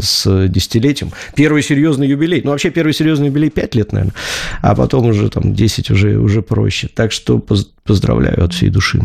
с 0.00 0.48
десятилетием. 0.48 1.12
Первый 1.36 1.62
серьезный 1.62 2.08
юбилей. 2.08 2.42
Ну, 2.42 2.50
вообще, 2.50 2.70
первый 2.70 2.92
серьезный 2.92 3.28
юбилей 3.28 3.50
5 3.50 3.74
лет, 3.76 3.92
наверное. 3.92 4.14
А 4.60 4.74
потом 4.74 5.06
уже 5.06 5.30
там 5.30 5.54
10 5.54 5.88
уже, 5.92 6.18
уже 6.18 6.42
проще. 6.42 6.88
Так 6.92 7.12
что 7.12 7.38
поздравляю 7.38 8.42
от 8.44 8.54
всей 8.54 8.70
души. 8.70 9.00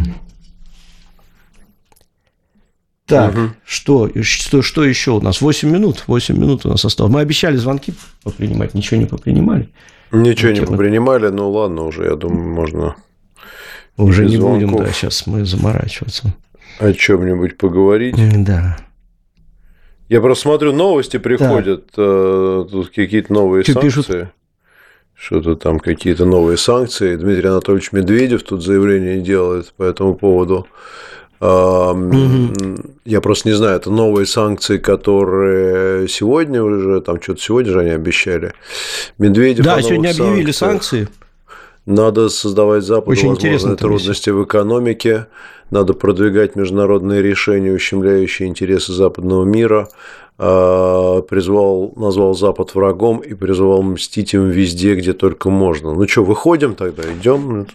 Так, 3.12 3.34
угу. 3.36 3.49
что, 3.66 4.09
что, 4.22 4.62
что 4.62 4.86
еще 4.86 5.12
у 5.12 5.22
нас? 5.22 5.41
8 5.41 5.70
минут. 5.70 6.05
8 6.07 6.38
минут 6.38 6.66
у 6.66 6.70
нас 6.70 6.86
осталось. 6.86 7.14
Мы 7.14 7.20
обещали 7.20 7.57
звонки 7.57 7.93
попринимать, 8.24 8.74
ничего 8.74 8.99
не 8.99 9.05
попринимали. 9.05 9.70
Ничего 10.12 10.51
не 10.51 10.62
попринимали, 10.62 11.28
ну 11.28 11.49
ладно, 11.49 11.84
уже, 11.84 12.05
я 12.05 12.16
думаю, 12.16 12.49
можно. 12.49 12.95
Уже 13.97 14.26
не 14.26 14.38
звонков. 14.38 14.72
будем, 14.72 14.86
да, 14.86 14.91
сейчас 14.91 15.28
мы 15.28 15.45
заморачиваться. 15.45 16.34
О 16.80 16.93
чем-нибудь 16.93 17.57
поговорить. 17.57 18.16
Да. 18.45 18.78
Я 20.09 20.22
просто 20.22 20.43
смотрю, 20.43 20.74
новости 20.74 21.18
приходят, 21.18 21.86
да. 21.95 22.64
тут 22.64 22.89
какие-то 22.89 23.32
новые 23.32 23.64
что 23.64 23.74
санкции. 23.74 23.88
Пишут? 23.88 24.28
Что-то 25.14 25.55
там 25.55 25.80
какие-то 25.80 26.26
новые 26.26 26.57
санкции. 26.57 27.16
Дмитрий 27.16 27.49
Анатольевич 27.49 27.91
Медведев 27.91 28.43
тут 28.43 28.64
заявление 28.64 29.22
делает 29.22 29.72
по 29.74 29.84
этому 29.84 30.16
поводу. 30.16 30.68
Я 31.41 33.19
просто 33.21 33.49
не 33.49 33.55
знаю, 33.55 33.77
это 33.77 33.89
новые 33.89 34.27
санкции, 34.27 34.77
которые 34.77 36.07
сегодня 36.07 36.61
уже, 36.61 37.01
там 37.01 37.19
что-то 37.19 37.41
сегодня 37.41 37.71
же 37.71 37.79
они 37.79 37.89
обещали. 37.89 38.53
Медведев. 39.17 39.65
Да, 39.65 39.81
сегодня 39.81 40.09
объявили 40.09 40.51
санкции. 40.51 41.07
Надо 41.87 42.29
создавать 42.29 42.83
Западу 42.83 43.11
Очень 43.11 43.29
возможные 43.29 43.75
трудности 43.75 44.29
в 44.29 44.43
экономике, 44.43 45.25
надо 45.71 45.93
продвигать 45.93 46.55
международные 46.55 47.23
решения, 47.23 47.71
ущемляющие 47.71 48.47
интересы 48.47 48.93
западного 48.93 49.43
мира, 49.43 49.89
а, 50.37 51.21
призвал, 51.23 51.91
назвал 51.95 52.35
Запад 52.35 52.75
врагом 52.75 53.17
и 53.17 53.33
призвал 53.33 53.81
мстить 53.81 54.35
им 54.35 54.47
везде, 54.49 54.93
где 54.93 55.13
только 55.13 55.49
можно. 55.49 55.95
Ну 55.95 56.07
что, 56.07 56.23
выходим 56.23 56.75
тогда, 56.75 57.01
идем. 57.11 57.65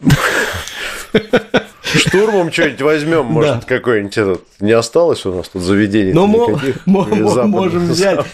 Штурмом 1.82 2.52
что-нибудь 2.52 2.82
возьмем, 2.82 3.26
может, 3.26 3.60
да. 3.60 3.66
какой-нибудь 3.66 4.16
этот. 4.16 4.42
Не 4.60 4.72
осталось 4.72 5.26
у 5.26 5.34
нас 5.34 5.48
тут 5.48 5.62
заведений. 5.62 6.12
Ну, 6.12 6.26
можем 6.26 7.88
взять. 7.88 8.24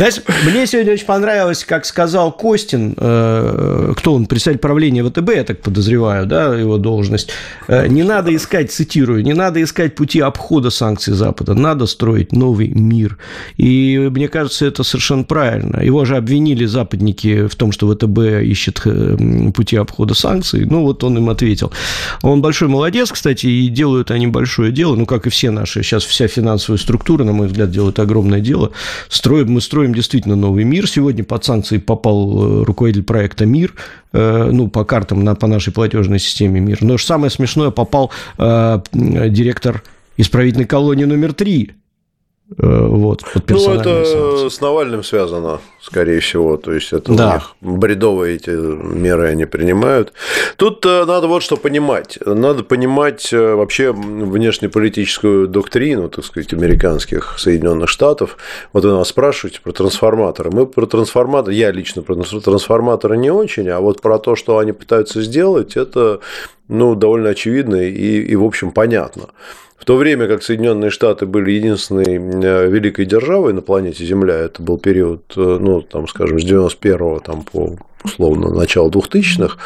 Знаешь, 0.00 0.22
мне 0.46 0.66
сегодня 0.66 0.94
очень 0.94 1.04
понравилось, 1.04 1.62
как 1.62 1.84
сказал 1.84 2.32
Костин, 2.32 2.94
э, 2.96 3.92
кто 3.94 4.14
он, 4.14 4.24
представитель 4.24 4.58
правления 4.62 5.04
ВТБ, 5.04 5.28
я 5.34 5.44
так 5.44 5.60
подозреваю, 5.60 6.24
да, 6.24 6.56
его 6.56 6.78
должность. 6.78 7.28
Э, 7.68 7.86
не 7.86 8.02
надо 8.02 8.34
искать, 8.34 8.72
цитирую, 8.72 9.22
не 9.22 9.34
надо 9.34 9.62
искать 9.62 9.94
пути 9.94 10.20
обхода 10.20 10.70
санкций 10.70 11.12
Запада, 11.12 11.52
надо 11.52 11.84
строить 11.84 12.32
новый 12.32 12.68
мир. 12.68 13.18
И 13.58 13.98
мне 14.10 14.28
кажется, 14.28 14.64
это 14.64 14.84
совершенно 14.84 15.24
правильно. 15.24 15.82
Его 15.82 16.06
же 16.06 16.16
обвинили 16.16 16.64
западники 16.64 17.46
в 17.46 17.54
том, 17.54 17.70
что 17.70 17.86
ВТБ 17.92 18.42
ищет 18.42 18.80
э, 18.86 19.18
пути 19.54 19.76
обхода 19.76 20.14
санкций. 20.14 20.64
Ну, 20.64 20.80
вот 20.80 21.04
он 21.04 21.18
им 21.18 21.28
ответил. 21.28 21.72
Он 22.22 22.40
большой 22.40 22.68
молодец, 22.68 23.12
кстати, 23.12 23.48
и 23.48 23.68
делают 23.68 24.10
они 24.10 24.28
большое 24.28 24.72
дело, 24.72 24.96
ну, 24.96 25.04
как 25.04 25.26
и 25.26 25.28
все 25.28 25.50
наши. 25.50 25.82
Сейчас 25.82 26.04
вся 26.04 26.26
финансовая 26.26 26.78
структура, 26.78 27.22
на 27.22 27.32
мой 27.32 27.48
взгляд, 27.48 27.70
делает 27.70 27.98
огромное 27.98 28.40
дело. 28.40 28.70
Строим, 29.10 29.52
мы 29.52 29.60
строим 29.60 29.89
действительно 29.94 30.36
новый 30.36 30.64
мир. 30.64 30.88
Сегодня 30.88 31.24
под 31.24 31.44
санкции 31.44 31.78
попал 31.78 32.60
э, 32.60 32.64
руководитель 32.64 33.02
проекта 33.02 33.46
«Мир», 33.46 33.74
э, 34.12 34.50
ну, 34.52 34.68
по 34.68 34.84
картам, 34.84 35.24
на, 35.24 35.34
по 35.34 35.46
нашей 35.46 35.72
платежной 35.72 36.18
системе 36.18 36.60
«Мир». 36.60 36.78
Но 36.80 36.98
самое 36.98 37.30
смешное, 37.30 37.70
попал 37.70 38.10
э, 38.38 38.80
директор 38.92 39.82
исправительной 40.16 40.66
колонии 40.66 41.04
номер 41.04 41.32
три 41.32 41.72
вот, 42.56 43.22
под 43.32 43.50
ну, 43.50 43.74
это 43.74 44.04
санкции. 44.04 44.48
с 44.48 44.60
Навальным 44.60 45.04
связано, 45.04 45.60
скорее 45.80 46.18
всего. 46.18 46.56
То 46.56 46.72
есть, 46.72 46.92
это 46.92 47.12
да. 47.12 47.30
у 47.30 47.34
них 47.34 47.78
бредовые 47.78 48.36
эти 48.36 48.50
меры 48.50 49.28
они 49.28 49.44
принимают. 49.44 50.12
Тут 50.56 50.84
э, 50.84 51.04
надо 51.04 51.28
вот 51.28 51.44
что 51.44 51.56
понимать. 51.56 52.18
Надо 52.24 52.64
понимать 52.64 53.32
э, 53.32 53.54
вообще 53.54 53.92
внешнеполитическую 53.92 55.46
доктрину, 55.46 56.08
так 56.08 56.24
сказать, 56.24 56.52
американских 56.52 57.38
Соединенных 57.38 57.88
Штатов. 57.88 58.36
Вот 58.72 58.84
вы 58.84 58.90
нас 58.92 59.08
спрашиваете 59.08 59.60
про 59.60 59.72
трансформаторы. 59.72 60.50
Мы 60.50 60.66
про 60.66 60.86
трансформаторы, 60.86 61.54
я 61.54 61.70
лично 61.70 62.02
про 62.02 62.16
трансформаторы 62.16 63.16
не 63.16 63.30
очень, 63.30 63.68
а 63.68 63.78
вот 63.80 64.00
про 64.00 64.18
то, 64.18 64.34
что 64.34 64.58
они 64.58 64.72
пытаются 64.72 65.22
сделать, 65.22 65.76
это 65.76 66.20
ну, 66.66 66.94
довольно 66.94 67.30
очевидно 67.30 67.76
и, 67.76 68.22
и 68.22 68.36
в 68.36 68.44
общем, 68.44 68.72
понятно. 68.72 69.28
В 69.80 69.86
то 69.86 69.96
время 69.96 70.28
как 70.28 70.42
Соединенные 70.42 70.90
Штаты 70.90 71.24
были 71.24 71.52
единственной 71.52 72.04
э, 72.04 72.68
великой 72.68 73.06
державой 73.06 73.54
на 73.54 73.62
планете 73.62 74.04
Земля, 74.04 74.34
это 74.34 74.62
был 74.62 74.76
период, 74.76 75.32
э, 75.36 75.40
ну, 75.40 75.80
там, 75.80 76.06
скажем, 76.06 76.38
с 76.38 76.44
91 76.44 77.20
там, 77.20 77.42
по 77.50 77.78
условно, 78.04 78.50
начало 78.50 78.88
2000-х, 78.90 79.56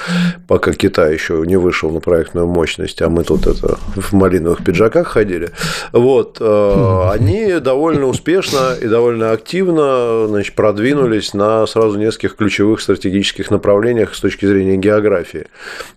пока 0.46 0.72
Китай 0.72 1.14
еще 1.14 1.42
не 1.46 1.56
вышел 1.56 1.90
на 1.90 2.00
проектную 2.00 2.46
мощность, 2.46 3.00
а 3.02 3.08
мы 3.08 3.24
тут 3.24 3.46
это 3.46 3.78
в 3.94 4.12
малиновых 4.12 4.64
пиджаках 4.64 5.08
ходили, 5.08 5.50
вот, 5.92 6.38
э, 6.40 7.08
они 7.12 7.60
довольно 7.60 8.06
успешно 8.06 8.74
и 8.80 8.86
довольно 8.86 9.32
активно 9.32 10.26
значит, 10.28 10.54
продвинулись 10.54 11.34
на 11.34 11.66
сразу 11.66 11.98
нескольких 11.98 12.36
ключевых 12.36 12.80
стратегических 12.80 13.50
направлениях 13.50 14.14
с 14.14 14.20
точки 14.20 14.46
зрения 14.46 14.76
географии. 14.76 15.46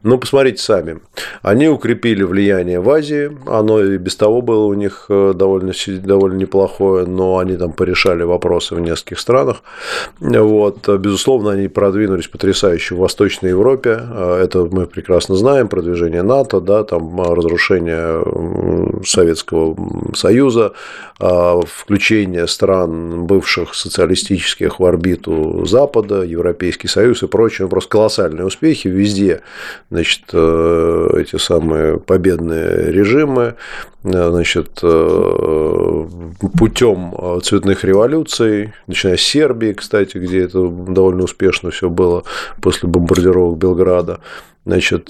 Ну, 0.04 0.18
посмотрите 0.18 0.62
сами. 0.62 1.00
Они 1.42 1.68
укрепили 1.68 2.24
влияние 2.24 2.80
в 2.80 2.90
Азии, 2.90 3.32
оно 3.48 3.82
и 3.82 3.98
без 3.98 4.16
того 4.16 4.42
было 4.42 4.66
у 4.66 4.74
них 4.74 5.06
э, 5.10 5.34
довольно, 5.36 5.74
довольно 5.88 6.38
неплохое, 6.38 7.06
но 7.06 7.40
они 7.40 7.58
там 7.58 7.72
порешали 7.72 8.24
вопросы 8.24 8.76
в 8.76 8.80
нескольких 8.80 9.20
странах. 9.20 9.64
Вот, 10.20 10.88
безусловно, 10.88 11.52
они 11.52 11.68
продвинулись 11.68 12.27
продвинулись 12.28 12.38
потрясающе 12.38 12.96
в 12.96 13.00
Восточной 13.00 13.50
Европе. 13.50 13.98
А, 14.00 14.44
это 14.44 14.66
мы 14.72 14.86
прекрасно 14.86 15.36
знаем, 15.36 15.68
продвижение 15.68 16.24
НАТО, 16.24 16.60
да, 16.60 16.84
там 16.84 17.20
а, 17.22 17.36
разрушение 17.36 18.24
Советского 19.06 19.76
Союза, 20.14 20.74
а, 21.20 21.60
включение 21.66 22.48
стран 22.48 23.26
бывших 23.26 23.74
социалистических 23.74 24.80
в 24.80 24.86
орбиту 24.86 25.66
Запада, 25.66 26.24
Европейский 26.24 26.88
Союз 26.88 27.24
и 27.24 27.28
прочее. 27.28 27.68
Просто 27.68 27.90
колоссальные 27.90 28.46
успехи 28.46 28.88
везде. 28.88 29.42
Значит, 29.90 30.24
э, 30.34 31.10
эти 31.18 31.38
самые 31.38 31.98
победные 31.98 32.92
режимы, 32.92 33.56
значит, 34.12 34.80
э, 34.84 36.08
путем 36.58 37.14
э, 37.18 37.40
цветных 37.44 37.84
революций, 37.84 38.74
начиная 38.88 39.18
с 39.18 39.22
Сербии, 39.22 39.74
кстати, 39.74 40.18
где 40.18 40.44
это 40.44 40.68
довольно 40.68 41.24
успешно 41.24 41.72
все 41.72 41.90
было 41.90 42.24
после 42.62 42.90
бомбардировок 42.90 43.58
Белграда. 43.58 44.20
Значит, 44.68 45.06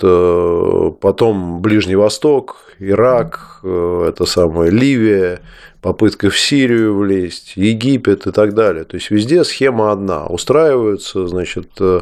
потом 1.02 1.62
Ближний 1.64 1.96
Восток, 1.96 2.58
Ирак, 2.78 3.62
это 3.64 4.26
самое 4.26 4.70
Ливия, 4.70 5.42
попытка 5.82 6.30
в 6.30 6.38
Сирию 6.38 6.98
влезть, 6.98 7.54
Египет 7.56 8.28
и 8.28 8.32
так 8.32 8.54
далее. 8.54 8.84
То 8.84 8.98
есть 8.98 9.10
везде 9.12 9.44
схема 9.44 9.92
одна. 9.92 10.26
Устраиваются, 10.26 11.28
значит, 11.28 11.70
э, 11.80 12.02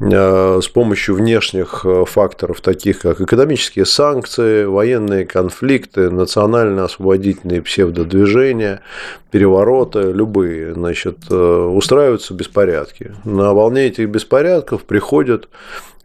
э, 0.00 0.60
с 0.62 0.68
помощью 0.68 1.16
внешних 1.16 1.84
э, 1.84 2.04
факторов, 2.06 2.60
таких 2.60 3.00
как 3.00 3.20
экономические 3.20 3.86
санкции, 3.86 4.64
военные 4.66 5.24
конфликты, 5.26 6.10
национально-освободительные 6.10 7.62
псевдодвижения, 7.62 8.82
перевороты, 9.30 10.12
любые, 10.12 10.74
значит, 10.74 11.18
э, 11.30 11.34
устраиваются 11.34 12.34
беспорядки. 12.34 13.12
На 13.24 13.52
волне 13.52 13.86
этих 13.86 14.08
беспорядков 14.08 14.84
приходят 14.84 15.48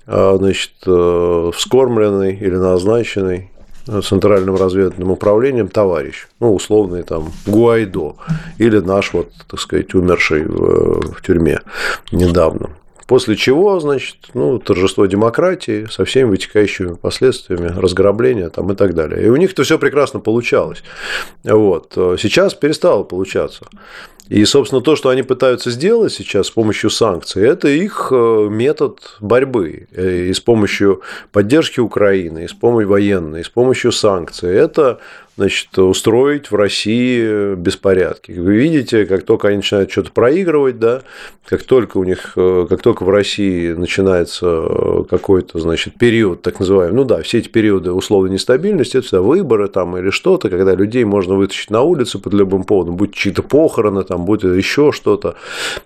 значит, 0.05 0.71
вскормленный 0.81 2.35
или 2.35 2.55
назначенный 2.55 3.49
Центральным 3.85 4.55
разведывательным 4.55 5.11
управлением 5.11 5.67
товарищ, 5.67 6.27
ну, 6.39 6.55
условный 6.55 7.03
там 7.03 7.33
Гуайдо, 7.45 8.15
или 8.57 8.79
наш 8.79 9.11
вот, 9.13 9.31
так 9.49 9.59
сказать, 9.59 9.93
умерший 9.93 10.45
в, 10.45 11.13
в 11.13 11.21
тюрьме 11.21 11.59
недавно. 12.11 12.69
После 13.07 13.35
чего, 13.35 13.79
значит, 13.79 14.17
ну, 14.33 14.59
торжество 14.59 15.05
демократии 15.05 15.87
со 15.89 16.05
всеми 16.05 16.29
вытекающими 16.29 16.95
последствиями, 16.95 17.67
разграбления 17.67 18.49
там 18.49 18.71
и 18.71 18.75
так 18.75 18.93
далее. 18.93 19.25
И 19.25 19.29
у 19.29 19.35
них 19.35 19.51
это 19.51 19.63
все 19.63 19.77
прекрасно 19.77 20.19
получалось. 20.19 20.83
Вот. 21.43 21.91
Сейчас 21.93 22.53
перестало 22.53 23.03
получаться. 23.03 23.65
И, 24.29 24.45
собственно, 24.45 24.81
то, 24.81 24.95
что 24.95 25.09
они 25.09 25.21
пытаются 25.21 25.69
сделать 25.69 26.13
сейчас 26.13 26.47
с 26.47 26.51
помощью 26.51 26.89
санкций, 26.89 27.45
это 27.45 27.67
их 27.67 28.07
э, 28.11 28.47
метод 28.49 29.17
борьбы. 29.19 29.87
Э, 29.91 30.27
и 30.27 30.33
с 30.33 30.39
помощью 30.39 31.01
поддержки 31.31 31.81
Украины, 31.81 32.45
и 32.45 32.47
с 32.47 32.53
помощью 32.53 32.89
военной, 32.89 33.41
и 33.41 33.43
с 33.43 33.49
помощью 33.49 33.91
санкций. 33.91 34.55
Это 34.55 34.99
значит, 35.37 35.77
устроить 35.77 36.51
в 36.51 36.55
России 36.55 37.55
беспорядки. 37.55 38.31
Вы 38.31 38.55
видите, 38.55 39.05
как 39.05 39.23
только 39.23 39.47
они 39.47 39.57
начинают 39.57 39.91
что-то 39.91 40.11
проигрывать, 40.11 40.79
да, 40.79 41.01
как 41.45 41.63
только 41.63 41.97
у 41.97 42.03
них, 42.03 42.33
э, 42.35 42.67
как 42.69 42.81
только 42.81 43.03
в 43.03 43.09
России 43.09 43.73
начинается 43.73 45.05
какой-то, 45.09 45.59
значит, 45.59 45.95
период, 45.95 46.41
так 46.41 46.59
называемый, 46.59 46.95
ну 46.95 47.03
да, 47.03 47.21
все 47.21 47.39
эти 47.39 47.49
периоды 47.49 47.91
условной 47.91 48.31
нестабильности, 48.31 48.97
это 48.97 49.07
всегда 49.07 49.21
выборы 49.21 49.67
там 49.67 49.97
или 49.97 50.09
что-то, 50.11 50.49
когда 50.49 50.75
людей 50.75 51.03
можно 51.03 51.35
вытащить 51.35 51.69
на 51.69 51.81
улицу 51.81 52.19
под 52.19 52.33
любым 52.33 52.63
поводом, 52.63 52.95
будь 52.95 53.13
чьи-то 53.13 53.43
похороны, 53.43 54.03
там, 54.03 54.25
будь 54.25 54.43
еще 54.43 54.91
что-то. 54.91 55.35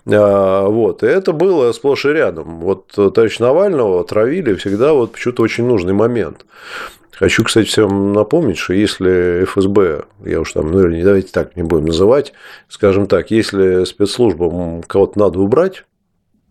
А, 0.05 0.67
вот. 0.67 1.03
И 1.03 1.07
это 1.07 1.31
было 1.31 1.71
сплошь 1.71 2.05
и 2.05 2.09
рядом. 2.09 2.59
Вот 2.59 2.87
товарищ 2.87 3.39
Навального 3.39 4.01
отравили 4.01 4.53
всегда 4.55 4.93
вот 4.93 5.13
почему-то 5.13 5.43
очень 5.43 5.65
нужный 5.65 5.93
момент. 5.93 6.45
Хочу, 7.18 7.43
кстати, 7.43 7.65
всем 7.65 8.13
напомнить, 8.13 8.59
что 8.59 8.74
если 8.74 9.43
ФСБ, 9.45 10.03
я 10.24 10.39
уж 10.39 10.53
там, 10.53 10.72
ну, 10.72 10.82
давайте 10.82 11.32
так 11.32 11.55
не 11.55 11.63
будем 11.63 11.86
называть, 11.86 12.32
скажем 12.70 13.07
так, 13.07 13.32
если 13.32 13.86
спецслужбам 13.86 14.84
кого-то 14.84 15.18
надо 15.18 15.39
убрать, 15.39 15.86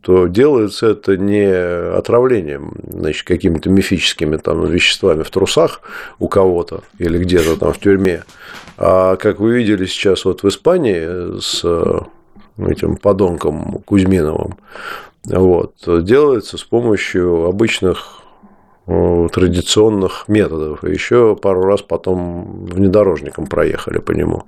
то 0.00 0.26
делается 0.26 0.88
это 0.88 1.16
не 1.16 1.46
отравлением, 1.46 2.72
значит, 2.82 3.24
какими-то 3.24 3.70
мифическими 3.70 4.38
там 4.38 4.66
веществами 4.66 5.22
в 5.22 5.30
трусах 5.30 5.82
у 6.18 6.26
кого-то 6.26 6.82
или 6.98 7.18
где-то 7.18 7.56
там 7.56 7.72
в 7.72 7.78
тюрьме, 7.78 8.24
а 8.76 9.14
как 9.16 9.38
вы 9.38 9.56
видели 9.56 9.86
сейчас 9.86 10.24
вот 10.24 10.42
в 10.42 10.48
Испании 10.48 11.40
с 11.40 11.64
этим 12.58 12.96
подонком 12.96 13.82
Кузьминовым, 13.84 14.56
вот, 15.24 15.74
делается 15.86 16.58
с 16.58 16.64
помощью 16.64 17.44
обычных 17.44 18.25
традиционных 18.86 20.28
методов. 20.28 20.84
Еще 20.84 21.34
пару 21.36 21.62
раз 21.62 21.82
потом 21.82 22.66
внедорожником 22.66 23.46
проехали 23.46 23.98
по 23.98 24.12
нему. 24.12 24.44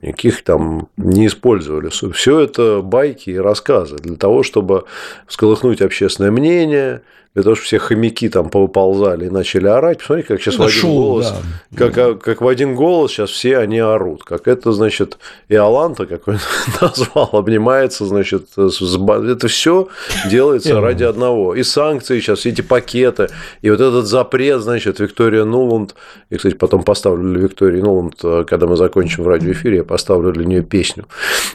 Никаких 0.00 0.42
там 0.44 0.88
не 0.96 1.26
использовали. 1.26 1.90
Все 2.12 2.40
это 2.40 2.80
байки 2.82 3.30
и 3.30 3.36
рассказы 3.36 3.96
для 3.96 4.16
того, 4.16 4.42
чтобы 4.42 4.84
всколыхнуть 5.26 5.82
общественное 5.82 6.30
мнение, 6.30 7.02
для 7.34 7.42
того, 7.42 7.54
чтобы 7.54 7.66
все 7.66 7.78
хомяки 7.78 8.28
там 8.28 8.50
повыползали 8.50 9.26
и 9.26 9.30
начали 9.30 9.66
орать. 9.66 9.98
Посмотрите, 9.98 10.28
как 10.28 10.42
сейчас 10.42 10.54
это 10.54 10.64
в 10.64 10.66
один 10.66 10.80
шоу, 10.80 11.02
голос, 11.02 11.34
да. 11.70 11.90
как, 11.90 12.20
как 12.20 12.42
в 12.42 12.48
один 12.48 12.74
голос 12.74 13.12
сейчас 13.12 13.30
все 13.30 13.56
они 13.58 13.78
орут. 13.78 14.22
Как 14.24 14.48
это, 14.48 14.72
значит, 14.72 15.16
и 15.48 15.54
Аланта, 15.54 16.04
как 16.04 16.28
он 16.28 16.38
назвал, 16.80 17.30
обнимается, 17.32 18.04
значит, 18.04 18.48
это 18.56 19.48
все 19.48 19.88
делается 20.30 20.78
ради 20.80 21.04
одного. 21.04 21.54
И 21.54 21.62
санкции 21.62 22.20
сейчас, 22.20 22.40
все 22.40 22.50
эти 22.50 22.60
пакеты, 22.60 23.28
и 23.62 23.70
вот 23.70 23.80
этот 23.80 24.06
запрет, 24.06 24.60
значит, 24.60 25.00
Виктория 25.00 25.44
Нуланд, 25.44 25.94
и, 26.28 26.36
кстати, 26.36 26.54
потом 26.54 26.82
поставлю 26.82 27.32
для 27.32 27.40
Виктории 27.40 27.80
Нуланд, 27.80 28.16
когда 28.46 28.66
мы 28.66 28.76
закончим 28.76 29.24
в 29.24 29.28
радиоэфире, 29.28 29.78
я 29.78 29.84
поставлю 29.84 30.32
для 30.32 30.44
нее 30.44 30.62
песню. 30.62 31.06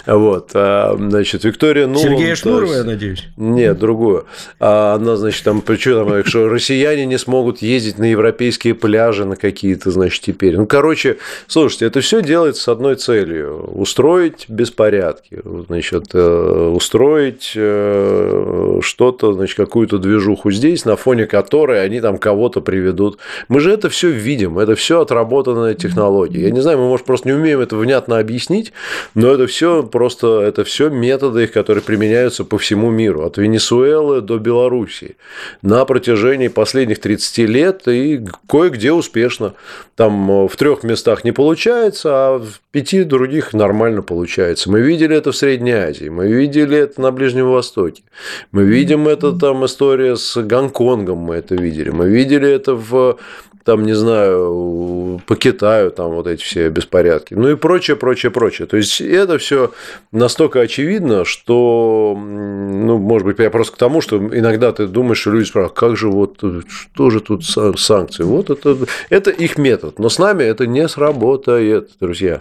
Вот, 0.07 0.51
а, 0.55 0.95
значит, 0.97 1.43
Виктория 1.43 1.85
Нуланд... 1.85 2.01
Сергея 2.01 2.35
Шнурова, 2.35 2.73
я 2.73 2.83
надеюсь? 2.83 3.25
Нет, 3.37 3.77
другую. 3.77 4.25
А 4.59 4.95
она, 4.95 5.17
значит, 5.17 5.43
там 5.43 5.61
причем 5.67 6.23
что 6.25 6.47
россияне 6.47 7.05
не 7.05 7.17
смогут 7.17 7.61
ездить 7.61 7.97
на 7.97 8.09
европейские 8.09 8.73
пляжи 8.73 9.25
на 9.25 9.35
какие-то, 9.35 9.91
значит, 9.91 10.23
теперь. 10.23 10.55
Ну, 10.55 10.65
короче, 10.65 11.17
слушайте, 11.47 11.85
это 11.85 11.99
все 11.99 12.21
делается 12.21 12.63
с 12.63 12.67
одной 12.69 12.95
целью– 12.95 13.69
устроить 13.75 14.45
беспорядки, 14.47 15.41
значит, 15.67 16.05
э, 16.13 16.71
устроить 16.73 17.51
э, 17.53 18.79
что-то, 18.81 19.33
значит, 19.33 19.57
какую-то 19.57 19.97
движуху 19.97 20.51
здесь, 20.51 20.85
на 20.85 20.95
фоне 20.95 21.25
которой 21.25 21.83
они 21.83 21.99
там 21.99 22.17
кого-то 22.17 22.61
приведут. 22.61 23.19
Мы 23.49 23.59
же 23.59 23.71
это 23.73 23.89
все 23.89 24.09
видим, 24.09 24.59
это 24.59 24.75
все 24.75 25.01
отработанная 25.01 25.73
технология. 25.73 26.43
Я 26.43 26.51
не 26.51 26.61
знаю, 26.61 26.77
мы, 26.77 26.87
может, 26.87 27.05
просто 27.05 27.27
не 27.27 27.33
умеем 27.33 27.59
это 27.59 27.75
внятно 27.75 28.19
объяснить, 28.19 28.71
но 29.15 29.33
это 29.33 29.47
все 29.47 29.83
просто, 29.83 30.39
это 30.43 30.63
все 30.63 30.89
методы, 30.89 31.47
которые 31.47 31.83
применяются 31.83 32.45
по 32.45 32.57
всему 32.57 32.89
миру, 32.89 33.25
от 33.25 33.37
Венесуэлы 33.37 34.21
до 34.21 34.37
Белоруссии 34.37 35.17
на 35.61 35.85
протяжении 35.85 36.47
последних 36.47 36.99
30 36.99 37.37
лет 37.49 37.87
и 37.87 38.25
кое-где 38.47 38.91
успешно. 38.91 39.53
Там 39.95 40.29
э, 40.29 40.47
в 40.47 40.55
трех 40.55 40.83
местах 40.83 41.23
не 41.23 41.31
получается, 41.31 42.09
а 42.11 42.39
в 42.39 42.59
пяти 42.71 43.03
других 43.03 43.53
нормально 43.53 44.01
получается. 44.01 44.69
Мы 44.69 44.81
видели 44.81 45.15
это 45.15 45.31
в 45.31 45.35
Средней 45.35 45.73
Азии, 45.73 46.09
мы 46.09 46.27
видели 46.27 46.77
это 46.77 47.01
на 47.01 47.11
Ближнем 47.11 47.49
Востоке, 47.49 48.03
мы 48.51 48.63
видим 48.63 49.07
это 49.07 49.33
там 49.33 49.65
история 49.65 50.15
с 50.15 50.35
Гонконгом, 50.41 51.17
мы 51.17 51.35
это 51.35 51.55
видели, 51.55 51.89
мы 51.89 52.09
видели 52.09 52.49
это 52.49 52.75
в 52.75 53.17
там, 53.67 53.83
не 53.83 53.91
знаю, 53.91 55.19
по 55.25 55.35
Китаю, 55.35 55.91
там 55.91 56.11
вот 56.11 56.25
эти 56.25 56.41
все 56.41 56.69
беспорядки, 56.69 57.33
ну 57.33 57.49
и 57.49 57.55
прочее, 57.55 57.97
прочее, 57.97 58.31
прочее. 58.31 58.65
То 58.65 58.77
есть 58.77 59.01
это 59.01 59.37
все 59.39 59.73
настолько 60.13 60.61
очевидно, 60.61 61.25
что, 61.25 62.17
ну, 62.17 62.97
может 62.97 63.27
быть, 63.27 63.37
я 63.39 63.49
просто 63.49 63.73
к 63.73 63.77
тому, 63.77 63.99
что 63.99 64.19
иногда 64.19 64.71
ты 64.71 64.87
думаешь, 64.87 65.19
что 65.19 65.31
люди 65.31 65.43
спрашивают, 65.43 65.77
как 65.77 65.97
же 65.97 66.07
вот, 66.07 66.41
что 66.69 67.09
же 67.09 67.19
тут 67.19 67.43
санкции? 67.43 68.23
Вот 68.23 68.49
это, 68.49 68.77
это 69.09 69.31
их 69.31 69.57
метод, 69.57 69.99
но 69.99 70.07
с 70.07 70.17
нами 70.17 70.43
это 70.43 70.65
не 70.65 70.87
сработает, 70.87 71.89
друзья, 71.99 72.39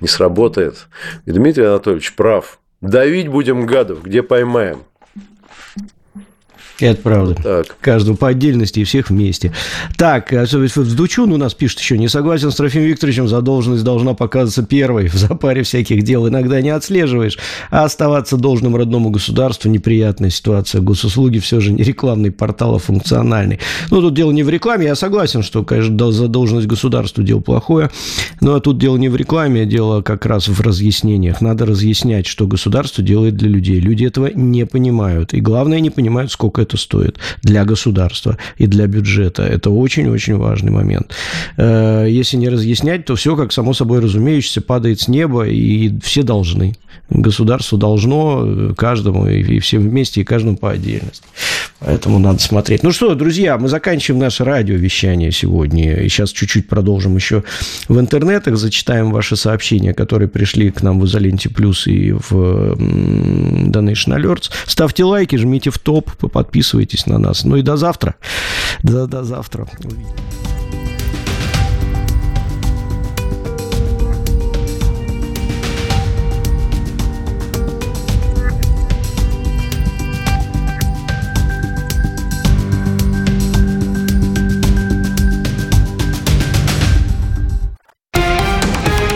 не 0.00 0.06
сработает. 0.06 0.86
И 1.26 1.32
Дмитрий 1.32 1.64
Анатольевич 1.64 2.14
прав. 2.14 2.60
Давить 2.80 3.26
будем 3.26 3.66
гадов, 3.66 4.04
где 4.04 4.22
поймаем. 4.22 4.84
Это 6.80 7.00
правда. 7.02 7.34
Так. 7.34 7.76
Каждого 7.80 8.16
по 8.16 8.28
отдельности 8.28 8.80
и 8.80 8.84
всех 8.84 9.10
вместе. 9.10 9.52
Так, 9.96 10.32
Вздучун 10.32 11.32
у 11.32 11.36
нас 11.36 11.54
пишет 11.54 11.80
еще, 11.80 11.98
не 11.98 12.08
согласен 12.08 12.50
с 12.50 12.56
Трофимом 12.56 12.86
Викторовичем, 12.88 13.28
задолженность 13.28 13.84
должна 13.84 14.14
показываться 14.14 14.62
первой. 14.62 15.08
В 15.08 15.14
запаре 15.14 15.62
всяких 15.62 16.02
дел 16.02 16.28
иногда 16.28 16.60
не 16.60 16.70
отслеживаешь. 16.70 17.38
А 17.70 17.84
оставаться 17.84 18.36
должным 18.36 18.76
родному 18.76 19.10
государству 19.10 19.70
неприятная 19.70 20.30
ситуация. 20.30 20.80
Госуслуги 20.80 21.38
все 21.38 21.60
же 21.60 21.72
не 21.72 21.82
рекламный 21.82 22.30
портал, 22.30 22.76
а 22.76 22.78
функциональный. 22.78 23.60
Ну, 23.90 24.00
тут 24.00 24.14
дело 24.14 24.30
не 24.32 24.42
в 24.42 24.48
рекламе. 24.48 24.86
Я 24.86 24.94
согласен, 24.94 25.42
что, 25.42 25.62
конечно, 25.64 26.12
задолженность 26.12 26.66
государству 26.66 27.22
дело 27.22 27.40
плохое. 27.40 27.90
Но 28.40 28.58
тут 28.60 28.78
дело 28.78 28.96
не 28.96 29.08
в 29.08 29.16
рекламе, 29.16 29.62
а 29.62 29.64
дело 29.66 30.02
как 30.02 30.26
раз 30.26 30.48
в 30.48 30.60
разъяснениях. 30.60 31.40
Надо 31.40 31.66
разъяснять, 31.66 32.26
что 32.26 32.46
государство 32.46 33.02
делает 33.02 33.36
для 33.36 33.48
людей. 33.48 33.80
Люди 33.80 34.04
этого 34.04 34.30
не 34.34 34.66
понимают. 34.66 35.34
И 35.34 35.40
главное, 35.40 35.80
не 35.80 35.90
понимают, 35.90 36.32
сколько 36.32 36.62
это 36.62 36.69
это 36.70 36.76
стоит 36.76 37.18
для 37.42 37.64
государства 37.64 38.38
и 38.56 38.66
для 38.66 38.86
бюджета. 38.86 39.42
Это 39.42 39.70
очень-очень 39.70 40.36
важный 40.36 40.70
момент. 40.70 41.12
Э, 41.56 42.06
если 42.08 42.36
не 42.36 42.48
разъяснять, 42.48 43.04
то 43.04 43.16
все, 43.16 43.36
как 43.36 43.52
само 43.52 43.74
собой 43.74 44.00
разумеющееся, 44.00 44.60
падает 44.60 45.00
с 45.00 45.08
неба, 45.08 45.46
и 45.48 45.98
все 46.00 46.22
должны. 46.22 46.76
Государство 47.08 47.76
должно 47.76 48.44
э, 48.44 48.74
каждому, 48.76 49.26
и 49.26 49.58
всем 49.58 49.82
вместе, 49.82 50.20
и 50.20 50.24
каждому 50.24 50.56
по 50.56 50.70
отдельности. 50.70 51.24
Поэтому 51.80 52.18
надо 52.18 52.38
смотреть. 52.38 52.82
Ну 52.82 52.92
что, 52.92 53.14
друзья, 53.14 53.56
мы 53.56 53.68
заканчиваем 53.68 54.20
наше 54.20 54.44
радиовещание 54.44 55.32
сегодня. 55.32 56.02
И 56.02 56.08
сейчас 56.08 56.30
чуть-чуть 56.30 56.68
продолжим 56.68 57.16
еще 57.16 57.42
в 57.88 57.98
интернетах. 57.98 58.56
Зачитаем 58.56 59.10
ваши 59.10 59.36
сообщения, 59.36 59.94
которые 59.94 60.28
пришли 60.28 60.70
к 60.70 60.82
нам 60.82 61.00
в 61.00 61.06
Изоленте 61.06 61.48
Плюс 61.48 61.86
и 61.86 62.12
в 62.12 62.32
Donation 62.74 64.16
Alerts. 64.16 64.50
Ставьте 64.66 65.04
лайки, 65.04 65.36
жмите 65.36 65.70
в 65.70 65.78
топ, 65.78 66.10
подписывайтесь 66.30 67.06
на 67.06 67.18
нас. 67.18 67.44
Ну 67.44 67.56
и 67.56 67.62
до 67.62 67.76
завтра. 67.76 68.16
До, 68.82 69.06
до 69.06 69.24
завтра. 69.24 69.66
Увидимся. 69.82 70.49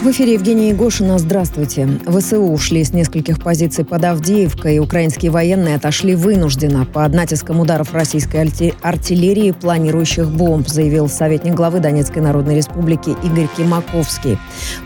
В 0.00 0.06
эфире 0.12 0.32
Евгения 0.32 0.70
Егошина. 0.70 1.18
Здравствуйте. 1.18 1.86
ВСУ 2.06 2.40
ушли 2.40 2.82
с 2.82 2.94
нескольких 2.94 3.38
позиций 3.38 3.84
под 3.84 4.02
Авдеевкой, 4.02 4.78
украинские 4.78 5.30
военные 5.30 5.76
отошли 5.76 6.14
вынужденно 6.14 6.86
под 6.86 7.12
натиском 7.12 7.60
ударов 7.60 7.92
российской 7.92 8.50
артиллерии, 8.80 9.50
планирующих 9.50 10.30
бомб, 10.30 10.66
заявил 10.68 11.06
советник 11.10 11.52
главы 11.52 11.80
Донецкой 11.80 12.22
Народной 12.22 12.56
Республики 12.56 13.14
Игорь 13.22 13.48
Кимаковский. 13.54 14.38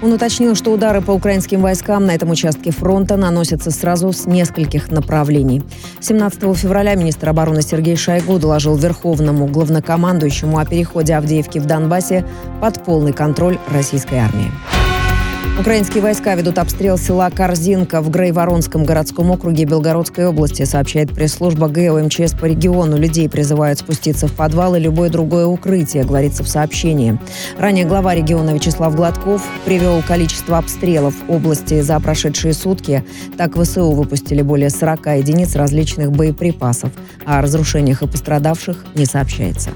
Он 0.02 0.12
уточнил, 0.12 0.56
что 0.56 0.72
удары 0.72 1.00
по 1.00 1.12
украинским 1.12 1.60
войскам 1.60 2.06
на 2.06 2.10
этом 2.16 2.30
участке 2.30 2.72
фронта 2.72 3.16
наносятся 3.16 3.70
сразу 3.70 4.12
с 4.12 4.26
нескольких 4.26 4.90
направлений. 4.90 5.62
17 6.00 6.56
февраля 6.56 6.96
министр 6.96 7.28
обороны 7.28 7.62
Сергей 7.62 7.94
Шойгу 7.94 8.40
доложил 8.40 8.74
Верховному 8.74 9.46
главнокомандующему 9.46 10.58
о 10.58 10.64
переходе 10.64 11.14
Авдеевки 11.14 11.60
в 11.60 11.66
Донбассе 11.66 12.26
под 12.60 12.84
полный 12.84 13.12
контроль 13.12 13.60
российской 13.72 14.16
армии. 14.16 14.50
Украинские 15.56 16.02
войска 16.02 16.34
ведут 16.34 16.58
обстрел 16.58 16.98
села 16.98 17.30
Корзинка 17.30 18.02
в 18.02 18.10
Грейворонском 18.10 18.84
городском 18.84 19.30
округе 19.30 19.64
Белгородской 19.64 20.26
области, 20.26 20.64
сообщает 20.64 21.12
пресс-служба 21.14 21.68
ГЭО 21.68 22.02
МЧС 22.02 22.34
по 22.34 22.46
региону. 22.46 22.96
Людей 22.96 23.28
призывают 23.28 23.78
спуститься 23.78 24.26
в 24.26 24.32
подвал 24.32 24.74
и 24.74 24.80
любое 24.80 25.10
другое 25.10 25.46
укрытие, 25.46 26.02
говорится 26.02 26.42
в 26.42 26.48
сообщении. 26.48 27.20
Ранее 27.56 27.84
глава 27.84 28.16
региона 28.16 28.50
Вячеслав 28.50 28.96
Гладков 28.96 29.42
привел 29.64 30.02
количество 30.02 30.58
обстрелов 30.58 31.14
области 31.28 31.80
за 31.82 32.00
прошедшие 32.00 32.52
сутки. 32.52 33.04
Так 33.38 33.56
ВСУ 33.56 33.92
выпустили 33.92 34.42
более 34.42 34.70
40 34.70 35.06
единиц 35.18 35.54
различных 35.54 36.10
боеприпасов. 36.10 36.90
О 37.24 37.40
разрушениях 37.40 38.02
и 38.02 38.08
пострадавших 38.08 38.84
не 38.96 39.06
сообщается. 39.06 39.70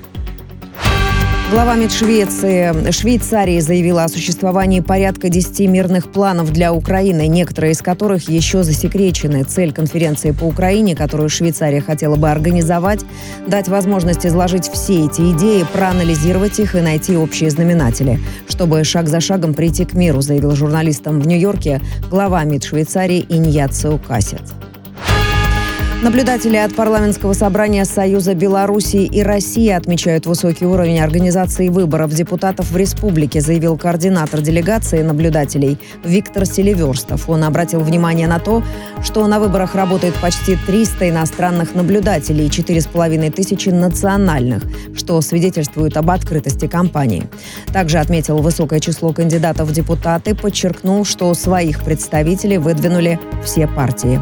Глава 1.50 1.76
МИД 1.76 1.92
Швеции, 1.92 2.90
Швейцарии 2.90 3.58
заявила 3.60 4.04
о 4.04 4.08
существовании 4.08 4.80
порядка 4.80 5.30
10 5.30 5.60
мирных 5.70 6.12
планов 6.12 6.52
для 6.52 6.74
Украины, 6.74 7.26
некоторые 7.26 7.72
из 7.72 7.80
которых 7.80 8.28
еще 8.28 8.62
засекречены. 8.62 9.44
Цель 9.44 9.72
конференции 9.72 10.32
по 10.32 10.44
Украине, 10.44 10.94
которую 10.94 11.30
Швейцария 11.30 11.80
хотела 11.80 12.16
бы 12.16 12.30
организовать, 12.30 13.00
дать 13.46 13.68
возможность 13.68 14.26
изложить 14.26 14.68
все 14.68 15.06
эти 15.06 15.32
идеи, 15.32 15.64
проанализировать 15.72 16.58
их 16.58 16.74
и 16.74 16.82
найти 16.82 17.16
общие 17.16 17.48
знаменатели, 17.48 18.20
чтобы 18.46 18.84
шаг 18.84 19.08
за 19.08 19.20
шагом 19.20 19.54
прийти 19.54 19.86
к 19.86 19.94
миру, 19.94 20.20
заявил 20.20 20.54
журналистам 20.54 21.18
в 21.18 21.26
Нью-Йорке 21.26 21.80
глава 22.10 22.44
МИД 22.44 22.64
Швейцарии 22.64 23.24
Иньяцио 23.26 23.96
Касец. 23.96 24.52
Наблюдатели 26.00 26.56
от 26.56 26.76
парламентского 26.76 27.32
собрания 27.32 27.84
Союза 27.84 28.34
Белоруссии 28.34 29.04
и 29.04 29.20
России 29.20 29.68
отмечают 29.68 30.26
высокий 30.26 30.64
уровень 30.64 31.00
организации 31.00 31.70
выборов 31.70 32.14
депутатов 32.14 32.70
в 32.70 32.76
республике, 32.76 33.40
заявил 33.40 33.76
координатор 33.76 34.40
делегации 34.40 35.02
наблюдателей 35.02 35.76
Виктор 36.04 36.46
Селиверстов. 36.46 37.28
Он 37.28 37.42
обратил 37.42 37.80
внимание 37.80 38.28
на 38.28 38.38
то, 38.38 38.62
что 39.02 39.26
на 39.26 39.40
выборах 39.40 39.74
работает 39.74 40.14
почти 40.14 40.56
300 40.68 41.08
иностранных 41.10 41.74
наблюдателей 41.74 42.46
и 42.46 42.48
4,5 42.48 43.32
тысячи 43.32 43.70
национальных, 43.70 44.62
что 44.94 45.20
свидетельствует 45.20 45.96
об 45.96 46.12
открытости 46.12 46.68
кампании. 46.68 47.26
Также 47.72 47.98
отметил 47.98 48.38
высокое 48.38 48.78
число 48.78 49.12
кандидатов 49.12 49.68
в 49.68 49.72
депутаты, 49.72 50.36
подчеркнул, 50.36 51.04
что 51.04 51.34
своих 51.34 51.82
представителей 51.82 52.58
выдвинули 52.58 53.18
все 53.44 53.66
партии. 53.66 54.20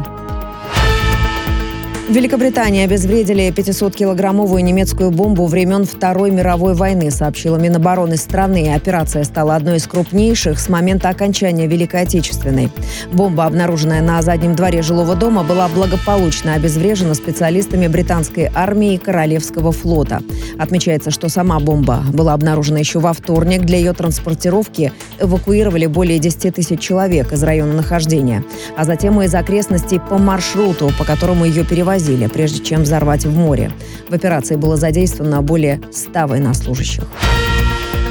В 2.07 2.09
Великобритании 2.09 2.85
обезвредили 2.85 3.49
500-килограммовую 3.49 4.61
немецкую 4.61 5.11
бомбу 5.11 5.45
времен 5.45 5.83
Второй 5.83 6.31
мировой 6.31 6.73
войны, 6.73 7.11
сообщила 7.11 7.57
Минобороны 7.57 8.15
страны. 8.15 8.73
Операция 8.73 9.25
стала 9.25 9.57
одной 9.57 9.75
из 9.75 9.87
крупнейших 9.87 10.57
с 10.57 10.69
момента 10.69 11.09
окончания 11.09 11.67
Великой 11.67 12.03
Отечественной. 12.03 12.69
Бомба, 13.11 13.43
обнаруженная 13.43 14.01
на 14.01 14.21
заднем 14.21 14.55
дворе 14.55 14.83
жилого 14.83 15.15
дома, 15.15 15.43
была 15.43 15.67
благополучно 15.67 16.53
обезврежена 16.53 17.13
специалистами 17.13 17.87
британской 17.87 18.49
армии 18.55 18.93
и 18.93 18.97
Королевского 18.97 19.73
флота. 19.73 20.21
Отмечается, 20.57 21.11
что 21.11 21.27
сама 21.27 21.59
бомба 21.59 22.05
была 22.13 22.31
обнаружена 22.35 22.79
еще 22.79 22.99
во 22.99 23.11
вторник. 23.11 23.63
Для 23.63 23.79
ее 23.79 23.91
транспортировки 23.91 24.93
эвакуировали 25.19 25.87
более 25.87 26.19
10 26.19 26.55
тысяч 26.55 26.79
человек 26.79 27.33
из 27.33 27.43
района 27.43 27.73
нахождения, 27.73 28.45
а 28.77 28.85
затем 28.85 29.21
и 29.21 29.25
из 29.25 29.35
окрестностей 29.35 29.99
по 29.99 30.17
маршруту, 30.17 30.89
по 30.97 31.03
которому 31.03 31.43
ее 31.43 31.65
перевозили 31.65 31.96
тормозили, 31.97 32.27
прежде 32.27 32.63
чем 32.63 32.83
взорвать 32.83 33.25
в 33.25 33.35
море. 33.35 33.71
В 34.09 34.13
операции 34.13 34.55
было 34.55 34.77
задействовано 34.77 35.41
более 35.41 35.81
100 35.91 36.27
военнослужащих. 36.27 37.03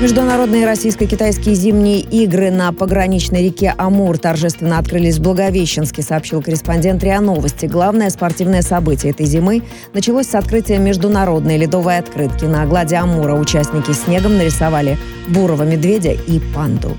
Международные 0.00 0.66
российско-китайские 0.66 1.54
зимние 1.54 2.00
игры 2.00 2.50
на 2.50 2.70
пограничной 2.72 3.44
реке 3.46 3.72
Амур 3.78 4.18
торжественно 4.18 4.78
открылись 4.78 5.16
в 5.16 5.22
Благовещенске, 5.22 6.02
сообщил 6.02 6.42
корреспондент 6.42 7.02
РИА 7.02 7.20
Новости. 7.20 7.64
Главное 7.64 8.10
спортивное 8.10 8.60
событие 8.60 9.12
этой 9.12 9.24
зимы 9.24 9.62
началось 9.94 10.26
с 10.26 10.34
открытия 10.34 10.78
международной 10.78 11.56
ледовой 11.56 11.96
открытки. 11.96 12.44
На 12.44 12.66
глади 12.66 12.94
Амура 12.94 13.34
участники 13.34 13.92
снегом 13.92 14.36
нарисовали 14.36 14.98
бурого 15.28 15.62
медведя 15.62 16.12
и 16.12 16.40
панду. 16.54 16.94